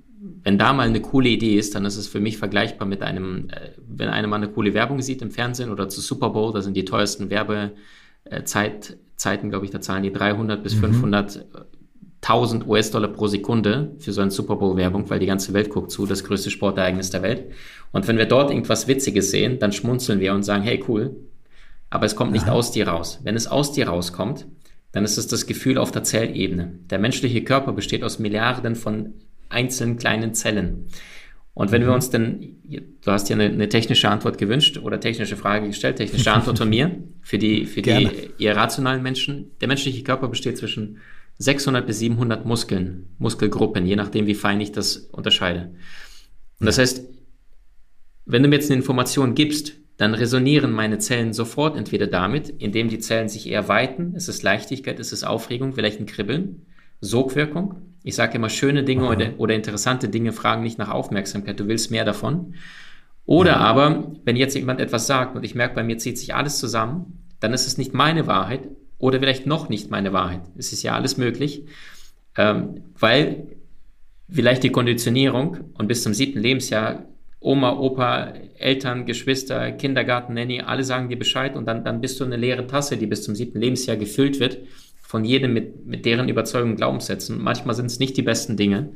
Wenn 0.45 0.57
da 0.57 0.73
mal 0.73 0.87
eine 0.87 1.01
coole 1.01 1.29
Idee 1.29 1.57
ist, 1.57 1.75
dann 1.75 1.85
ist 1.85 1.97
es 1.97 2.07
für 2.07 2.19
mich 2.19 2.37
vergleichbar 2.37 2.87
mit 2.87 3.01
einem, 3.01 3.49
äh, 3.49 3.71
wenn 3.85 4.09
einer 4.09 4.27
mal 4.27 4.37
eine 4.37 4.49
coole 4.49 4.73
Werbung 4.73 5.01
sieht 5.01 5.21
im 5.21 5.31
Fernsehen 5.31 5.69
oder 5.69 5.89
zu 5.89 5.99
Super 5.99 6.29
Bowl, 6.29 6.53
da 6.53 6.61
sind 6.61 6.77
die 6.77 6.85
teuersten 6.85 7.29
Werbezeiten, 7.29 8.97
äh, 9.25 9.49
glaube 9.49 9.65
ich, 9.65 9.71
da 9.71 9.81
zahlen 9.81 10.03
die 10.03 10.13
300 10.13 10.63
bis 10.63 10.75
mhm. 10.75 10.93
500 10.93 11.45
1000 12.23 12.65
US-Dollar 12.67 13.09
pro 13.09 13.27
Sekunde 13.27 13.91
für 13.99 14.13
so 14.13 14.21
eine 14.21 14.31
Super 14.31 14.55
Bowl-Werbung, 14.55 15.09
weil 15.09 15.19
die 15.19 15.25
ganze 15.25 15.53
Welt 15.53 15.69
guckt 15.69 15.91
zu, 15.91 16.05
das 16.05 16.23
größte 16.23 16.49
Sportereignis 16.49 17.09
der 17.09 17.21
Welt. 17.21 17.51
Und 17.91 18.07
wenn 18.07 18.17
wir 18.17 18.25
dort 18.25 18.49
irgendwas 18.49 18.87
Witziges 18.87 19.29
sehen, 19.29 19.59
dann 19.59 19.73
schmunzeln 19.73 20.19
wir 20.19 20.33
und 20.33 20.43
sagen, 20.43 20.63
hey, 20.63 20.83
cool. 20.87 21.15
Aber 21.89 22.05
es 22.05 22.15
kommt 22.15 22.31
nicht 22.31 22.47
ja. 22.47 22.53
aus 22.53 22.71
dir 22.71 22.87
raus. 22.87 23.19
Wenn 23.23 23.35
es 23.35 23.45
aus 23.47 23.73
dir 23.73 23.87
rauskommt, 23.87 24.47
dann 24.93 25.03
ist 25.03 25.17
es 25.17 25.27
das 25.27 25.45
Gefühl 25.45 25.77
auf 25.77 25.91
der 25.91 26.03
Zellebene. 26.03 26.79
Der 26.89 26.97
menschliche 26.97 27.43
Körper 27.43 27.73
besteht 27.73 28.03
aus 28.03 28.19
Milliarden 28.19 28.75
von 28.75 29.13
einzelnen 29.49 29.97
kleinen 29.97 30.33
Zellen. 30.33 30.87
Und 31.53 31.71
wenn 31.71 31.83
mhm. 31.83 31.87
wir 31.87 31.93
uns 31.93 32.09
denn, 32.09 32.57
du 32.63 33.11
hast 33.11 33.29
ja 33.29 33.35
eine, 33.35 33.45
eine, 33.45 33.69
technische 33.69 34.09
Antwort 34.09 34.37
gewünscht 34.37 34.79
oder 34.79 34.99
technische 34.99 35.35
Frage 35.35 35.67
gestellt, 35.67 35.97
technische 35.97 36.31
Antwort 36.31 36.57
von 36.57 36.69
mir 36.69 36.95
für 37.21 37.37
die, 37.37 37.65
für 37.65 37.81
die 37.81 38.09
eher 38.39 38.55
rationalen 38.55 39.03
Menschen. 39.03 39.51
Der 39.61 39.67
menschliche 39.67 40.03
Körper 40.03 40.29
besteht 40.29 40.57
zwischen 40.57 40.99
600 41.39 41.85
bis 41.85 41.99
700 41.99 42.45
Muskeln, 42.45 43.15
Muskelgruppen, 43.17 43.85
je 43.85 43.95
nachdem, 43.95 44.27
wie 44.27 44.35
fein 44.35 44.61
ich 44.61 44.71
das 44.71 44.97
unterscheide. 44.97 45.73
Und 46.59 46.67
das 46.67 46.77
heißt, 46.77 47.03
wenn 48.25 48.43
du 48.43 48.49
mir 48.49 48.55
jetzt 48.55 48.71
eine 48.71 48.79
Information 48.79 49.35
gibst, 49.35 49.73
dann 49.97 50.13
resonieren 50.13 50.71
meine 50.71 50.97
Zellen 50.97 51.33
sofort 51.33 51.77
entweder 51.77 52.07
damit, 52.07 52.49
indem 52.49 52.89
die 52.89 52.99
Zellen 52.99 53.29
sich 53.29 53.47
eher 53.47 53.67
weiten, 53.67 54.13
es 54.15 54.27
ist 54.27 54.43
Leichtigkeit, 54.43 54.99
es 54.99 55.11
ist 55.11 55.23
Aufregung, 55.23 55.73
vielleicht 55.73 55.99
ein 55.99 56.05
Kribbeln, 56.05 56.65
Sogwirkung. 56.99 57.75
Ich 58.03 58.15
sage 58.15 58.35
immer, 58.35 58.49
schöne 58.49 58.83
Dinge 58.83 59.07
oder, 59.07 59.33
oder, 59.37 59.55
interessante 59.55 60.09
Dinge 60.09 60.33
fragen 60.33 60.63
nicht 60.63 60.77
nach 60.77 60.89
Aufmerksamkeit, 60.89 61.59
du 61.59 61.67
willst 61.67 61.91
mehr 61.91 62.05
davon. 62.05 62.55
Oder 63.25 63.51
ja. 63.51 63.57
aber, 63.57 64.11
wenn 64.25 64.35
jetzt 64.35 64.55
jemand 64.55 64.81
etwas 64.81 65.07
sagt 65.07 65.35
und 65.35 65.43
ich 65.43 65.55
merke, 65.55 65.75
bei 65.75 65.83
mir 65.83 65.97
zieht 65.97 66.17
sich 66.17 66.35
alles 66.35 66.57
zusammen, 66.57 67.23
dann 67.39 67.53
ist 67.53 67.67
es 67.67 67.77
nicht 67.77 67.93
meine 67.93 68.27
Wahrheit, 68.27 68.67
oder 69.03 69.19
vielleicht 69.19 69.45
noch 69.45 69.67
nicht 69.67 69.91
meine 69.91 70.13
Wahrheit. 70.13 70.43
Es 70.57 70.71
ist 70.71 70.81
ja 70.81 70.95
alles 70.95 71.17
möglich, 71.17 71.65
ähm, 72.37 72.85
weil 72.97 73.57
vielleicht 74.29 74.63
die 74.63 74.69
Konditionierung 74.69 75.57
und 75.73 75.87
bis 75.87 76.03
zum 76.03 76.13
siebten 76.13 76.39
Lebensjahr 76.39 77.05
Oma, 77.41 77.73
Opa, 77.77 78.31
Eltern, 78.57 79.05
Geschwister, 79.05 79.73
Kindergarten, 79.73 80.35
Nanny, 80.35 80.61
alle 80.61 80.85
sagen 80.85 81.09
dir 81.09 81.19
Bescheid 81.19 81.57
und 81.57 81.65
dann, 81.65 81.83
dann 81.83 81.99
bist 81.99 82.17
du 82.21 82.23
eine 82.23 82.37
leere 82.37 82.65
Tasse, 82.65 82.95
die 82.95 83.05
bis 83.05 83.23
zum 83.23 83.35
siebten 83.35 83.59
Lebensjahr 83.59 83.97
gefüllt 83.97 84.39
wird 84.39 84.59
von 85.01 85.25
jedem 85.25 85.51
mit, 85.53 85.85
mit 85.85 86.05
deren 86.05 86.29
Überzeugung 86.29 86.77
Glaubenssätzen. 86.77 87.43
Manchmal 87.43 87.75
sind 87.75 87.87
es 87.87 87.99
nicht 87.99 88.15
die 88.15 88.21
besten 88.21 88.55
Dinge. 88.55 88.93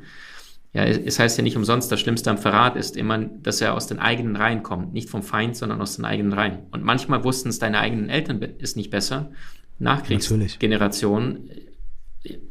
Ja, 0.72 0.86
es 0.86 1.20
heißt 1.20 1.38
ja 1.38 1.44
nicht 1.44 1.58
umsonst, 1.58 1.92
das 1.92 2.00
Schlimmste 2.00 2.30
am 2.30 2.38
Verrat 2.38 2.78
ist 2.78 2.96
immer, 2.96 3.18
dass 3.18 3.60
er 3.60 3.74
aus 3.74 3.88
den 3.88 4.00
eigenen 4.00 4.38
Reihen 4.38 4.64
kommt. 4.64 4.94
Nicht 4.94 5.10
vom 5.10 5.22
Feind, 5.22 5.58
sondern 5.58 5.82
aus 5.82 5.98
den 5.98 6.06
eigenen 6.06 6.32
Reihen. 6.32 6.60
Und 6.72 6.84
manchmal 6.84 7.26
wussten 7.26 7.50
es 7.50 7.60
deine 7.60 7.80
eigenen 7.80 8.10
Eltern 8.10 8.42
ist 8.42 8.78
nicht 8.78 8.90
besser. 8.90 9.32
Nachkriegsgeneration. 9.80 11.50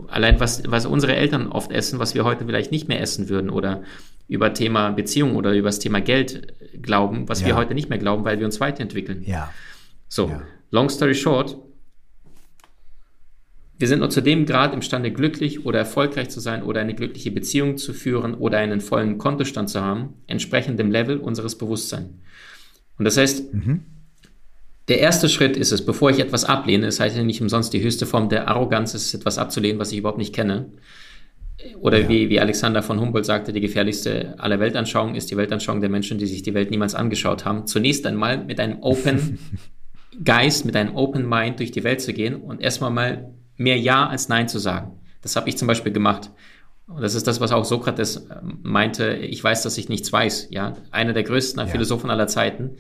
Allein 0.09 0.41
was, 0.41 0.63
was 0.67 0.87
unsere 0.87 1.17
Eltern 1.17 1.49
oft 1.49 1.71
essen, 1.71 1.99
was 1.99 2.15
wir 2.15 2.25
heute 2.25 2.47
vielleicht 2.47 2.71
nicht 2.71 2.89
mehr 2.89 3.01
essen 3.01 3.29
würden 3.29 3.51
oder 3.51 3.83
über 4.29 4.55
Thema 4.55 4.91
Beziehung 4.91 5.37
oder 5.37 5.53
über 5.53 5.69
das 5.69 5.79
Thema 5.79 6.01
Geld 6.01 6.55
glauben, 6.83 7.29
was 7.29 7.41
ja. 7.41 7.49
wir 7.49 7.57
heute 7.57 7.75
nicht 7.75 7.89
mehr 7.89 7.99
glauben, 7.99 8.25
weil 8.25 8.39
wir 8.39 8.47
uns 8.47 8.61
weiterentwickeln. 8.61 9.23
Ja. 9.25 9.53
So, 10.09 10.29
ja. 10.29 10.43
long 10.71 10.89
story 10.89 11.15
short, 11.15 11.57
wir 13.79 13.89
sind 13.89 13.99
nur 13.99 14.11
zu 14.11 14.23
dem 14.23 14.47
Grad 14.47 14.73
imstande, 14.73 15.13
glücklich 15.13 15.67
oder 15.67 15.81
erfolgreich 15.81 16.31
zu 16.31 16.41
sein 16.41 16.63
oder 16.63 16.81
eine 16.81 16.95
glückliche 16.95 17.31
Beziehung 17.31 17.77
zu 17.77 17.93
führen 17.93 18.35
oder 18.35 18.59
einen 18.59 18.81
vollen 18.81 19.19
Kontostand 19.19 19.69
zu 19.69 19.83
haben, 19.83 20.15
entsprechend 20.27 20.79
dem 20.79 20.91
Level 20.91 21.19
unseres 21.19 21.59
Bewusstseins. 21.59 22.09
Und 22.99 23.05
das 23.05 23.19
heißt, 23.19 23.53
mhm. 23.53 23.83
Der 24.89 25.01
erste 25.01 25.29
Schritt 25.29 25.57
ist 25.57 25.73
es, 25.73 25.85
bevor 25.85 26.11
ich 26.11 26.21
etwas 26.21 26.45
ablehne, 26.45 26.87
das 26.87 27.01
heißt 27.01 27.17
ja 27.17 27.25
nicht 27.25 27.41
umsonst, 27.43 27.73
die 27.73 27.83
höchste 27.83 28.07
Form 28.07 28.29
der 28.29 28.49
Arroganz 28.49 28.95
ist, 28.95 29.13
etwas 29.15 29.39
abzulehnen, 29.39 29.81
was 29.81 29.91
ich 29.91 29.99
überhaupt 29.99 30.19
nicht 30.19 30.35
kenne. 30.35 30.71
Oder 31.81 32.03
ja. 32.03 32.09
wie, 32.09 32.29
wie 32.29 32.39
Alexander 32.39 32.83
von 32.83 33.01
Humboldt 33.01 33.27
sagte, 33.27 33.53
die 33.53 33.61
gefährlichste 33.61 34.35
aller 34.39 34.61
Weltanschauungen 34.61 35.17
ist 35.17 35.31
die 35.31 35.37
Weltanschauung 35.37 35.81
der 35.81 35.91
Menschen, 35.91 36.19
die 36.19 36.27
sich 36.27 36.43
die 36.43 36.55
Welt 36.55 36.71
niemals 36.71 36.95
angeschaut 36.95 37.45
haben. 37.45 37.67
Zunächst 37.67 38.07
einmal 38.07 38.45
mit 38.45 38.61
einem 38.61 38.83
Open 38.83 39.39
Geist, 40.25 40.65
mit 40.65 40.77
einem 40.77 40.95
Open 40.95 41.29
Mind 41.29 41.59
durch 41.59 41.73
die 41.73 41.83
Welt 41.83 42.01
zu 42.01 42.13
gehen 42.13 42.37
und 42.37 42.61
erstmal 42.61 42.91
mal 42.91 43.35
mehr 43.57 43.79
Ja 43.79 44.07
als 44.07 44.29
Nein 44.29 44.49
zu 44.49 44.59
sagen. 44.59 45.01
Das 45.23 45.35
habe 45.35 45.49
ich 45.49 45.59
zum 45.59 45.67
Beispiel 45.67 45.93
gemacht. 45.93 46.31
Und 46.87 47.03
das 47.03 47.15
ist 47.15 47.27
das, 47.27 47.41
was 47.41 47.51
auch 47.51 47.65
Sokrates 47.65 48.29
meinte, 48.63 49.15
ich 49.15 49.43
weiß, 49.43 49.63
dass 49.63 49.77
ich 49.77 49.89
nichts 49.89 50.13
weiß. 50.13 50.49
Ja, 50.51 50.77
einer 50.93 51.13
der 51.13 51.25
größten 51.25 51.61
ja. 51.61 51.67
Philosophen 51.67 52.11
aller 52.11 52.29
Zeiten 52.29 52.77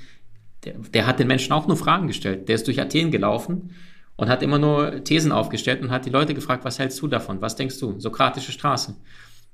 der, 0.66 0.74
der 0.92 1.06
hat 1.06 1.18
den 1.18 1.28
Menschen 1.28 1.52
auch 1.52 1.66
nur 1.66 1.76
Fragen 1.76 2.08
gestellt. 2.08 2.48
Der 2.48 2.56
ist 2.56 2.66
durch 2.66 2.80
Athen 2.80 3.10
gelaufen 3.10 3.70
und 4.16 4.28
hat 4.28 4.42
immer 4.42 4.58
nur 4.58 5.04
Thesen 5.04 5.32
aufgestellt 5.32 5.80
und 5.80 5.90
hat 5.90 6.06
die 6.06 6.10
Leute 6.10 6.34
gefragt, 6.34 6.64
was 6.64 6.78
hältst 6.78 7.00
du 7.00 7.06
davon? 7.08 7.40
Was 7.40 7.56
denkst 7.56 7.78
du? 7.78 7.98
Sokratische 8.00 8.52
Straße. 8.52 8.96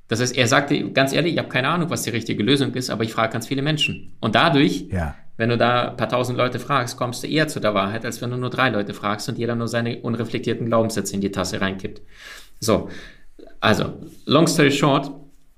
Das 0.09 0.21
heißt, 0.21 0.37
er 0.37 0.47
sagte 0.47 0.91
ganz 0.91 1.13
ehrlich, 1.13 1.35
ich 1.35 1.39
habe 1.39 1.49
keine 1.49 1.69
Ahnung, 1.69 1.91
was 1.91 2.03
die 2.03 2.11
richtige 2.11 2.43
Lösung 2.43 2.75
ist, 2.75 2.91
aber 2.91 3.05
ich 3.05 3.13
frage 3.13 3.33
ganz 3.33 3.47
viele 3.47 3.63
Menschen. 3.63 4.15
Und 4.21 4.35
dadurch, 4.35 4.87
ja. 4.91 5.15
wenn 5.37 5.49
du 5.49 5.57
da 5.57 5.91
ein 5.91 5.97
paar 5.97 6.09
tausend 6.09 6.39
Leute 6.39 6.59
fragst, 6.59 6.97
kommst 6.97 7.23
du 7.23 7.29
eher 7.29 7.49
zu 7.49 7.61
der 7.61 7.75
Wahrheit, 7.75 8.05
als 8.05 8.21
wenn 8.21 8.31
du 8.31 8.37
nur 8.37 8.51
drei 8.51 8.71
Leute 8.71 8.95
fragst 8.95 9.29
und 9.29 9.39
jeder 9.39 9.55
nur 9.55 9.69
seine 9.69 10.01
unreflektierten 10.01 10.67
Glaubenssätze 10.67 11.15
in 11.15 11.21
die 11.21 11.31
Tasse 11.31 11.61
reinkippt. 11.61 12.03
So, 12.61 12.89
also, 13.61 14.01
long 14.27 14.47
story 14.47 14.71
short, 14.71 15.11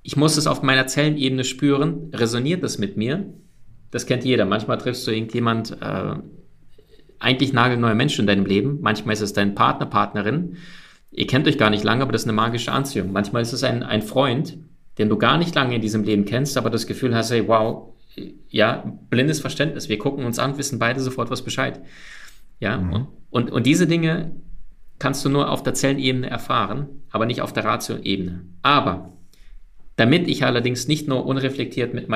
ich 0.02 0.16
muss 0.16 0.36
es 0.36 0.46
auf 0.46 0.62
meiner 0.62 0.86
Zellenebene 0.86 1.44
spüren, 1.44 2.10
resoniert 2.12 2.62
das 2.62 2.78
mit 2.78 2.96
mir 2.96 3.24
das 3.94 4.06
kennt 4.06 4.24
jeder. 4.24 4.44
Manchmal 4.44 4.76
triffst 4.76 5.06
du 5.06 5.12
irgendjemand, 5.12 5.80
äh, 5.80 6.14
eigentlich 7.20 7.52
nagelneue 7.52 7.94
Menschen 7.94 8.22
in 8.22 8.26
deinem 8.26 8.44
Leben. 8.44 8.80
Manchmal 8.80 9.12
ist 9.12 9.20
es 9.20 9.34
dein 9.34 9.54
Partner, 9.54 9.86
Partnerin. 9.86 10.56
Ihr 11.12 11.28
kennt 11.28 11.46
euch 11.46 11.58
gar 11.58 11.70
nicht 11.70 11.84
lange, 11.84 12.02
aber 12.02 12.10
das 12.10 12.22
ist 12.22 12.26
eine 12.26 12.34
magische 12.34 12.72
Anziehung. 12.72 13.12
Manchmal 13.12 13.42
ist 13.42 13.52
es 13.52 13.62
ein, 13.62 13.84
ein 13.84 14.02
Freund, 14.02 14.58
den 14.98 15.08
du 15.08 15.16
gar 15.16 15.38
nicht 15.38 15.54
lange 15.54 15.76
in 15.76 15.80
diesem 15.80 16.02
Leben 16.02 16.24
kennst, 16.24 16.56
aber 16.56 16.70
das 16.70 16.88
Gefühl 16.88 17.14
hast, 17.14 17.30
hey, 17.30 17.46
wow, 17.46 17.94
ja, 18.48 18.82
blindes 19.10 19.40
Verständnis. 19.40 19.88
Wir 19.88 19.98
gucken 19.98 20.24
uns 20.24 20.40
an, 20.40 20.58
wissen 20.58 20.80
beide 20.80 20.98
sofort 20.98 21.30
was 21.30 21.42
Bescheid. 21.42 21.80
Ja, 22.58 22.78
mhm. 22.78 23.06
und, 23.30 23.52
und 23.52 23.64
diese 23.64 23.86
Dinge 23.86 24.32
kannst 24.98 25.24
du 25.24 25.28
nur 25.28 25.52
auf 25.52 25.62
der 25.62 25.74
Zellenebene 25.74 26.28
erfahren, 26.28 26.88
aber 27.10 27.26
nicht 27.26 27.42
auf 27.42 27.52
der 27.52 27.64
Ratio-Ebene. 27.64 28.44
Aber 28.62 29.12
Damit 29.96 30.26
ich 30.26 30.44
allerdings 30.44 30.88
nicht 30.88 31.06
nur 31.06 31.24
unreflektiert 31.24 31.94
mit 31.94 32.08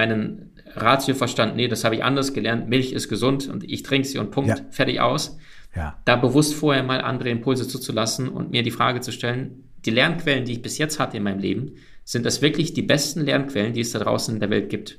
meinem 0.74 0.78
Ratioverstand, 0.78 1.56
nee, 1.56 1.68
das 1.68 1.84
habe 1.84 1.96
ich 1.96 2.04
anders 2.04 2.32
gelernt, 2.32 2.68
Milch 2.68 2.92
ist 2.92 3.08
gesund 3.08 3.48
und 3.48 3.64
ich 3.64 3.82
trinke 3.82 4.06
sie 4.06 4.18
und 4.18 4.30
Punkt, 4.30 4.50
ja. 4.50 4.56
fertig 4.70 5.00
aus. 5.00 5.38
Ja. 5.74 5.98
Da 6.04 6.16
bewusst 6.16 6.54
vorher 6.54 6.82
mal 6.82 7.00
andere 7.00 7.30
Impulse 7.30 7.68
zuzulassen 7.68 8.28
und 8.28 8.50
mir 8.50 8.62
die 8.62 8.70
Frage 8.70 9.00
zu 9.00 9.12
stellen, 9.12 9.64
die 9.84 9.90
Lernquellen, 9.90 10.44
die 10.44 10.52
ich 10.52 10.62
bis 10.62 10.78
jetzt 10.78 10.98
hatte 10.98 11.16
in 11.16 11.22
meinem 11.22 11.38
Leben, 11.38 11.72
sind 12.04 12.24
das 12.24 12.42
wirklich 12.42 12.72
die 12.72 12.82
besten 12.82 13.20
Lernquellen, 13.20 13.74
die 13.74 13.80
es 13.80 13.92
da 13.92 13.98
draußen 13.98 14.34
in 14.34 14.40
der 14.40 14.50
Welt 14.50 14.70
gibt? 14.70 14.98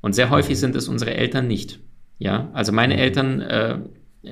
Und 0.00 0.14
sehr 0.14 0.30
häufig 0.30 0.56
mhm. 0.56 0.60
sind 0.60 0.76
es 0.76 0.88
unsere 0.88 1.14
Eltern 1.14 1.46
nicht. 1.46 1.80
Ja, 2.18 2.50
also 2.52 2.72
meine 2.72 2.94
mhm. 2.94 3.00
Eltern, 3.00 3.40
äh, 3.40 3.78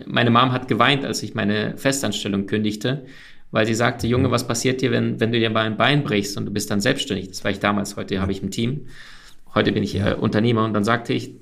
meine 0.06 0.30
Mom 0.30 0.52
hat 0.52 0.68
geweint, 0.68 1.04
als 1.04 1.22
ich 1.22 1.34
meine 1.34 1.76
Festanstellung 1.76 2.46
kündigte, 2.46 3.06
weil 3.50 3.66
sie 3.66 3.74
sagte, 3.74 4.06
Junge, 4.06 4.28
mhm. 4.28 4.32
was 4.32 4.46
passiert 4.46 4.80
dir, 4.80 4.90
wenn, 4.92 5.18
wenn 5.18 5.32
du 5.32 5.38
dir 5.38 5.50
mal 5.50 5.64
ein 5.64 5.76
Bein 5.76 6.04
brichst 6.04 6.36
und 6.36 6.46
du 6.46 6.52
bist 6.52 6.70
dann 6.70 6.80
selbstständig? 6.80 7.28
Das 7.28 7.42
war 7.42 7.50
ich 7.50 7.58
damals, 7.58 7.96
heute 7.96 8.20
habe 8.20 8.32
ich 8.32 8.42
ein 8.42 8.50
Team, 8.50 8.86
heute 9.54 9.72
bin 9.72 9.82
ich 9.82 9.96
äh, 9.96 10.14
Unternehmer 10.14 10.64
und 10.64 10.74
dann 10.74 10.84
sagte 10.84 11.12
ich, 11.12 11.34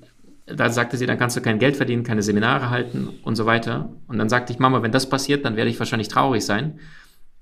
da 0.47 0.71
sagte 0.71 0.97
sie, 0.97 1.07
dann 1.07 1.19
kannst 1.19 1.37
du 1.37 1.41
kein 1.41 1.59
Geld 1.59 1.77
verdienen, 1.77 2.05
keine 2.05 2.23
Seminare 2.23 2.71
halten 2.71 3.09
und 3.23 3.37
so 3.37 3.47
weiter. 3.47 3.93
Und 4.07 4.19
dann 4.19 4.29
sagte 4.29 4.53
ich, 4.53 4.59
Mama, 4.59 4.83
wenn 4.83 4.93
das 4.93 5.09
passiert, 5.09 5.45
dann 5.45 5.57
werde 5.57 5.71
ich 5.71 5.79
wahrscheinlich 5.79 6.09
traurig 6.09 6.45
sein. 6.45 6.79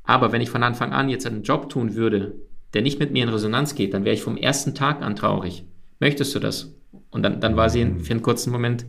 Aber 0.03 0.33
wenn 0.33 0.41
ich 0.41 0.51
von 0.51 0.63
Anfang 0.63 0.93
an 0.93 1.09
jetzt 1.09 1.27
einen 1.27 1.43
Job 1.43 1.69
tun 1.69 1.95
würde, 1.95 2.35
der 2.75 2.83
nicht 2.83 2.99
mit 2.99 3.13
mir 3.13 3.23
in 3.23 3.29
Resonanz 3.29 3.75
geht, 3.75 3.95
dann 3.95 4.05
wäre 4.05 4.15
ich 4.15 4.23
vom 4.23 4.37
ersten 4.37 4.75
Tag 4.75 5.03
an 5.03 5.17
traurig. 5.17 5.65
Möchtest 6.01 6.35
du 6.35 6.41
das? 6.41 6.75
Und 7.11 7.23
dann, 7.23 7.41
dann 7.41 7.57
war 7.57 7.71
sie 7.71 7.85
für 8.01 8.11
einen 8.11 8.23
kurzen 8.23 8.51
Moment 8.51 8.87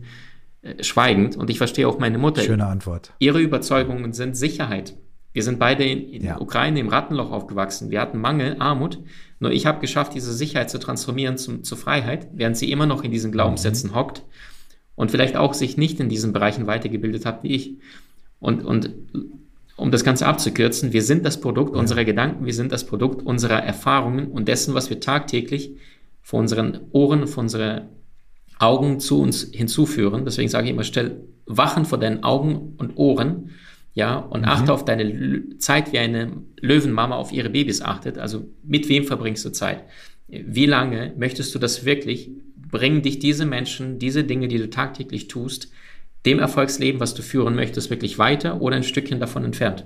äh, 0.62 0.82
schweigend. 0.82 1.36
Und 1.36 1.50
ich 1.50 1.58
verstehe 1.58 1.88
auch 1.88 1.98
meine 1.98 2.18
Mutter. 2.18 2.42
Schöne 2.42 2.66
Antwort. 2.66 3.12
Ihre 3.18 3.40
Überzeugungen 3.40 4.12
sind 4.12 4.36
Sicherheit. 4.36 4.94
Wir 5.38 5.44
sind 5.44 5.60
beide 5.60 5.84
in, 5.84 6.08
in 6.08 6.24
ja. 6.24 6.40
Ukraine 6.40 6.80
im 6.80 6.88
Rattenloch 6.88 7.30
aufgewachsen. 7.30 7.92
Wir 7.92 8.00
hatten 8.00 8.20
Mangel, 8.20 8.56
Armut. 8.58 8.98
Nur 9.38 9.52
ich 9.52 9.66
habe 9.66 9.78
geschafft, 9.78 10.14
diese 10.16 10.32
Sicherheit 10.32 10.68
zu 10.68 10.80
transformieren 10.80 11.38
zum, 11.38 11.62
zur 11.62 11.78
Freiheit, 11.78 12.26
während 12.32 12.56
sie 12.56 12.72
immer 12.72 12.86
noch 12.86 13.04
in 13.04 13.12
diesen 13.12 13.30
Glaubenssätzen 13.30 13.90
mhm. 13.90 13.94
hockt 13.94 14.24
und 14.96 15.12
vielleicht 15.12 15.36
auch 15.36 15.54
sich 15.54 15.76
nicht 15.76 16.00
in 16.00 16.08
diesen 16.08 16.32
Bereichen 16.32 16.66
weitergebildet 16.66 17.24
hat 17.24 17.44
wie 17.44 17.54
ich. 17.54 17.76
Und, 18.40 18.64
und 18.64 18.90
um 19.76 19.92
das 19.92 20.02
Ganze 20.02 20.26
abzukürzen, 20.26 20.92
wir 20.92 21.04
sind 21.04 21.24
das 21.24 21.40
Produkt 21.40 21.76
ja. 21.76 21.80
unserer 21.80 22.04
Gedanken, 22.04 22.44
wir 22.44 22.52
sind 22.52 22.72
das 22.72 22.84
Produkt 22.84 23.24
unserer 23.24 23.62
Erfahrungen 23.62 24.32
und 24.32 24.48
dessen, 24.48 24.74
was 24.74 24.90
wir 24.90 24.98
tagtäglich 24.98 25.70
vor 26.20 26.40
unseren 26.40 26.80
Ohren, 26.90 27.28
vor 27.28 27.44
unseren 27.44 27.82
Augen 28.58 28.98
zu 28.98 29.20
uns 29.20 29.48
hinzuführen. 29.52 30.24
Deswegen 30.24 30.48
sage 30.48 30.64
ich 30.66 30.72
immer, 30.72 30.82
stell 30.82 31.20
Wachen 31.46 31.84
vor 31.84 31.98
deinen 31.98 32.24
Augen 32.24 32.74
und 32.76 32.96
Ohren 32.96 33.50
ja, 33.98 34.14
und 34.14 34.42
mhm. 34.42 34.48
achte 34.48 34.72
auf 34.72 34.84
deine 34.84 35.02
L 35.02 35.58
Zeit, 35.58 35.92
wie 35.92 35.98
eine 35.98 36.30
Löwenmama 36.60 37.16
auf 37.16 37.32
ihre 37.32 37.50
Babys 37.50 37.82
achtet. 37.82 38.16
Also 38.16 38.48
mit 38.62 38.88
wem 38.88 39.02
verbringst 39.02 39.44
du 39.44 39.50
Zeit? 39.50 39.82
Wie 40.28 40.66
lange 40.66 41.12
möchtest 41.18 41.52
du 41.52 41.58
das 41.58 41.84
wirklich? 41.84 42.30
Bringen 42.54 43.02
dich 43.02 43.18
diese 43.18 43.44
Menschen, 43.44 43.98
diese 43.98 44.22
Dinge, 44.22 44.46
die 44.46 44.58
du 44.58 44.70
tagtäglich 44.70 45.26
tust, 45.26 45.72
dem 46.26 46.38
Erfolgsleben, 46.38 47.00
was 47.00 47.14
du 47.14 47.22
führen 47.22 47.56
möchtest, 47.56 47.90
wirklich 47.90 48.20
weiter 48.20 48.60
oder 48.60 48.76
ein 48.76 48.84
Stückchen 48.84 49.18
davon 49.18 49.44
entfernt? 49.44 49.84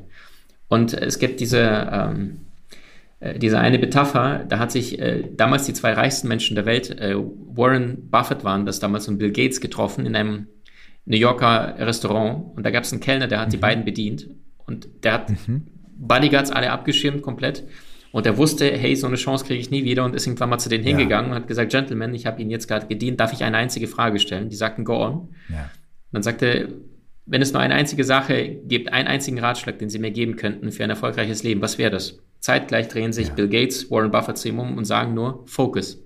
Und 0.68 0.92
es 0.92 1.18
gibt 1.18 1.40
diese, 1.40 1.88
ähm, 1.90 2.40
äh, 3.20 3.38
diese 3.38 3.60
eine 3.60 3.78
Metapher, 3.78 4.44
da 4.46 4.58
hat 4.58 4.72
sich 4.72 4.98
äh, 4.98 5.24
damals 5.34 5.64
die 5.64 5.72
zwei 5.72 5.94
reichsten 5.94 6.28
Menschen 6.28 6.54
der 6.54 6.66
Welt, 6.66 6.90
äh, 7.00 7.14
Warren 7.16 8.10
Buffett 8.10 8.44
waren 8.44 8.66
das 8.66 8.78
damals 8.78 9.08
und 9.08 9.16
Bill 9.16 9.32
Gates 9.32 9.62
getroffen 9.62 10.04
in 10.04 10.14
einem 10.16 10.48
New 11.04 11.16
Yorker 11.16 11.74
Restaurant 11.78 12.56
und 12.56 12.64
da 12.64 12.70
gab 12.70 12.84
es 12.84 12.92
einen 12.92 13.00
Kellner, 13.00 13.26
der 13.26 13.40
hat 13.40 13.48
mhm. 13.48 13.52
die 13.52 13.56
beiden 13.56 13.84
bedient 13.84 14.28
und 14.66 14.88
der 15.02 15.12
hat 15.12 15.48
mhm. 15.48 15.66
Bodyguards 15.96 16.50
alle 16.50 16.70
abgeschirmt 16.70 17.22
komplett 17.22 17.64
und 18.12 18.26
er 18.26 18.36
wusste, 18.36 18.70
hey, 18.70 18.94
so 18.94 19.06
eine 19.06 19.16
Chance 19.16 19.44
kriege 19.44 19.58
ich 19.58 19.70
nie 19.70 19.84
wieder 19.84 20.04
und 20.04 20.14
ist 20.14 20.26
irgendwann 20.26 20.50
mal 20.50 20.58
zu 20.58 20.68
denen 20.68 20.84
ja. 20.84 20.90
hingegangen 20.90 21.30
und 21.30 21.36
hat 21.36 21.48
gesagt, 21.48 21.72
Gentlemen, 21.72 22.14
ich 22.14 22.26
habe 22.26 22.40
Ihnen 22.40 22.50
jetzt 22.50 22.68
gerade 22.68 22.86
gedient, 22.86 23.18
darf 23.18 23.32
ich 23.32 23.42
eine 23.42 23.56
einzige 23.56 23.88
Frage 23.88 24.18
stellen? 24.18 24.50
Die 24.50 24.56
sagten, 24.56 24.84
go 24.84 25.02
on. 25.02 25.28
Ja. 25.48 25.70
Dann 26.12 26.22
sagte, 26.22 26.68
wenn 27.24 27.40
es 27.40 27.52
nur 27.52 27.62
eine 27.62 27.74
einzige 27.74 28.04
Sache 28.04 28.60
gibt, 28.64 28.92
einen 28.92 29.08
einzigen 29.08 29.38
Ratschlag, 29.38 29.78
den 29.78 29.88
Sie 29.88 29.98
mir 29.98 30.10
geben 30.10 30.36
könnten 30.36 30.70
für 30.72 30.84
ein 30.84 30.90
erfolgreiches 30.90 31.42
Leben, 31.42 31.62
was 31.62 31.78
wäre 31.78 31.90
das? 31.90 32.18
Zeitgleich 32.40 32.88
drehen 32.88 33.12
sich 33.12 33.28
ja. 33.28 33.34
Bill 33.34 33.48
Gates, 33.48 33.90
Warren 33.90 34.10
Buffett 34.10 34.36
zu 34.36 34.48
ihm 34.48 34.58
um 34.58 34.76
und 34.76 34.84
sagen 34.84 35.14
nur 35.14 35.44
Focus. 35.46 36.04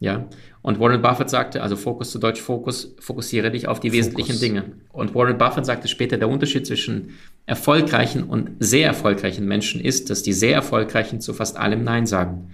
Ja. 0.00 0.28
Und 0.62 0.78
Warren 0.78 1.02
Buffett 1.02 1.28
sagte, 1.28 1.60
also 1.60 1.74
Fokus 1.74 2.12
zu 2.12 2.20
Deutsch 2.20 2.40
Fokus, 2.40 2.94
fokussiere 3.00 3.50
dich 3.50 3.66
auf 3.66 3.80
die 3.80 3.90
Fokus. 3.90 3.98
wesentlichen 3.98 4.40
Dinge. 4.40 4.64
Und 4.92 5.14
Warren 5.14 5.36
Buffett 5.36 5.66
sagte 5.66 5.88
später, 5.88 6.18
der 6.18 6.28
Unterschied 6.28 6.66
zwischen 6.66 7.10
erfolgreichen 7.46 8.22
und 8.22 8.52
sehr 8.60 8.86
erfolgreichen 8.86 9.46
Menschen 9.46 9.80
ist, 9.80 10.08
dass 10.08 10.22
die 10.22 10.32
sehr 10.32 10.54
erfolgreichen 10.54 11.20
zu 11.20 11.34
fast 11.34 11.56
allem 11.56 11.82
Nein 11.82 12.06
sagen. 12.06 12.50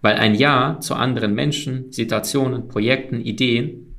Weil 0.00 0.16
ein 0.16 0.34
Ja 0.34 0.78
zu 0.80 0.94
anderen 0.94 1.34
Menschen, 1.34 1.92
Situationen, 1.92 2.68
Projekten, 2.68 3.20
Ideen 3.20 3.94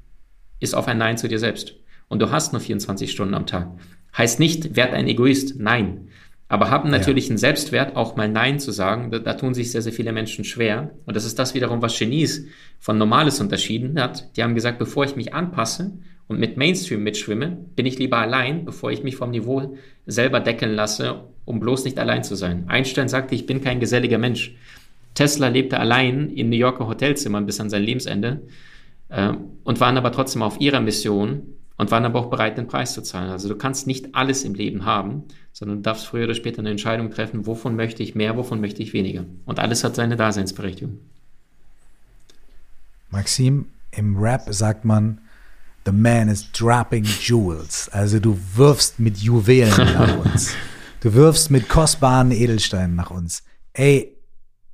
ist 0.59 0.73
auf 0.73 0.87
ein 0.87 0.97
Nein 0.97 1.17
zu 1.17 1.27
dir 1.27 1.39
selbst. 1.39 1.75
Und 2.07 2.21
du 2.21 2.31
hast 2.31 2.51
nur 2.51 2.61
24 2.61 3.11
Stunden 3.11 3.35
am 3.35 3.45
Tag. 3.45 3.69
Heißt 4.17 4.39
nicht, 4.39 4.75
werd 4.75 4.93
ein 4.93 5.07
Egoist. 5.07 5.59
Nein 5.59 6.07
aber 6.47 6.69
haben 6.69 6.91
natürlich 6.91 7.25
ja. 7.25 7.29
einen 7.31 7.37
Selbstwert, 7.39 7.95
auch 7.95 8.15
mal 8.15 8.29
Nein 8.29 8.59
zu 8.59 8.71
sagen. 8.71 9.09
Da, 9.09 9.19
da, 9.19 9.33
tun 9.33 9.55
sich 9.55 9.71
sehr, 9.71 9.81
sehr 9.81 9.93
viele 9.93 10.11
Menschen 10.11 10.45
schwer. 10.45 10.91
Und 11.05 11.15
das 11.15 11.25
ist 11.25 11.39
das 11.39 11.55
wiederum, 11.55 11.81
was 11.81 11.97
Genies 11.97 12.47
von 12.79 12.97
Normales 12.97 13.39
unterschieden 13.41 13.99
hat. 13.99 14.35
Die 14.37 14.43
haben 14.43 14.53
gesagt, 14.53 14.77
bevor 14.77 15.05
ich 15.05 15.15
mich 15.15 15.33
anpasse 15.33 15.93
und 16.27 16.39
mit 16.39 16.55
Mainstream 16.55 17.01
mitschwimme, 17.01 17.57
bin 17.75 17.87
ich 17.87 17.97
lieber 17.97 18.17
allein, 18.17 18.63
bevor 18.63 18.91
ich 18.91 19.03
mich 19.03 19.15
vom 19.15 19.31
Niveau 19.31 19.75
selber 20.05 20.39
deckeln 20.39 20.75
lasse, 20.75 21.23
um 21.45 21.59
bloß 21.59 21.83
nicht 21.83 21.97
allein 21.97 22.23
zu 22.23 22.35
sein. 22.35 22.65
Einstein 22.67 23.07
sagte, 23.07 23.33
ich 23.33 23.47
bin 23.47 23.61
kein 23.61 23.79
geselliger 23.79 24.19
Mensch. 24.19 24.55
Tesla 25.15 25.47
lebte 25.47 25.79
allein 25.79 26.29
in 26.29 26.49
New 26.49 26.57
Yorker 26.57 26.87
Hotelzimmern 26.87 27.47
bis 27.47 27.59
an 27.59 27.71
sein 27.71 27.83
Lebensende 27.83 28.41
äh, 29.09 29.33
und 29.63 29.79
waren 29.79 29.97
aber 29.97 30.11
trotzdem 30.11 30.43
auf 30.43 30.59
ihrer 30.61 30.81
Mission 30.81 31.55
und 31.77 31.91
waren 31.91 32.05
aber 32.05 32.19
auch 32.19 32.29
bereit, 32.29 32.57
den 32.57 32.67
Preis 32.67 32.93
zu 32.93 33.01
zahlen. 33.01 33.29
Also 33.29 33.49
du 33.49 33.55
kannst 33.55 33.87
nicht 33.87 34.15
alles 34.15 34.43
im 34.43 34.53
Leben 34.53 34.85
haben, 34.85 35.23
sondern 35.51 35.77
du 35.77 35.83
darfst 35.83 36.07
früher 36.07 36.25
oder 36.25 36.35
später 36.35 36.59
eine 36.59 36.71
Entscheidung 36.71 37.11
treffen, 37.11 37.45
wovon 37.45 37.75
möchte 37.75 38.03
ich 38.03 38.15
mehr, 38.15 38.37
wovon 38.37 38.61
möchte 38.61 38.81
ich 38.81 38.93
weniger. 38.93 39.25
Und 39.45 39.59
alles 39.59 39.83
hat 39.83 39.95
seine 39.95 40.15
Daseinsberechtigung. 40.15 40.99
Maxim, 43.09 43.67
im 43.91 44.17
Rap 44.17 44.43
sagt 44.49 44.85
man, 44.85 45.19
the 45.85 45.91
man 45.91 46.29
is 46.29 46.51
dropping 46.51 47.03
jewels. 47.03 47.89
Also 47.89 48.19
du 48.19 48.37
wirfst 48.55 48.99
mit 48.99 49.17
Juwelen 49.17 49.75
nach 49.77 50.17
uns. 50.25 50.53
Du 51.01 51.13
wirfst 51.13 51.51
mit 51.51 51.69
kostbaren 51.69 52.31
Edelsteinen 52.31 52.95
nach 52.95 53.11
uns. 53.11 53.43
Ey, 53.73 54.17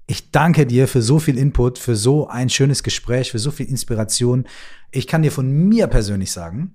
ich 0.08 0.32
danke 0.32 0.66
dir 0.66 0.88
für 0.88 1.02
so 1.02 1.20
viel 1.20 1.38
Input, 1.38 1.78
für 1.78 1.96
so 1.96 2.28
ein 2.28 2.50
schönes 2.50 2.84
Gespräch, 2.84 3.32
für 3.32 3.40
so 3.40 3.52
viel 3.52 3.68
Inspiration. 3.68 4.46
Ich 4.92 5.08
kann 5.08 5.22
dir 5.22 5.32
von 5.32 5.52
mir 5.52 5.88
persönlich 5.88 6.32
sagen, 6.32 6.74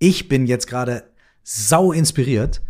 ich 0.00 0.26
bin 0.26 0.46
jetzt 0.46 0.66
gerade 0.66 1.04
sau 1.44 1.92
inspiriert 1.92 2.60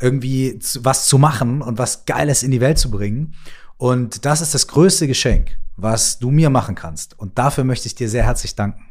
irgendwie 0.00 0.58
was 0.80 1.06
zu 1.06 1.18
machen 1.18 1.62
und 1.62 1.78
was 1.78 2.04
Geiles 2.06 2.42
in 2.42 2.50
die 2.50 2.60
Welt 2.60 2.78
zu 2.78 2.90
bringen. 2.90 3.34
Und 3.76 4.24
das 4.24 4.40
ist 4.40 4.54
das 4.54 4.66
größte 4.66 5.06
Geschenk, 5.06 5.58
was 5.76 6.18
du 6.18 6.30
mir 6.30 6.50
machen 6.50 6.74
kannst. 6.74 7.18
Und 7.18 7.38
dafür 7.38 7.64
möchte 7.64 7.86
ich 7.86 7.94
dir 7.94 8.08
sehr 8.08 8.24
herzlich 8.24 8.54
danken. 8.54 8.84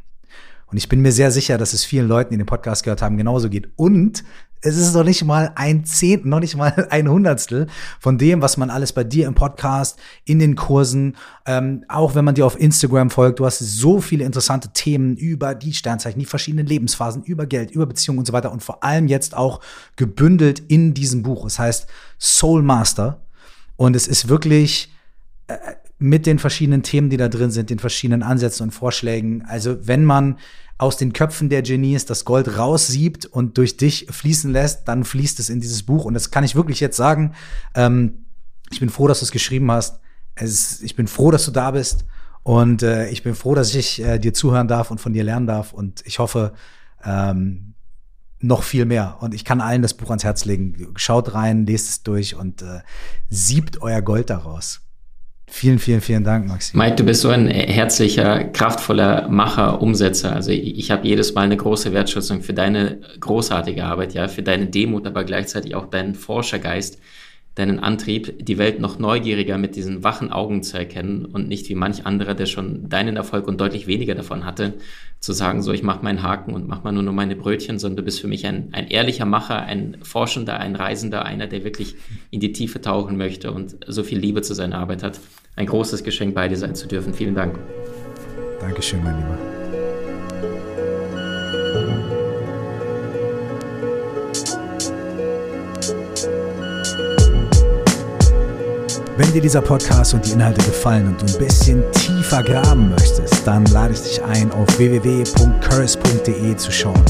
Und 0.68 0.78
ich 0.78 0.90
bin 0.90 1.02
mir 1.02 1.14
sehr 1.14 1.32
sicher, 1.32 1.58
dass 1.58 1.74
es 1.74 1.86
vielen 1.86 2.08
Leuten, 2.08 2.32
die 2.32 2.38
den 2.38 2.46
Podcast 2.46 2.84
gehört 2.84 3.02
haben, 3.02 3.18
genauso 3.18 3.50
geht. 3.50 3.70
Und 3.78 4.24
es 4.62 4.78
ist 4.78 4.94
noch 4.94 5.04
nicht 5.04 5.24
mal 5.24 5.52
ein 5.56 5.86
Zehntel, 5.86 6.30
noch 6.30 6.40
nicht 6.40 6.56
mal 6.56 6.88
ein 6.90 7.10
Hundertstel 7.10 7.68
von 8.00 8.18
dem, 8.18 8.42
was 8.42 8.58
man 8.58 8.70
alles 8.70 8.94
bei 8.94 9.04
dir 9.04 9.28
im 9.28 9.36
Podcast, 9.36 10.00
in 10.26 10.40
den 10.40 10.56
Kursen, 10.56 11.16
ähm, 11.46 11.84
auch 11.88 12.16
wenn 12.16 12.26
man 12.26 12.36
dir 12.36 12.46
auf 12.46 12.60
Instagram 12.60 13.10
folgt, 13.10 13.40
du 13.40 13.46
hast 13.46 13.60
so 13.60 14.02
viele 14.02 14.26
interessante 14.26 14.70
Themen 14.74 15.16
über 15.16 15.56
die 15.56 15.74
Sternzeichen, 15.74 16.20
die 16.20 16.26
verschiedenen 16.26 16.66
Lebensphasen, 16.66 17.24
über 17.24 17.46
Geld, 17.46 17.72
über 17.72 17.86
Beziehungen 17.86 18.20
und 18.20 18.26
so 18.26 18.34
weiter 18.34 18.52
und 18.52 18.64
vor 18.64 18.84
allem 18.84 19.08
jetzt 19.08 19.36
auch 19.36 19.62
gebündelt 19.96 20.60
in 20.68 20.94
diesem 20.94 21.24
Buch. 21.24 21.46
Es 21.46 21.60
heißt 21.60 21.88
Soul 22.20 22.64
Master 22.64 23.22
und 23.76 23.96
es 23.96 24.08
ist 24.08 24.28
wirklich 24.28 24.92
äh, 25.48 25.58
mit 26.00 26.26
den 26.26 26.40
verschiedenen 26.40 26.84
Themen, 26.84 27.10
die 27.10 27.18
da 27.18 27.28
drin 27.28 27.52
sind, 27.52 27.70
den 27.70 27.80
verschiedenen 27.80 28.22
Ansätzen 28.22 28.64
und 28.64 28.72
Vorschlägen. 28.72 29.44
Also 29.48 29.88
wenn 29.88 30.06
man 30.06 30.38
aus 30.78 30.98
den 30.98 31.14
Köpfen 31.14 31.50
der 31.50 31.64
Genies 31.64 32.06
das 32.06 32.24
Gold 32.24 32.58
raussiebt 32.58 33.26
und 33.26 33.58
durch 33.58 33.78
dich 33.78 34.08
fließen 34.10 34.52
lässt, 34.52 34.88
dann 34.88 35.04
fließt 35.04 35.40
es 35.40 35.50
in 35.50 35.60
dieses 35.60 35.84
Buch. 35.84 36.06
Und 36.06 36.14
das 36.14 36.30
kann 36.30 36.44
ich 36.44 36.56
wirklich 36.56 36.80
jetzt 36.80 36.98
sagen. 36.98 37.34
Ähm, 37.74 38.26
ich 38.70 38.80
bin 38.80 38.90
froh, 38.90 39.08
dass 39.08 39.20
du 39.20 39.26
es 39.26 39.32
geschrieben 39.32 39.72
hast. 39.72 40.00
Es, 40.36 40.82
ich 40.82 40.96
bin 40.96 41.08
froh, 41.08 41.32
dass 41.32 41.46
du 41.46 41.52
da 41.52 41.72
bist. 41.72 42.06
Und 42.44 42.84
äh, 42.84 43.10
ich 43.10 43.24
bin 43.24 43.34
froh, 43.34 43.56
dass 43.56 43.74
ich 43.74 44.02
äh, 44.04 44.20
dir 44.20 44.34
zuhören 44.34 44.68
darf 44.68 44.92
und 44.92 45.02
von 45.02 45.14
dir 45.14 45.24
lernen 45.24 45.48
darf. 45.48 45.74
Und 45.74 46.04
ich 46.06 46.20
hoffe, 46.20 46.54
ähm, 47.04 47.74
noch 48.40 48.64
viel 48.64 48.86
mehr. 48.86 49.18
Und 49.20 49.34
ich 49.34 49.46
kann 49.46 49.62
allen 49.62 49.82
das 49.82 49.96
Buch 49.96 50.10
ans 50.10 50.24
Herz 50.24 50.46
legen. 50.46 50.94
Schaut 50.96 51.34
rein, 51.34 51.66
lest 51.66 51.90
es 51.90 52.04
durch 52.04 52.36
und 52.36 52.62
äh, 52.62 52.82
siebt 53.30 53.82
euer 53.82 54.02
Gold 54.02 54.30
daraus. 54.30 54.82
Vielen, 55.50 55.80
vielen, 55.80 56.02
vielen 56.02 56.24
Dank, 56.24 56.48
Maxim. 56.48 56.78
Mike, 56.78 56.98
du 56.98 57.04
bist 57.04 57.22
so 57.22 57.30
ein 57.30 57.48
herzlicher, 57.48 58.44
kraftvoller 58.44 59.30
Macher, 59.30 59.82
Umsetzer. 59.82 60.34
Also 60.34 60.52
ich, 60.52 60.78
ich 60.78 60.92
habe 60.92 61.08
jedes 61.08 61.34
Mal 61.34 61.44
eine 61.44 61.58
große 61.58 61.94
Wertschätzung 61.94 62.42
für 62.42 62.54
deine 62.54 63.00
großartige 63.20 63.84
Arbeit, 63.86 64.14
ja, 64.14 64.28
für 64.28 64.44
deine 64.44 64.68
Demut, 64.68 65.08
aber 65.08 65.24
gleichzeitig 65.24 65.74
auch 65.74 65.88
deinen 65.88 66.16
Forschergeist, 66.16 67.00
deinen 67.58 67.80
Antrieb, 67.80 68.46
die 68.46 68.60
Welt 68.60 68.80
noch 68.80 69.00
neugieriger 69.00 69.58
mit 69.58 69.76
diesen 69.76 70.04
wachen 70.04 70.32
Augen 70.32 70.62
zu 70.62 70.78
erkennen 70.78 71.26
und 71.26 71.48
nicht 71.48 71.68
wie 71.70 71.76
manch 71.76 72.06
anderer, 72.06 72.36
der 72.36 72.46
schon 72.46 72.88
deinen 72.88 73.16
Erfolg 73.16 73.48
und 73.48 73.60
deutlich 73.60 73.88
weniger 73.88 74.14
davon 74.14 74.46
hatte, 74.46 74.76
zu 75.20 75.34
sagen, 75.34 75.64
so 75.64 75.72
ich 75.72 75.82
mache 75.82 76.04
meinen 76.04 76.22
Haken 76.22 76.54
und 76.54 76.68
mache 76.68 76.84
mal 76.84 76.92
nur 76.92 77.02
noch 77.02 77.14
meine 77.14 77.36
Brötchen, 77.36 77.80
sondern 77.80 77.98
du 77.98 78.04
bist 78.04 78.22
für 78.22 78.28
mich 78.28 78.46
ein, 78.46 78.70
ein 78.74 78.88
ehrlicher 78.88 79.26
Macher, 79.26 79.64
ein 79.64 79.98
Forschender, 80.04 80.60
ein 80.60 80.76
Reisender, 80.76 81.26
einer, 81.26 81.48
der 81.48 81.64
wirklich 81.64 81.96
in 82.30 82.40
die 82.40 82.52
Tiefe 82.52 82.80
tauchen 82.80 83.18
möchte 83.18 83.52
und 83.52 83.76
so 83.88 84.04
viel 84.04 84.20
Liebe 84.20 84.44
zu 84.44 84.54
seiner 84.54 84.78
Arbeit 84.78 85.02
hat. 85.02 85.20
Ein 85.56 85.66
großes 85.66 86.04
Geschenk, 86.04 86.36
bei 86.36 86.48
dir 86.48 86.58
sein 86.58 86.76
zu 86.76 86.88
dürfen. 86.88 87.16
Vielen 87.16 87.34
Dank. 87.34 87.58
Dankeschön, 88.60 89.04
mein 89.04 89.18
Lieber. 89.18 89.57
Wenn 99.18 99.34
dir 99.34 99.42
dieser 99.42 99.62
Podcast 99.62 100.14
und 100.14 100.24
die 100.24 100.34
Inhalte 100.34 100.64
gefallen 100.64 101.08
und 101.08 101.20
du 101.20 101.26
ein 101.26 101.44
bisschen 101.44 101.84
tiefer 101.94 102.44
graben 102.44 102.92
möchtest, 102.92 103.48
dann 103.48 103.66
lade 103.66 103.96
ich 103.96 104.02
dich 104.02 104.24
ein, 104.24 104.52
auf 104.52 104.68
www.curse.de 104.78 106.56
zu 106.56 106.72
schauen. 106.72 107.04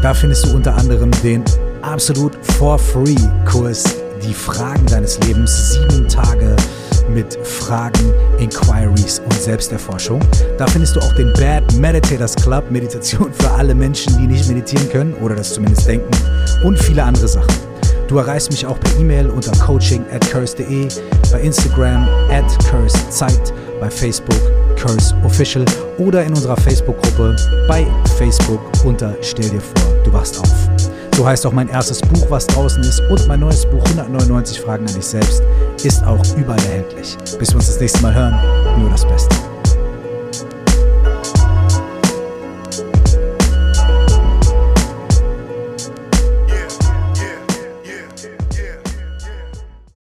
Da 0.00 0.14
findest 0.14 0.46
du 0.46 0.56
unter 0.56 0.74
anderem 0.74 1.10
den 1.22 1.44
absolut 1.82 2.42
for 2.56 2.78
free 2.78 3.16
Kurs 3.44 3.84
Die 4.26 4.32
Fragen 4.32 4.86
deines 4.86 5.20
Lebens, 5.26 5.74
sieben 5.74 6.08
Tage 6.08 6.56
mit 7.10 7.34
Fragen, 7.46 8.14
Inquiries 8.38 9.18
und 9.18 9.34
Selbsterforschung. 9.34 10.20
Da 10.56 10.66
findest 10.66 10.96
du 10.96 11.00
auch 11.00 11.12
den 11.16 11.34
Bad 11.34 11.70
Meditators 11.74 12.34
Club, 12.34 12.70
Meditation 12.70 13.30
für 13.30 13.50
alle 13.50 13.74
Menschen, 13.74 14.16
die 14.16 14.26
nicht 14.26 14.48
meditieren 14.48 14.88
können 14.88 15.12
oder 15.16 15.34
das 15.34 15.52
zumindest 15.52 15.86
denken 15.86 16.10
und 16.64 16.78
viele 16.78 17.02
andere 17.04 17.28
Sachen. 17.28 17.71
Du 18.12 18.18
erreichst 18.18 18.50
mich 18.50 18.66
auch 18.66 18.78
per 18.78 19.00
E-Mail 19.00 19.30
unter 19.30 19.52
coaching 19.52 20.04
at 20.12 20.20
curse.de, 20.30 20.86
bei 21.32 21.40
Instagram 21.40 22.06
at 22.30 22.44
cursezeit, 22.70 23.54
bei 23.80 23.88
Facebook 23.88 24.36
Curse 24.76 25.14
Official 25.24 25.64
oder 25.96 26.22
in 26.22 26.34
unserer 26.34 26.58
Facebook-Gruppe 26.58 27.34
bei 27.66 27.86
Facebook 28.18 28.60
unter 28.84 29.16
Stell 29.22 29.48
dir 29.48 29.62
vor, 29.62 29.94
du 30.04 30.12
wachst 30.12 30.38
auf. 30.38 30.68
So 31.16 31.26
heißt 31.26 31.46
auch 31.46 31.52
mein 31.52 31.70
erstes 31.70 32.02
Buch, 32.02 32.26
was 32.28 32.46
draußen 32.48 32.82
ist 32.82 33.00
und 33.10 33.26
mein 33.28 33.40
neues 33.40 33.64
Buch 33.64 33.82
199 33.82 34.60
Fragen 34.60 34.86
an 34.86 34.94
dich 34.94 35.06
selbst 35.06 35.42
ist 35.82 36.04
auch 36.04 36.22
überall 36.36 36.62
erhältlich. 36.64 37.16
Bis 37.38 37.48
wir 37.48 37.56
uns 37.56 37.68
das 37.68 37.80
nächste 37.80 38.02
Mal 38.02 38.14
hören, 38.14 38.78
nur 38.78 38.90
das 38.90 39.06
Beste. 39.06 39.51